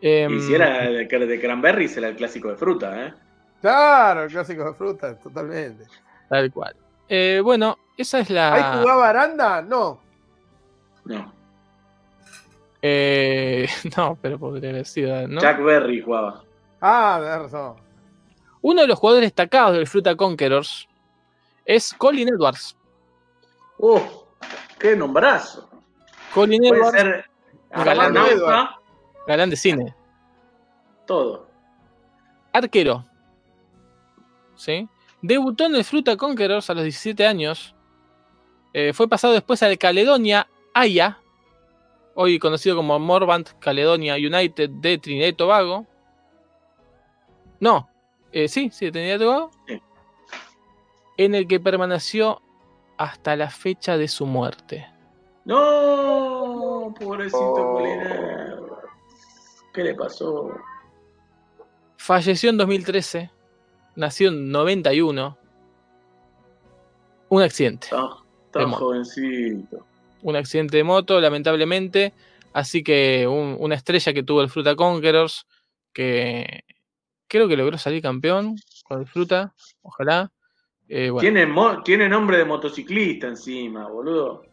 [0.01, 3.13] Em, Y si era de, de Cranberries, era el clásico de fruta, ¿eh?
[3.61, 5.85] Claro, el clásico de fruta, totalmente.
[6.31, 6.75] Tal cual.
[7.11, 8.55] Eh, bueno, esa es la.
[8.55, 9.61] ¿Ahí jugaba Aranda?
[9.61, 10.01] No.
[11.05, 11.44] No.
[12.87, 13.67] Eh,
[13.97, 15.41] no, pero podría haber sido, ¿no?
[15.41, 16.45] Jack Berry jugaba.
[16.83, 17.77] Ah, de razón.
[18.61, 20.87] Uno de los jugadores destacados del Fruta Conquerors
[21.65, 22.77] es Colin Edwards.
[23.79, 23.99] ¡Uh!
[24.79, 25.67] ¡Qué nombrazo!
[26.35, 27.31] Colin Puede Edwards, ser
[27.71, 28.15] Galán
[29.27, 29.95] galán de cine.
[31.07, 31.49] todo.
[32.53, 33.03] Arquero.
[34.57, 34.87] ¿Sí?
[35.23, 37.75] Debutó en el Fruta Conquerors a los 17 años.
[38.75, 41.19] Eh, fue pasado después al Caledonia Aya,
[42.15, 45.87] hoy conocido como Morbant Caledonia United de Trinidad y Tobago.
[47.61, 47.89] No,
[48.33, 49.51] eh, sí, sí, de Trinidad y Tobago.
[49.67, 49.83] Sí.
[51.17, 52.43] En el que permaneció
[52.97, 54.87] hasta la fecha de su muerte.
[55.45, 56.95] ¡No!
[56.99, 58.79] Pobrecito Oh.
[59.73, 60.51] ¿Qué le pasó?
[61.97, 63.31] Falleció en 2013.
[63.97, 65.37] Nació en 91.
[67.29, 67.89] Un accidente.
[67.91, 68.09] Tan,
[68.51, 69.85] tan jovencito.
[70.25, 72.13] Un accidente de moto, lamentablemente.
[72.53, 75.47] Así que un- una estrella que tuvo el Fruta Conquerors,
[75.93, 76.65] que
[77.29, 80.33] creo que logró salir campeón con el Fruta, ojalá.
[80.89, 84.45] Eh, bueno, Tiene, mo- tiene nombre de motociclista encima, boludo.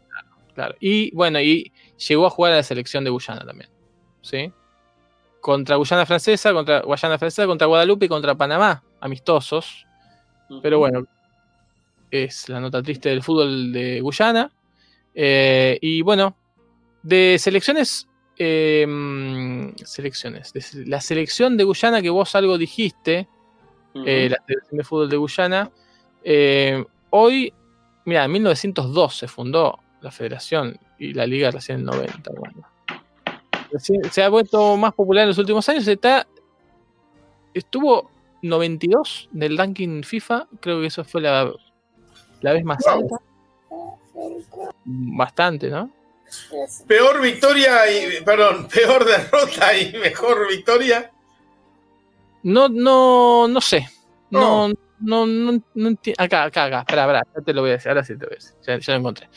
[0.53, 0.75] claro.
[0.81, 1.71] Y bueno, y
[2.07, 3.69] llegó a jugar a la selección de Guyana también.
[4.21, 4.51] ¿Sí?
[5.39, 9.85] Contra Guyana Francesa, contra Guayana Francesa, contra Guadalupe y contra Panamá, amistosos.
[10.61, 11.05] Pero bueno,
[12.11, 14.51] es la nota triste del fútbol de Guyana.
[15.15, 16.35] Eh, y bueno,
[17.03, 18.07] de selecciones.
[18.37, 20.51] eh, mm, selecciones.
[20.53, 23.27] De la selección de Guyana que vos algo dijiste,
[24.05, 25.71] eh, la selección de fútbol de Guyana.
[26.23, 27.53] eh, hoy,
[28.05, 32.31] mira, en 1902 se fundó la federación y la liga recién en 90.
[32.37, 32.67] Bueno.
[33.71, 35.87] Recién- se ha vuelto más popular en los últimos años.
[35.87, 36.25] Está,
[37.53, 38.09] estuvo
[38.41, 40.47] 92 del ranking FIFA.
[40.59, 41.51] Creo que eso fue la,
[42.41, 43.17] la vez más alta.
[44.85, 45.89] Bastante, ¿no?
[46.87, 48.23] Peor victoria y.
[48.23, 51.11] Perdón, peor derrota y mejor victoria.
[52.43, 53.87] No, no, no sé.
[54.29, 54.69] No,
[54.99, 56.79] no, no, no enti- Acá, acá, acá.
[56.79, 57.23] Espera, espera.
[57.35, 57.89] Ya te lo voy a decir.
[57.89, 58.53] Ahora sí te voy a decir.
[58.65, 59.29] Ya, ya lo encontré.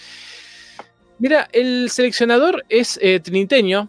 [1.19, 3.89] Mira, el seleccionador es eh, triniteño.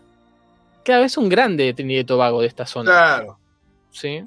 [0.83, 2.91] Cada vez un grande de Trinidad y Tobago de esta zona.
[2.91, 3.39] Claro.
[3.91, 4.23] ¿sí?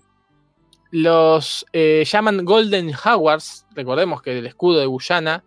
[0.91, 3.65] Los eh, llaman Golden Jaguars.
[3.75, 5.45] Recordemos que el escudo de Guyana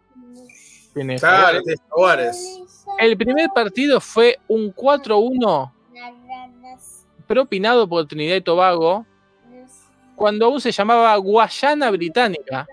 [3.00, 5.72] El primer partido fue un 4-1
[7.28, 9.06] propinado por Trinidad y Tobago
[10.16, 12.68] cuando aún se llamaba Guayana Británica.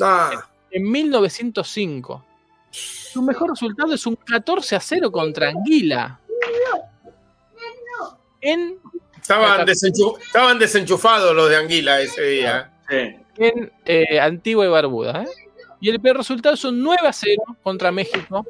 [0.00, 0.30] Ah,
[0.70, 2.24] en 1905.
[2.70, 6.18] Su mejor resultado es un 14 a 0 contra Anguila.
[8.40, 8.78] En,
[9.20, 12.72] estaban, desenchu- estaban desenchufados los de Anguila ese día.
[12.88, 13.16] Sí.
[13.36, 15.22] en eh, Antigua y Barbuda.
[15.24, 15.47] ¿eh?
[15.80, 18.46] Y el peor resultado es un 9 a 0 contra México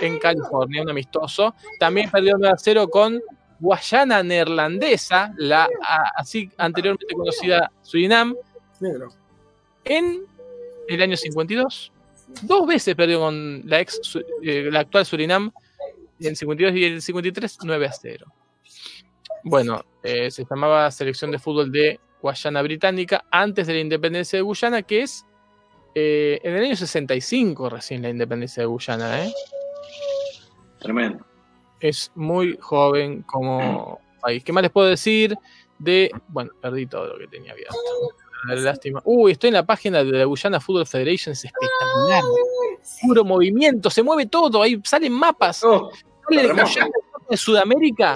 [0.00, 1.54] en California, un amistoso.
[1.78, 3.22] También perdió 9 a 0 con
[3.60, 8.34] Guayana Neerlandesa, la a- así anteriormente conocida Surinam,
[8.80, 9.08] Negro.
[9.84, 10.24] en
[10.88, 11.92] el año 52.
[12.42, 14.00] Dos veces perdió con la ex
[14.42, 15.52] eh, la actual Surinam
[16.18, 18.26] en el 52 y el 53 9 a 0.
[19.44, 24.42] Bueno, eh, se llamaba Selección de Fútbol de Guayana Británica antes de la independencia de
[24.42, 25.24] Guyana, que es
[25.94, 29.24] eh, en el año 65 recién la independencia de Guyana.
[29.24, 29.32] ¿eh?
[30.78, 31.24] Tremendo.
[31.80, 34.42] es muy joven como país.
[34.44, 35.36] ¿Qué más les puedo decir
[35.78, 36.10] de...
[36.28, 37.76] Bueno, perdí todo lo que tenía abierto.
[38.46, 39.00] Lástima.
[39.04, 42.22] Uy, estoy en la página de la Guyana Football Federation, es espectacular.
[43.02, 45.64] Puro movimiento, se mueve todo, ahí salen mapas.
[45.64, 45.90] Oh,
[46.28, 46.66] Sale de hermoso.
[46.66, 46.90] Guyana,
[47.30, 48.14] de Sudamérica,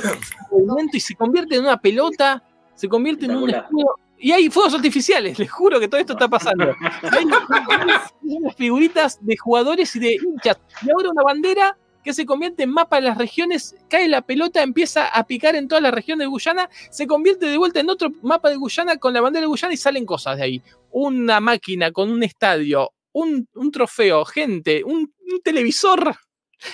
[0.50, 2.42] movimiento y se convierte en una pelota,
[2.74, 3.96] se convierte en un escudo.
[4.20, 6.74] Y hay fuegos artificiales, les juro que todo esto está pasando.
[7.10, 10.58] Hay unas figuritas de jugadores y de hinchas.
[10.82, 14.62] Y ahora una bandera que se convierte en mapa de las regiones, cae la pelota,
[14.62, 18.10] empieza a picar en toda la región de Guyana, se convierte de vuelta en otro
[18.22, 20.62] mapa de Guyana con la bandera de Guyana y salen cosas de ahí.
[20.90, 26.16] Una máquina con un estadio, un, trofeo, gente, un, televisor,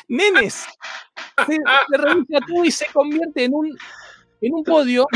[0.08, 0.66] nenes.
[1.46, 3.76] Se, se reinicia todo y se convierte en un,
[4.40, 5.06] en un podio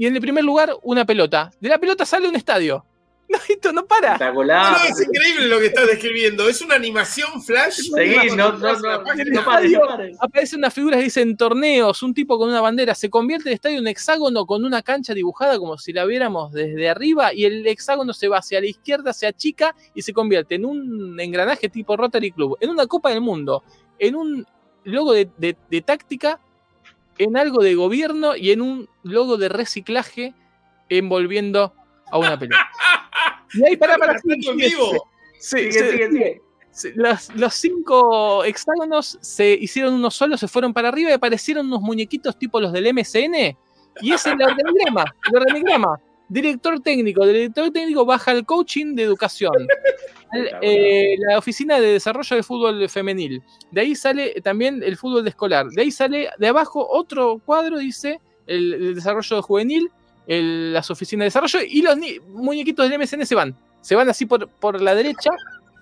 [0.00, 1.50] y en el primer lugar una pelota.
[1.60, 2.84] De la pelota sale un estadio.
[3.30, 4.14] No, esto no para.
[4.14, 4.72] Espectacular.
[4.72, 6.48] no, es increíble lo que estás describiendo.
[6.48, 7.76] Es una animación flash.
[7.94, 10.16] Seguí, no, no, no, no pares, no pares.
[10.20, 13.78] Aparecen unas figuras que dicen torneos, un tipo con una bandera, se convierte el estadio
[13.78, 18.12] en hexágono con una cancha dibujada como si la viéramos desde arriba y el hexágono
[18.14, 22.32] se va hacia la izquierda, se achica y se convierte en un engranaje tipo Rotary
[22.32, 23.62] Club, en una Copa del Mundo,
[24.00, 24.44] en un
[24.82, 26.40] logo de, de- de táctica,
[27.18, 30.34] en algo de gobierno y en un logo de reciclaje
[30.88, 31.74] envolviendo
[32.10, 32.68] a una pelota.
[33.52, 34.14] Y ahí para, para,
[34.54, 35.08] vivo.
[35.40, 36.40] Sigue, sigue,
[36.94, 41.80] los, los cinco hexágonos se hicieron uno solo, se fueron para arriba y aparecieron unos
[41.80, 43.56] muñequitos tipo los del MCN.
[44.02, 45.04] Y es el organigrama.
[45.30, 46.00] El organigrama.
[46.30, 47.24] Director técnico.
[47.24, 49.52] El director técnico baja el coaching de educación.
[50.32, 53.42] El- eh, la oficina de desarrollo de fútbol femenil.
[53.72, 55.66] De ahí sale también el fútbol de escolar.
[55.70, 59.90] De ahí sale de abajo otro cuadro, dice el, el desarrollo juvenil,
[60.28, 63.56] el- las oficinas de desarrollo y los ni- muñequitos del MSN se van.
[63.80, 65.30] Se van así por, por la derecha,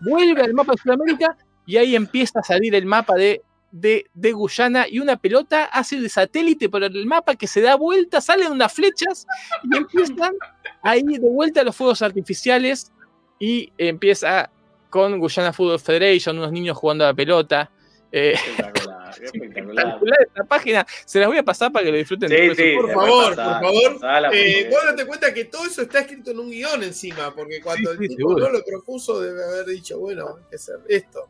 [0.00, 4.32] vuelve al mapa de Sudamérica y ahí empieza a salir el mapa de, de, de
[4.32, 8.50] Guyana y una pelota hace de satélite por el mapa que se da vuelta, salen
[8.52, 9.26] unas flechas
[9.70, 10.34] y empiezan
[10.82, 12.90] ahí de vuelta los fuegos artificiales
[13.38, 14.50] y empieza
[14.90, 17.70] con Guyana Football Federation, unos niños jugando a la pelota.
[18.10, 19.84] Eh, Espectacular, espectacular.
[19.86, 22.30] espectacular esta página, se las voy a pasar para que lo disfruten.
[22.30, 22.74] Sí, sí.
[22.74, 23.92] Por favor, por favor.
[24.00, 27.34] pasala, Eh, porque- vos date cuenta que todo eso está escrito en un guion encima,
[27.34, 30.56] porque cuando Sí, el sí, tipo no lo propuso debe haber dicho, bueno, hay que
[30.56, 31.28] hacer esto.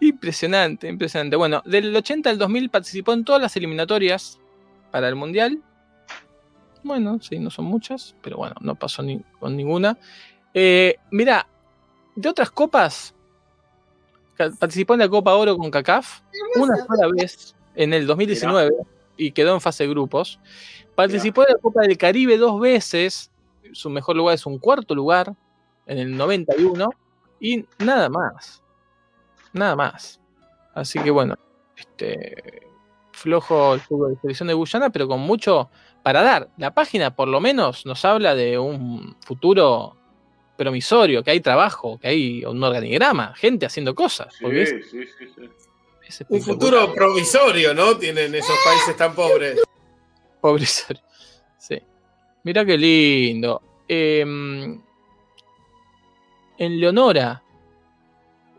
[0.00, 1.36] Impresionante, impresionante.
[1.36, 4.38] Bueno, del 80 al 2000 participó en todas las eliminatorias
[4.90, 5.62] para el Mundial.
[6.82, 9.98] Bueno, sí, no son muchas, pero bueno, no pasó ni, con ninguna.
[10.54, 11.48] Eh, mira,
[12.14, 13.14] de otras copas,
[14.58, 16.20] participó en la Copa Oro con CACAF
[16.56, 18.72] una sola vez en el 2019
[19.16, 20.38] y quedó en fase de grupos.
[20.94, 23.30] Participó en la Copa del Caribe dos veces,
[23.72, 25.34] su mejor lugar es un cuarto lugar
[25.86, 26.88] en el 91
[27.40, 28.62] y nada más.
[29.56, 30.20] Nada más.
[30.74, 31.34] Así que bueno,
[31.76, 32.62] este
[33.12, 35.70] flojo el fútbol de selección de Guyana, pero con mucho
[36.02, 36.48] para dar.
[36.58, 39.96] La página por lo menos nos habla de un futuro
[40.58, 44.34] promisorio, que hay trabajo, que hay un organigrama, gente haciendo cosas.
[44.40, 45.50] Porque es- Sí, sí, sí, sí.
[46.06, 47.96] es Un futuro provisorio, ¿no?
[47.96, 49.60] Tienen esos países tan pobres.
[50.40, 51.00] Pobre Sori.
[51.58, 51.80] Sí.
[52.44, 53.62] Mira qué lindo.
[53.88, 54.80] Em,
[56.58, 57.42] en Leonora,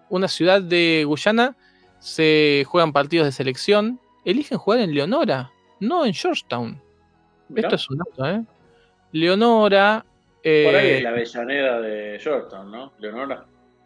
[0.10, 1.56] una ciudad de Guyana,
[2.00, 4.00] se juegan partidos de selección.
[4.26, 6.82] Eligen jugar en Leonora, no en Georgetown.
[7.50, 8.44] Mirá, Esto es un dato, ¿eh?
[9.14, 10.06] Leonora.
[10.44, 12.94] eh, Por ahí es la Avellaneda de Georgetown, ¿no?
[13.00, 13.46] Leonora.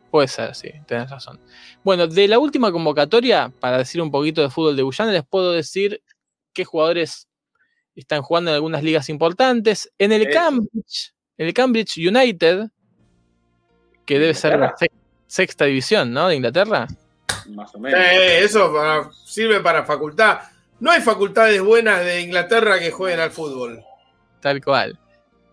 [0.09, 1.39] Puede ser, sí, tenés razón.
[1.83, 5.53] Bueno, de la última convocatoria, para decir un poquito de fútbol de Guyana, les puedo
[5.53, 6.01] decir
[6.53, 7.29] qué jugadores
[7.95, 9.91] están jugando en algunas ligas importantes.
[9.97, 10.39] En el Eso.
[10.39, 12.69] Cambridge, en el Cambridge United,
[14.05, 14.91] que debe ser la Inglaterra.
[15.31, 16.27] Sex- sexta división, ¿no?
[16.27, 16.87] De Inglaterra.
[17.49, 17.99] Más o menos.
[17.99, 20.39] Eh, eso para- sirve para facultad.
[20.79, 23.81] No hay facultades buenas de Inglaterra que jueguen al fútbol.
[24.39, 24.97] Tal cual.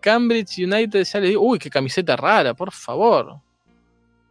[0.01, 3.41] Cambridge United, ya les digo, uy, qué camiseta rara, por favor.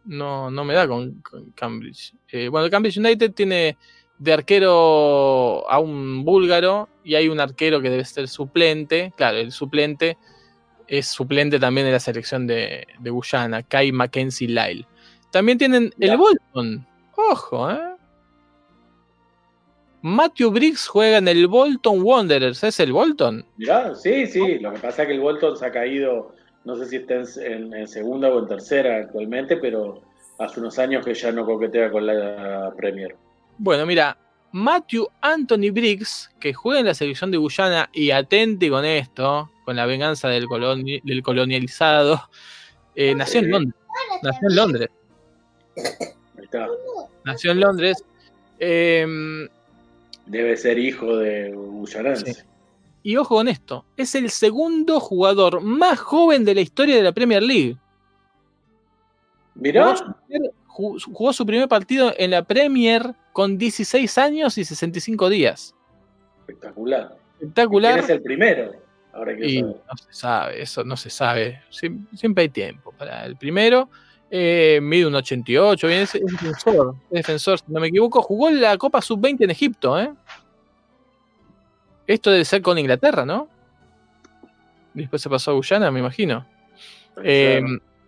[0.04, 2.14] No, no me da con, con Cambridge.
[2.32, 3.76] Eh, bueno, Cambridge United tiene
[4.18, 9.12] de arquero a un búlgaro y hay un arquero que debe ser suplente.
[9.16, 10.16] Claro, el suplente
[10.86, 14.86] es suplente también de la selección de, de Guyana, Kai Mackenzie Lyle.
[15.30, 16.86] También tienen el Bolton.
[17.16, 17.78] Ojo, ¿eh?
[20.02, 22.62] Matthew Briggs juega en el Bolton Wanderers.
[22.64, 23.44] ¿Es el Bolton?
[23.56, 24.58] Mirá, sí, sí.
[24.60, 26.32] Lo que pasa es que el Bolton se ha caído,
[26.64, 30.00] no sé si está en, en- en segunda o en tercera actualmente, pero
[30.38, 33.16] hace unos años que ya no coquetea con la Premier.
[33.58, 34.16] Bueno, mira,
[34.52, 39.74] Matthew Anthony Briggs, que juega en la selección de Guyana, y atente con esto, con
[39.74, 42.22] la venganza del, coloni- del colonializado,
[42.94, 43.74] eh, nació en Londres.
[44.22, 44.88] Nació en Londres.
[46.36, 46.66] Ahí está.
[47.24, 48.04] Nació en Londres.
[48.58, 49.48] Eh,
[50.26, 51.56] Debe ser hijo de.
[52.24, 52.32] Sí.
[53.02, 57.12] Y ojo con esto, es el segundo jugador más joven de la historia de la
[57.12, 57.76] Premier League.
[59.54, 64.58] Mirá, Jugó su, primer, ju- jugó su primer partido en la Premier con 16 años
[64.58, 65.74] y 65 días.
[66.40, 67.08] espectacular.
[67.08, 67.98] ¿Quién Espectacular.
[68.00, 68.72] es el primero?
[69.12, 71.62] Ahora quiero Y no se sabe, eso no se sabe.
[71.70, 73.88] Siem- Siempre hay tiempo para el primero.
[74.30, 78.20] Eh, mide un 88, bien, es, es defensor, es defensor, si no me equivoco.
[78.20, 80.12] Jugó en la Copa Sub-20 en Egipto, ¿eh?
[82.06, 83.48] Esto debe ser con Inglaterra, ¿no?
[84.94, 86.46] Después se pasó a Guyana, me imagino.
[87.22, 87.62] Eh,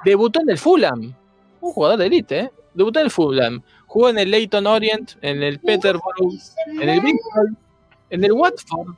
[0.04, 1.14] debutó en el Fulham.
[1.60, 2.50] Un jugador de élite, ¿eh?
[2.74, 3.62] Debutó en el Fulham.
[3.86, 6.32] Jugó en el Leyton Orient, en el Peterborough,
[6.80, 7.56] en el Bristol,
[8.10, 8.94] en el Watford,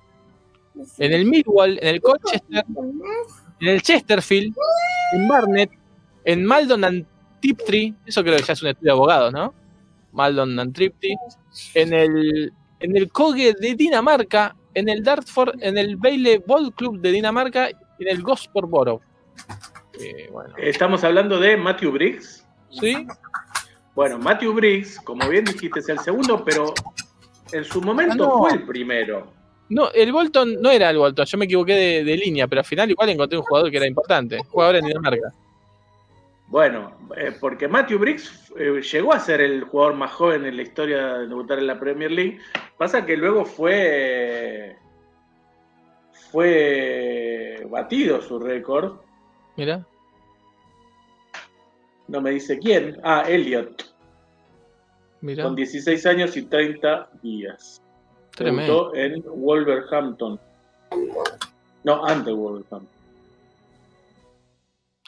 [0.98, 2.64] en el Millwall, en el Colchester,
[3.60, 4.54] en el Chesterfield,
[5.14, 5.70] en Barnet,
[6.24, 7.06] en Maldon
[7.42, 9.52] Tiptree, eso creo que ya es un estudio de abogados, ¿no?
[10.12, 11.16] Maldon and Tiptree,
[11.74, 17.00] en el, en el Koge de Dinamarca, en el Dartford, en el Baile Ball Club
[17.00, 19.02] de Dinamarca y en el Gosport Borough.
[20.00, 22.46] Eh, bueno, Estamos hablando de Matthew Briggs.
[22.70, 23.06] ¿sí?
[23.94, 26.72] Bueno, Matthew Briggs, como bien dijiste, es el segundo, pero
[27.52, 28.38] en su momento Ah, no.
[28.38, 29.30] fue el primero.
[29.68, 32.64] No, el Bolton no era el Bolton, yo me equivoqué de, de línea, pero al
[32.66, 35.32] final igual encontré un jugador que era importante, jugador en Dinamarca.
[36.52, 40.62] Bueno, eh, porque Matthew Briggs eh, llegó a ser el jugador más joven en la
[40.62, 42.40] historia de debutar en la Premier League.
[42.76, 44.76] Pasa que luego fue
[46.30, 48.96] fue batido su récord.
[49.56, 49.82] Mira,
[52.06, 53.00] No me dice quién.
[53.02, 53.90] Ah, Elliot,
[55.22, 57.80] mira, con 16 años y 30 días.
[58.32, 58.90] tremendo.
[58.90, 60.38] Debutó en Wolverhampton.
[61.84, 62.86] No, ante Wolverhampton.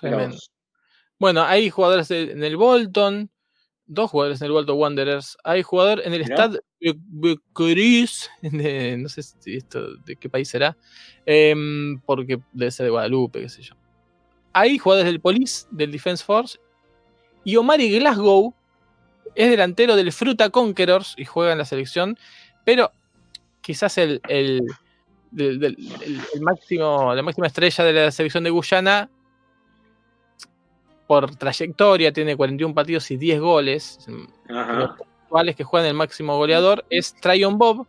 [0.01, 0.39] Mirá Tremendo.
[1.19, 3.31] Bueno, hay jugadores en el Bolton,
[3.87, 6.37] dos jugadores en el Bolton Wanderers, hay jugador en el Mirá.
[6.37, 6.61] Stade
[8.99, 10.77] no sé si esto de qué país será,
[11.25, 13.75] em, porque debe ser de Guadalupe, qué sé yo.
[14.53, 16.59] Hay jugadores del Police, del Defense Force,
[17.45, 18.55] y Omari Glasgow
[19.35, 22.17] es delantero del Fruta Conquerors y juega en la selección,
[22.65, 22.93] pero
[23.61, 24.63] quizás el- el
[26.41, 29.11] máximo, la máxima estrella de la selección de Guyana
[31.07, 33.99] por trayectoria, tiene 41 partidos y 10 goles.
[34.49, 34.73] Ajá.
[34.75, 34.91] Los
[35.25, 37.87] actuales que juegan el máximo goleador es Tryon Bob,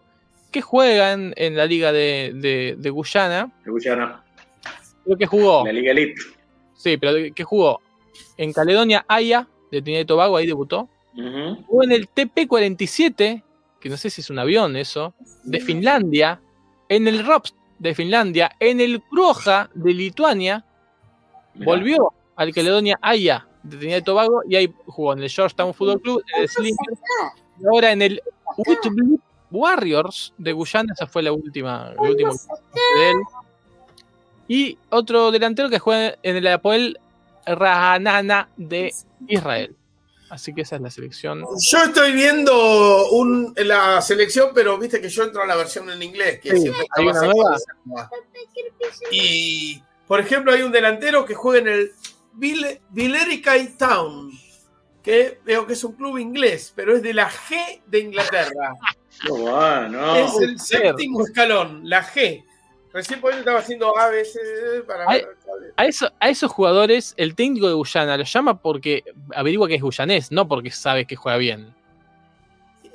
[0.51, 4.23] que juega en, en la liga de, de- de Guyana, De Guyana,
[5.03, 6.21] pero que jugó, la Liga Elite.
[6.75, 7.81] sí, pero que jugó
[8.37, 10.89] en Caledonia Haya, de Trinidad y Tobago, ahí debutó.
[11.67, 13.43] Jugó en el TP-47,
[13.79, 15.13] que no sé si es un avión eso,
[15.43, 16.41] de Finlandia,
[16.89, 20.65] en el ROPS de Finlandia, en el Kruoja de Lituania,
[21.53, 21.65] Mirá.
[21.65, 26.01] volvió al Caledonia Haya de Trinidad y Tobago y ahí jugó en el Georgetown Football
[26.01, 26.49] Club, en el
[27.59, 28.21] y ahora en el
[28.57, 29.19] Whitby
[29.51, 33.17] Warriors de Guyana, esa fue la última, la última de él.
[34.47, 36.99] Y otro delantero que juega en el Apoel
[37.45, 38.93] Rahanana de
[39.27, 39.75] Israel.
[40.29, 41.45] Así que esa es la selección.
[41.71, 46.01] Yo estoy viendo un- la selección, pero viste que yo entro a la versión en
[46.01, 46.39] inglés.
[46.41, 47.55] Que Sí, siempre está hay más una nueva.
[47.55, 48.09] actualizada.
[49.11, 51.91] Y, por ejemplo, hay un delantero que juega en el
[52.35, 54.31] Billericay Town,
[55.03, 58.73] que veo que es un club inglés, pero es de la G de Inglaterra.
[60.17, 62.43] Es el séptimo escalón, la G.
[62.91, 65.25] Recién por ahí estaba haciendo A, B, C, D, para es.
[65.77, 69.03] A, eso- a esos jugadores, el técnico de Guyana lo llama porque
[69.33, 71.73] averigua que es guyanés, no porque sabe que juega bien.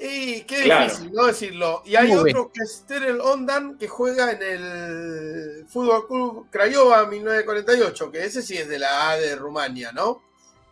[0.03, 0.85] Y qué Claro.
[0.87, 1.27] difícil, ¿no?
[1.27, 1.83] Decirlo.
[1.85, 2.37] Y hay Muy bien.
[2.39, 8.41] otro que es Terel Ondan, que juega en el Fútbol Club Craiova 1948, que ese
[8.41, 10.23] sí es de la A de Rumania, ¿no?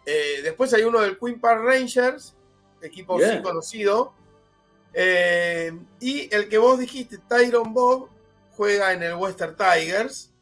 [0.06, 2.34] Eh, después hay uno del Queen Park Rangers,
[2.80, 3.32] equipo Bien.
[3.36, 4.14] sí conocido.
[4.94, 8.08] Eh, y el que vos dijiste, Tyron Bob,
[8.52, 10.32] juega en el Western Tigers.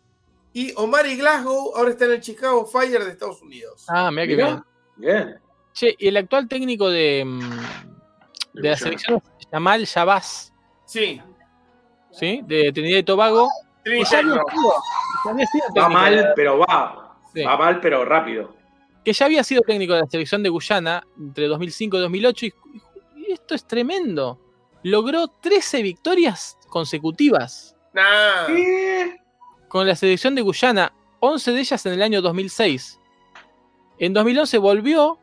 [0.52, 3.84] Y Omari Glasgow ahora está en el Chicago Fire de Estados Unidos.
[3.88, 4.64] Ah, mira que bien.
[4.96, 5.40] Bien.
[5.74, 7.95] Che, y el actual técnico de, mm,
[8.62, 10.52] de la selección es Jamal Shabazz,
[10.84, 11.20] Sí.
[12.12, 12.40] ¿sí?
[12.46, 13.48] De Trinidad y Tobago.
[13.84, 14.24] Trinidad
[15.78, 17.16] Va mal, pero va.
[17.34, 17.42] Sí.
[17.42, 18.54] Va mal, pero rápido.
[19.04, 22.54] que ya había sido técnico de la selección de Guyana entre 2005 y 2008 y,
[23.16, 24.40] y esto es tremendo.
[24.82, 28.46] Logró 13 victorias consecutivas Nah.
[29.68, 32.98] con la selección de Guyana, 11 de ellas en el año 2006.
[33.98, 35.18] En 2011 volvió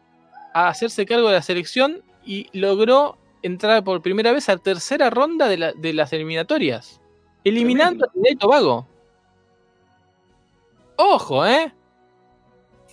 [0.54, 5.48] a hacerse cargo de la selección y logró entrar por primera vez a tercera ronda
[5.48, 7.00] de, la- de las eliminatorias,
[7.44, 8.88] eliminando a Trinidad y Tobago.
[10.96, 11.74] Ojo, ¿eh?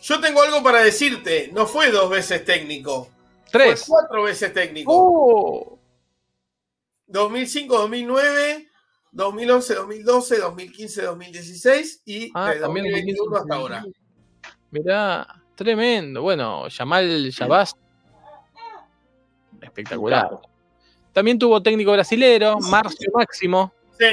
[0.03, 1.51] Yo tengo algo para decirte.
[1.53, 3.11] No fue dos veces técnico.
[3.51, 3.85] Tres.
[3.85, 4.91] Fue cuatro veces técnico.
[4.95, 5.79] ¡Oh!
[7.07, 8.69] 2005, 2009,
[9.13, 13.85] 2011, 2012, 2015, 2016 y Ah, de también 2021 hasta ahora.
[14.71, 16.23] Mirá, tremendo.
[16.23, 17.75] Bueno, Yamal Yabás.
[19.71, 20.29] Espectacular.
[20.29, 20.43] Claro.
[21.13, 23.73] También tuvo técnico brasilero, Marcio Máximo.
[23.99, 24.07] Sí,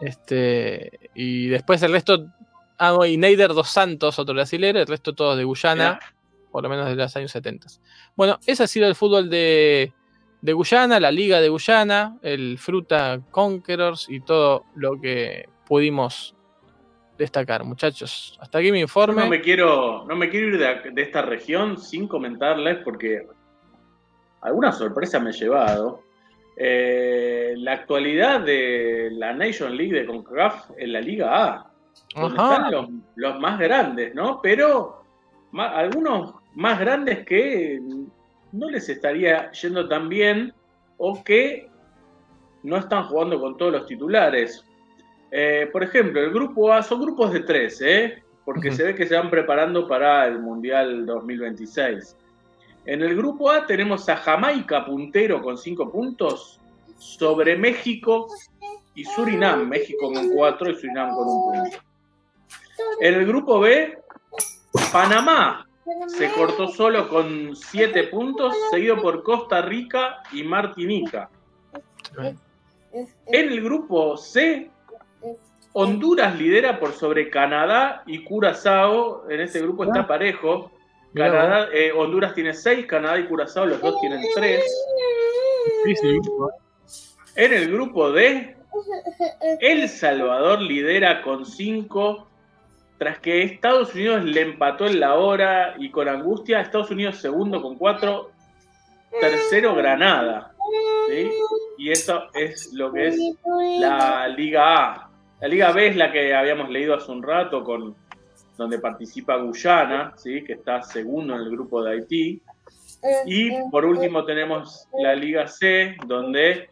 [0.00, 2.26] Este, y después el resto.
[2.78, 6.00] Ah, y Neider dos Santos, otro brasilero, el resto todos de Guyana,
[6.50, 7.68] por lo menos de los años 70.
[8.16, 9.92] Bueno, ese ha sido el fútbol de,
[10.40, 16.34] de Guyana, la Liga de Guyana, el Fruta Conquerors y todo lo que pudimos
[17.16, 18.36] destacar, muchachos.
[18.40, 19.22] Hasta aquí mi informe.
[19.22, 23.28] no me quiero, no me quiero ir de, de esta región sin comentarles porque
[24.42, 26.02] alguna sorpresa me he llevado.
[26.56, 31.70] Eh, la actualidad de la Nation League de CONCACAF en la Liga A,
[32.14, 32.54] donde Ajá.
[32.54, 34.40] están los, los más grandes, ¿no?
[34.42, 35.02] Pero
[35.54, 37.80] algunos más grandes que
[38.52, 40.52] no les estaría yendo tan bien
[40.98, 41.68] o que
[42.62, 44.64] no están jugando con todos los titulares.
[45.30, 48.22] Eh, por ejemplo, el grupo A son grupos de tres, ¿eh?
[48.44, 52.16] porque se ve que se van preparando para el Mundial 2026.
[52.84, 56.60] En el grupo A tenemos a Jamaica puntero con cinco puntos
[56.96, 58.26] sobre México
[58.94, 59.68] y Surinam.
[59.68, 61.78] México con cuatro y Surinam con un punto.
[63.00, 63.98] En el grupo B,
[64.92, 65.66] Panamá
[66.08, 71.30] se cortó solo con siete puntos, seguido por Costa Rica y Martinica.
[72.16, 72.38] En
[73.26, 74.70] el grupo C,
[75.72, 79.30] Honduras lidera por sobre Canadá y Curazao.
[79.30, 80.70] En este grupo está parejo.
[81.14, 84.64] Canadá, eh, Honduras tiene seis, Canadá y Curazao, los dos tienen tres.
[87.36, 88.56] En el grupo D,
[89.60, 92.28] El Salvador lidera con cinco,
[92.98, 97.60] tras que Estados Unidos le empató en la hora y con angustia, Estados Unidos segundo
[97.60, 98.30] con cuatro,
[99.20, 100.52] tercero Granada.
[101.08, 101.30] ¿sí?
[101.78, 103.18] Y eso es lo que es
[103.80, 105.10] la Liga A.
[105.40, 107.96] La Liga B es la que habíamos leído hace un rato, con,
[108.56, 110.42] donde participa Guyana, ¿sí?
[110.44, 112.42] que está segundo en el grupo de Haití.
[113.26, 116.68] Y por último tenemos la Liga C, donde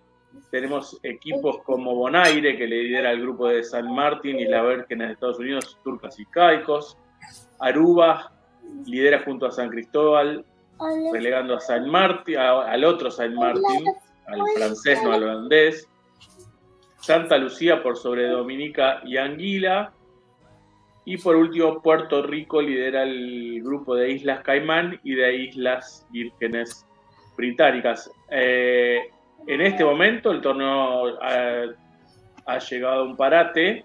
[0.50, 5.14] tenemos equipos como Bonaire, que lidera el grupo de San Martín, y la Vérgenes de
[5.14, 6.96] Estados Unidos, Turcas y Caicos.
[7.58, 8.30] Aruba
[8.86, 10.44] lidera junto a San Cristóbal,
[11.12, 13.84] relegando a San Martín, a- al otro San Martín,
[14.28, 15.88] al francés, no al holandés.
[17.00, 19.92] Santa Lucía por sobre Dominica y Anguila.
[21.10, 26.86] Y por último, Puerto Rico lidera el grupo de Islas Caimán y de Islas Vírgenes
[27.36, 28.08] Británicas.
[28.30, 29.10] Eh,
[29.48, 31.64] en este momento el torneo ha,
[32.46, 33.84] ha llegado a un parate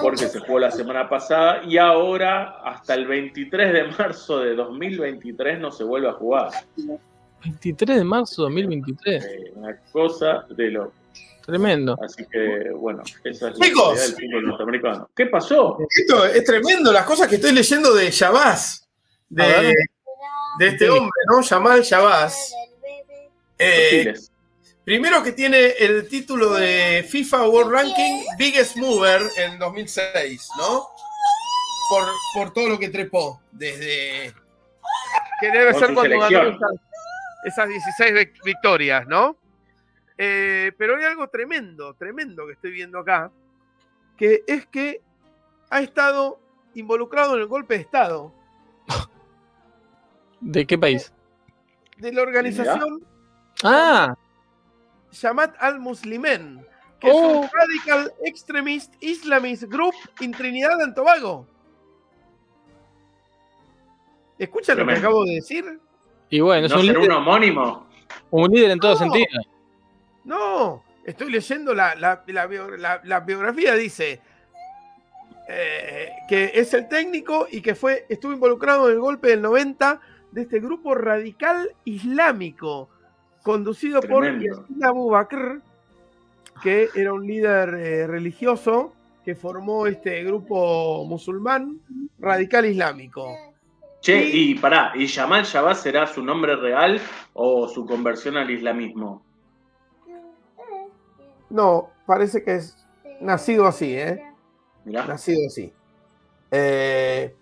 [0.00, 5.58] porque se jugó la semana pasada y ahora hasta el 23 de marzo de 2023
[5.58, 6.52] no se vuelve a jugar.
[7.42, 9.24] 23 de marzo de 2023.
[9.24, 10.99] Eh, una cosa de lo.
[11.50, 11.98] Tremendo.
[12.02, 13.94] Así que, bueno, esa es la Chicos.
[13.94, 15.10] realidad del fútbol norteamericano.
[15.14, 15.78] ¿Qué pasó?
[15.96, 18.88] Esto es tremendo, las cosas que estoy leyendo de Shabazz,
[19.28, 19.74] de,
[20.60, 21.40] este hombre, ¿no?
[21.42, 22.52] Yamal Shabazz.
[23.58, 24.14] Eh,
[24.84, 30.86] primero que tiene el título de FIFA World Ranking Biggest Mover en 2006, ¿no?
[31.90, 32.04] Por,
[32.34, 34.32] por todo lo que trepó, desde...
[35.40, 36.70] Que debe ser cuando ganó esas,
[37.44, 39.36] esas 16 vic- victorias, ¿no?
[40.22, 43.32] Eh, pero hay algo tremendo, tremendo que estoy viendo acá,
[44.18, 45.00] que es que
[45.70, 46.38] ha estado
[46.74, 48.30] involucrado en el golpe de Estado
[50.42, 51.10] ¿De qué país?
[51.96, 53.02] de la organización
[53.64, 54.14] Ah,
[55.12, 56.66] Jamaat al-Muslimen,
[57.00, 57.14] que Oh.
[57.14, 61.46] es un radical extremist Islamist group en Trinidad and Tobago.
[64.38, 65.80] ¿Escuchan lo que acabo de decir?
[66.28, 67.86] y bueno, es ¿No un líder, un homónimo?
[68.30, 68.98] un líder en todo No.
[68.98, 69.26] sentido.
[70.24, 74.20] No, estoy leyendo la, la- la bio- la- la biografía, dice
[75.48, 80.00] eh, que es el técnico y que fue, estuvo involucrado en el golpe del 90
[80.30, 82.88] de este grupo radical islámico,
[83.42, 84.66] conducido Tremendo.
[84.66, 85.60] por Abu Bakr,
[86.62, 88.92] que era un líder eh, religioso
[89.24, 91.80] que formó este grupo musulmán
[92.18, 93.34] radical islámico.
[94.00, 97.00] Che, y pará, ¿y Yamal Shabazz será su nombre real
[97.34, 99.22] o su conversión al islamismo?
[101.50, 102.76] No, parece que es
[103.20, 104.22] nacido así, ¿eh?
[104.84, 105.04] Mirá.
[105.06, 105.72] Nacido así.
[106.50, 107.34] Eh,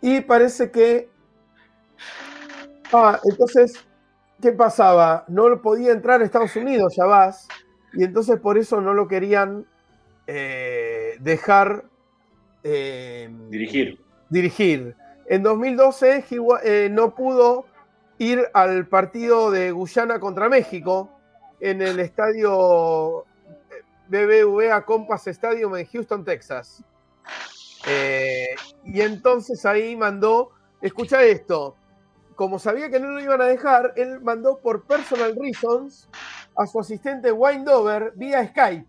[0.00, 1.08] y parece que.
[2.92, 3.72] Ah, entonces,
[4.40, 5.24] ¿qué pasaba?
[5.28, 7.48] No lo podía entrar a Estados Unidos, ya vas.
[7.92, 9.66] Y entonces por eso no lo querían
[10.26, 11.84] eh, dejar
[12.62, 14.00] eh, Dirigir.
[14.28, 14.96] dirigir.
[15.28, 17.66] En 2012 he wa- eh, no pudo
[18.18, 21.10] ir al partido de Guyana contra México
[21.60, 23.24] en el estadio
[24.08, 26.82] BBVA Compass Stadium en Houston, Texas.
[27.86, 28.54] Eh,
[28.84, 30.50] y entonces ahí mandó,
[30.80, 31.76] escucha esto,
[32.34, 36.08] como sabía que no lo iban a dejar, él mandó por personal reasons
[36.56, 38.86] a su asistente Windover vía Skype.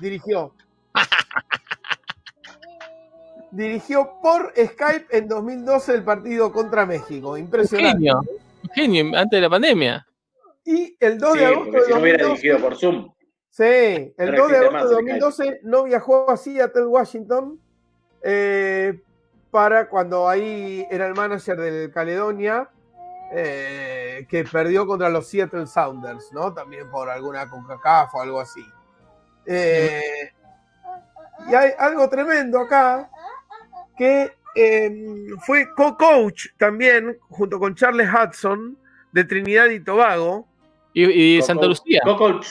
[0.00, 0.52] Dirigió.
[3.50, 7.36] Dirigió por Skype en 2012 el partido contra México.
[7.38, 7.98] Impresionante.
[7.98, 8.20] Genio.
[8.74, 10.06] Genio, antes de la pandemia.
[10.64, 13.17] Y el 2 Sí, de agosto porque de si no hubiera 2012, dirigido por Zoom.
[13.58, 17.60] Sí, el Pero 2 de agosto de el 2012 no viajó a Seattle, Washington,
[18.22, 19.02] eh,
[19.50, 22.70] para cuando ahí era el manager del Caledonia,
[23.32, 26.54] eh, que perdió contra los Seattle Sounders, ¿no?
[26.54, 28.64] También por alguna CONCACAF o algo así.
[29.44, 30.32] Eh,
[31.50, 33.10] y hay algo tremendo acá,
[33.96, 38.78] que eh, fue co-coach también, junto con Charles Hudson,
[39.10, 40.46] de Trinidad y Tobago.
[40.92, 42.02] Y, y Santa Lucía.
[42.04, 42.46] Cocoach,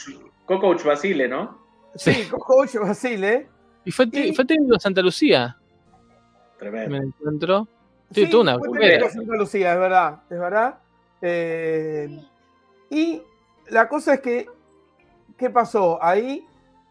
[0.48, 1.60] Cocoach Basile, ¿no?
[1.96, 3.48] Sí, co-coach Basile.
[3.86, 5.58] Y fue, y- fue técnico de Santa Lucía.
[6.58, 6.90] Tremendo.
[6.98, 7.68] Me encuentro.
[8.12, 8.88] Sí, Sí, tuvo una fue carrera.
[8.94, 10.80] técnico de Santa Lucía, es verdad, es verdad.
[11.22, 12.20] Eh,
[12.90, 13.22] y
[13.70, 14.48] la cosa es que,
[15.38, 16.02] ¿qué pasó?
[16.04, 16.46] Ahí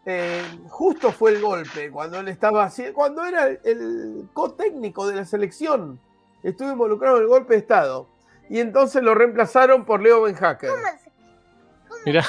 [0.04, 5.16] eh, justo fue el golpe, cuando él estaba haciendo, cuando era el, el co-técnico de
[5.16, 5.98] la selección,
[6.42, 8.06] estuvo involucrado en el golpe de Estado.
[8.48, 10.70] Y entonces lo reemplazaron por Leo Ben Hacker.
[12.04, 12.24] Mirá,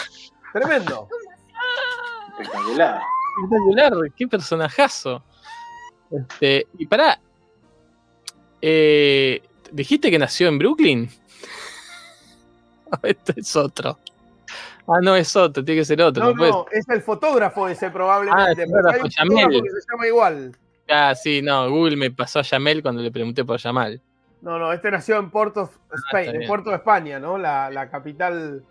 [0.60, 1.08] Tremendo.
[2.40, 3.02] Espectacular.
[3.44, 5.24] espectacular, qué personajazo.
[6.12, 7.20] Este, y pará,
[8.62, 11.10] eh, ¿dijiste que nació en Brooklyn?
[13.04, 13.98] Esto es otro.
[14.88, 16.24] Ah, no, es otro, tiene que ser otro.
[16.24, 18.42] No, no es el fotógrafo ese probablemente.
[18.42, 19.44] Ah, el fotógrafo, hay un Yamel.
[19.44, 20.52] fotógrafo que se llama igual.
[20.90, 24.00] Ah, sí, no, Google me pasó a Yamel cuando le pregunté por Yamal.
[24.42, 25.70] No, no, este nació en Porto,
[26.08, 26.48] Spain, está en.
[26.48, 27.38] Puerto de España, ¿no?
[27.38, 28.64] La, la capital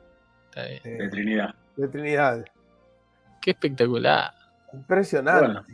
[0.48, 0.80] Está bien.
[0.84, 1.54] eh, De Trinidad.
[1.76, 2.44] De Trinidad.
[3.40, 4.32] Qué espectacular.
[4.72, 5.72] Impresionante.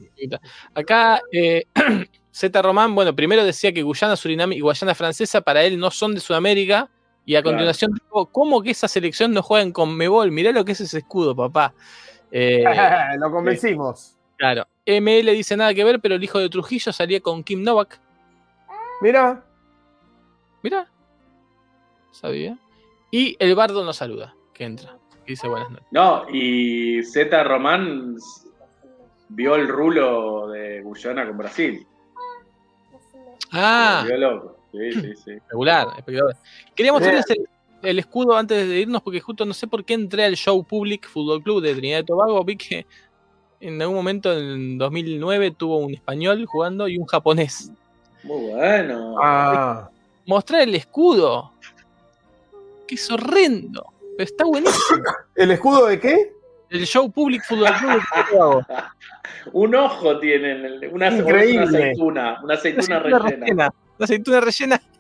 [0.74, 1.65] Acá, eh,
[2.31, 6.15] Z Román, bueno, primero decía que Guyana, Surinam y Guayana Francesa para él no son
[6.15, 6.89] de Sudamérica.
[7.24, 7.55] Y a Claro.
[7.57, 10.31] continuación dijo, ¿cómo que esa selección no juega en Conmebol?
[10.33, 11.73] Mirá lo que es ese escudo, papá.
[12.33, 12.65] Eh,
[13.19, 14.16] Lo convencimos.
[14.37, 14.66] claro.
[14.85, 18.01] ML dice nada que ver, pero el hijo de Trujillo salía con Kim Novak.
[19.01, 19.45] Mira,
[20.62, 20.89] Mirá.
[22.11, 22.59] Sabía.
[23.12, 24.97] Y el bardo nos saluda, que entra.
[25.33, 25.87] Dice buenas noches.
[25.91, 28.17] No, y Z Román
[29.29, 31.87] vio el rulo de Guyana con Brasil.
[33.51, 34.57] Ah, vio loco.
[34.73, 35.31] Sí, sí, sí.
[35.33, 36.37] espectacular, espectacular.
[36.75, 37.49] Quería mostrarles el,
[37.83, 41.09] el escudo antes de irnos, porque justo no sé por qué entré al Show Public
[41.09, 42.43] Fútbol Club de Trinidad y Tobago.
[42.45, 42.87] Vi que
[43.61, 47.71] en algún momento, en 2009, tuvo un español jugando y un japonés.
[48.25, 49.17] Muy bueno.
[49.23, 49.89] ah,
[50.27, 51.53] Mostrar el escudo.
[52.87, 53.87] Que es horrendo.
[54.18, 55.02] Está buenísimo.
[55.36, 56.32] ¿el escudo de qué?
[56.70, 57.70] El Show Public Fútbol
[58.28, 58.64] Club.
[59.52, 61.59] Un ojo tienen, una, Increíble.
[61.59, 63.44] una aceituna, una Una aceituna aceituna rellena.
[63.47, 63.74] rellena.
[63.98, 64.80] Una aceituna rellena.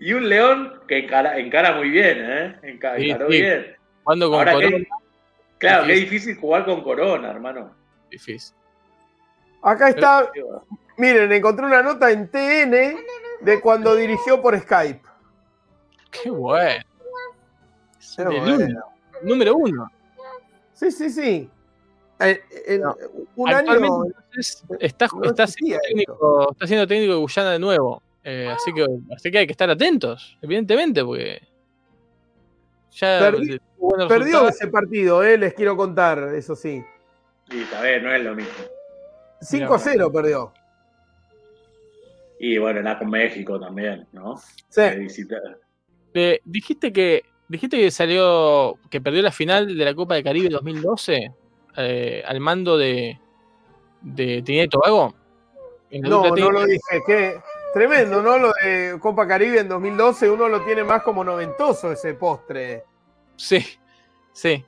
[0.00, 2.58] Y un león que encara, encara muy bien, ¿eh?
[2.62, 3.40] Enca- Sí, encaró sí.
[3.40, 3.76] bien.
[4.04, 4.76] Jugando con Ahora, Corona.
[4.76, 4.88] qué-
[5.58, 6.10] claro, qué Difícil.
[6.10, 7.74] difícil jugar con Corona, hermano.
[8.10, 8.54] Difícil.
[9.62, 10.30] Acá está,
[10.98, 12.96] miren, encontré una nota en TN
[13.40, 15.02] de cuando dirigió por Skype.
[16.10, 16.84] Qué bueno.
[19.22, 19.90] Número uno.
[20.72, 21.50] Sí, sí, sí.
[22.20, 22.96] Eh, en No.
[23.36, 24.04] un año.
[24.78, 28.02] está, no está, siendo técnico, está siendo técnico de Guyana de nuevo.
[28.22, 31.40] Eh, así, que, así que hay que estar atentos, evidentemente, porque
[32.92, 33.60] ya Perdi-
[34.08, 36.84] Perdió ese partido, eh, les quiero contar, eso sí.
[37.50, 38.52] Y está bien, no es lo mismo.
[39.40, 40.52] 5 a 0 perdió.
[42.38, 44.36] Y bueno, era con México también, ¿no?
[44.68, 44.82] Sí.
[44.82, 45.58] De visitar.
[46.44, 51.32] Dijiste que dijiste que salió que perdió la final de la Copa de Caribe 2012
[51.76, 53.18] eh, al mando de
[54.02, 55.14] de Trinidad y Tobago.
[55.90, 57.02] No, no lo dije.
[57.06, 57.40] Qué
[57.72, 58.38] tremendo, ¿no?
[58.38, 62.84] Lo de Copa Caribe en 2012, uno lo tiene más como noventoso ese postre.
[63.36, 63.64] Sí,
[64.32, 64.64] sí.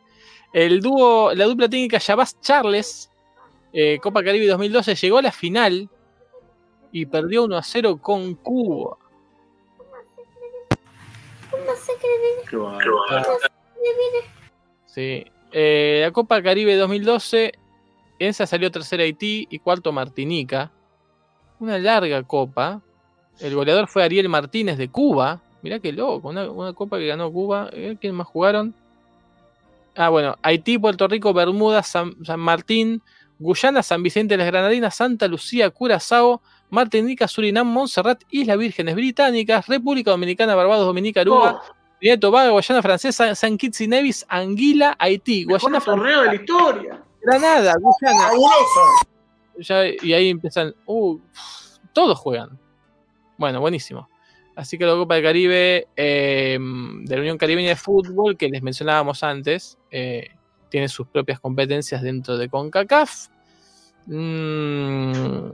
[0.53, 3.11] El dúo, la dupla técnica Shabazz Charles,
[3.73, 5.89] eh, Copa Caribe 2012, llegó a la final
[6.91, 8.99] y perdió 1 a 0 con Cuba.
[12.49, 12.57] Qué.
[12.57, 12.59] Qué.
[14.87, 15.25] Sí.
[15.53, 17.53] Eh, la Copa Caribe 2012,
[18.19, 20.71] en esa salió tercera Haití y cuarto Martinica.
[21.61, 22.81] Una larga copa.
[23.41, 25.41] El goleador fue Ariel Martínez de Cuba.
[25.63, 27.69] Mirá qué loco, una, una copa que ganó Cuba.
[27.73, 28.75] Eh, ¿Quién más jugaron?
[29.95, 33.03] Ah, bueno, Haití, Puerto Rico, Bermuda, San, San Martín,
[33.39, 36.41] Guyana, San Vicente de las Granadinas, Santa Lucía, Curazao,
[36.71, 42.53] Martinica, Surinam, Montserrat, Islas Vírgenes Británicas, República Dominicana, Barbados, Dominica, Aruba, Oh, Trinidad y Tobago,
[42.53, 47.03] Guayana Francesa, San Kitts y Nevis, Anguila, Haití, Guayana torneo de la Francesa, historia.
[47.23, 48.25] Granada, Guyana.
[48.29, 48.81] Fabuloso.
[49.59, 50.75] Ya- y ahí empiezan.
[50.87, 51.17] Uh,
[51.93, 52.59] todos juegan.
[53.39, 54.09] Bueno, buenísimo.
[54.57, 56.59] Así que la Copa del Caribe eh,
[57.05, 60.29] de la Unión Caribeña de Fútbol, que les mencionábamos antes, eh,
[60.71, 63.29] tiene sus propias competencias dentro de CONCACAF.
[64.07, 65.51] Mm,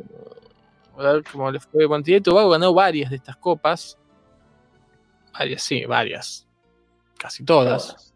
[0.96, 1.84] a ver cómo le fue.
[1.84, 3.98] Bueno, Tobago ganó varias de estas copas.
[5.32, 6.46] Varias, sí, varias.
[7.18, 8.14] Casi todas.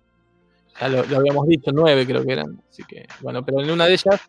[0.81, 2.63] Ya lo, lo habíamos dicho, nueve creo que eran.
[2.69, 4.21] Así que, bueno, pero en una de ellas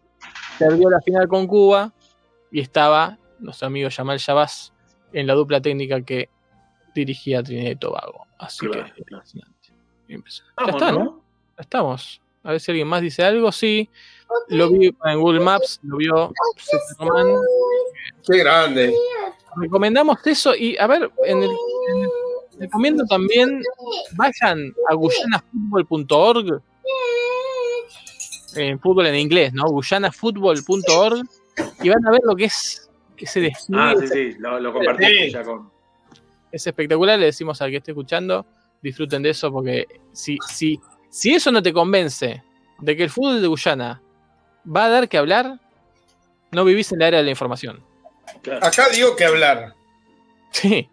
[0.59, 1.91] perdió la final con Cuba
[2.51, 4.71] y estaba nuestro amigo Yamal Shabazz
[5.13, 6.29] en la dupla técnica que
[6.93, 8.27] dirigía a Trinidad y Tobago.
[8.37, 9.23] Así Claro, que claro.
[9.23, 9.69] impresionante.
[10.09, 10.61] impresionante.
[10.61, 11.03] Vamos, ya está, ¿no?
[11.05, 11.21] ¿no?
[11.57, 12.21] Ya estamos.
[12.43, 13.51] A ver si alguien más dice algo.
[13.51, 13.89] Sí,
[14.49, 16.31] lo vi en Google Maps, lo vio
[16.97, 17.27] Superman.
[18.27, 18.93] Qué grande.
[19.55, 22.09] Recomendamos eso y a ver, en el, en el-
[22.59, 23.61] recomiendo también
[24.15, 26.61] vayan a guyanafutbol.org
[28.55, 29.65] en fútbol en inglés, ¿no?
[29.71, 31.23] guyanafutbol.org
[31.81, 35.11] y van a ver lo que es ese despliegue, Ah, sí, sí, lo, lo compartimos
[35.11, 35.31] Sí.
[35.31, 35.69] ya con.
[36.51, 38.45] es espectacular, le decimos al que esté escuchando,
[38.81, 42.43] disfruten de eso porque si, si, si eso no te convence
[42.79, 44.01] de que el fútbol de Guyana
[44.65, 45.57] va a dar que hablar,
[46.51, 47.81] no vivís en la era de la información.
[48.41, 48.65] Claro.
[48.65, 49.73] Acá digo que hablar.
[50.51, 50.89] Sí,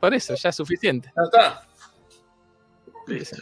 [0.00, 1.12] por eso ya es suficiente.
[1.16, 1.62] Ya está.
[3.06, 3.36] Listo.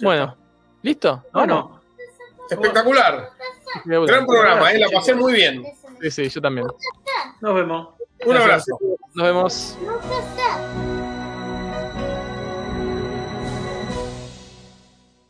[0.00, 0.36] Bueno,
[0.82, 1.24] ¿listo?
[1.32, 1.80] Bueno,
[2.48, 3.30] Espectacular.
[3.84, 5.64] Gran programa, eh, la pasé muy bien.
[6.00, 6.66] Sí, sí, yo también.
[7.40, 7.88] nos vemos.
[8.24, 8.78] Un abrazo.
[9.14, 9.78] Nos vemos.
[9.82, 11.05] Nunca está.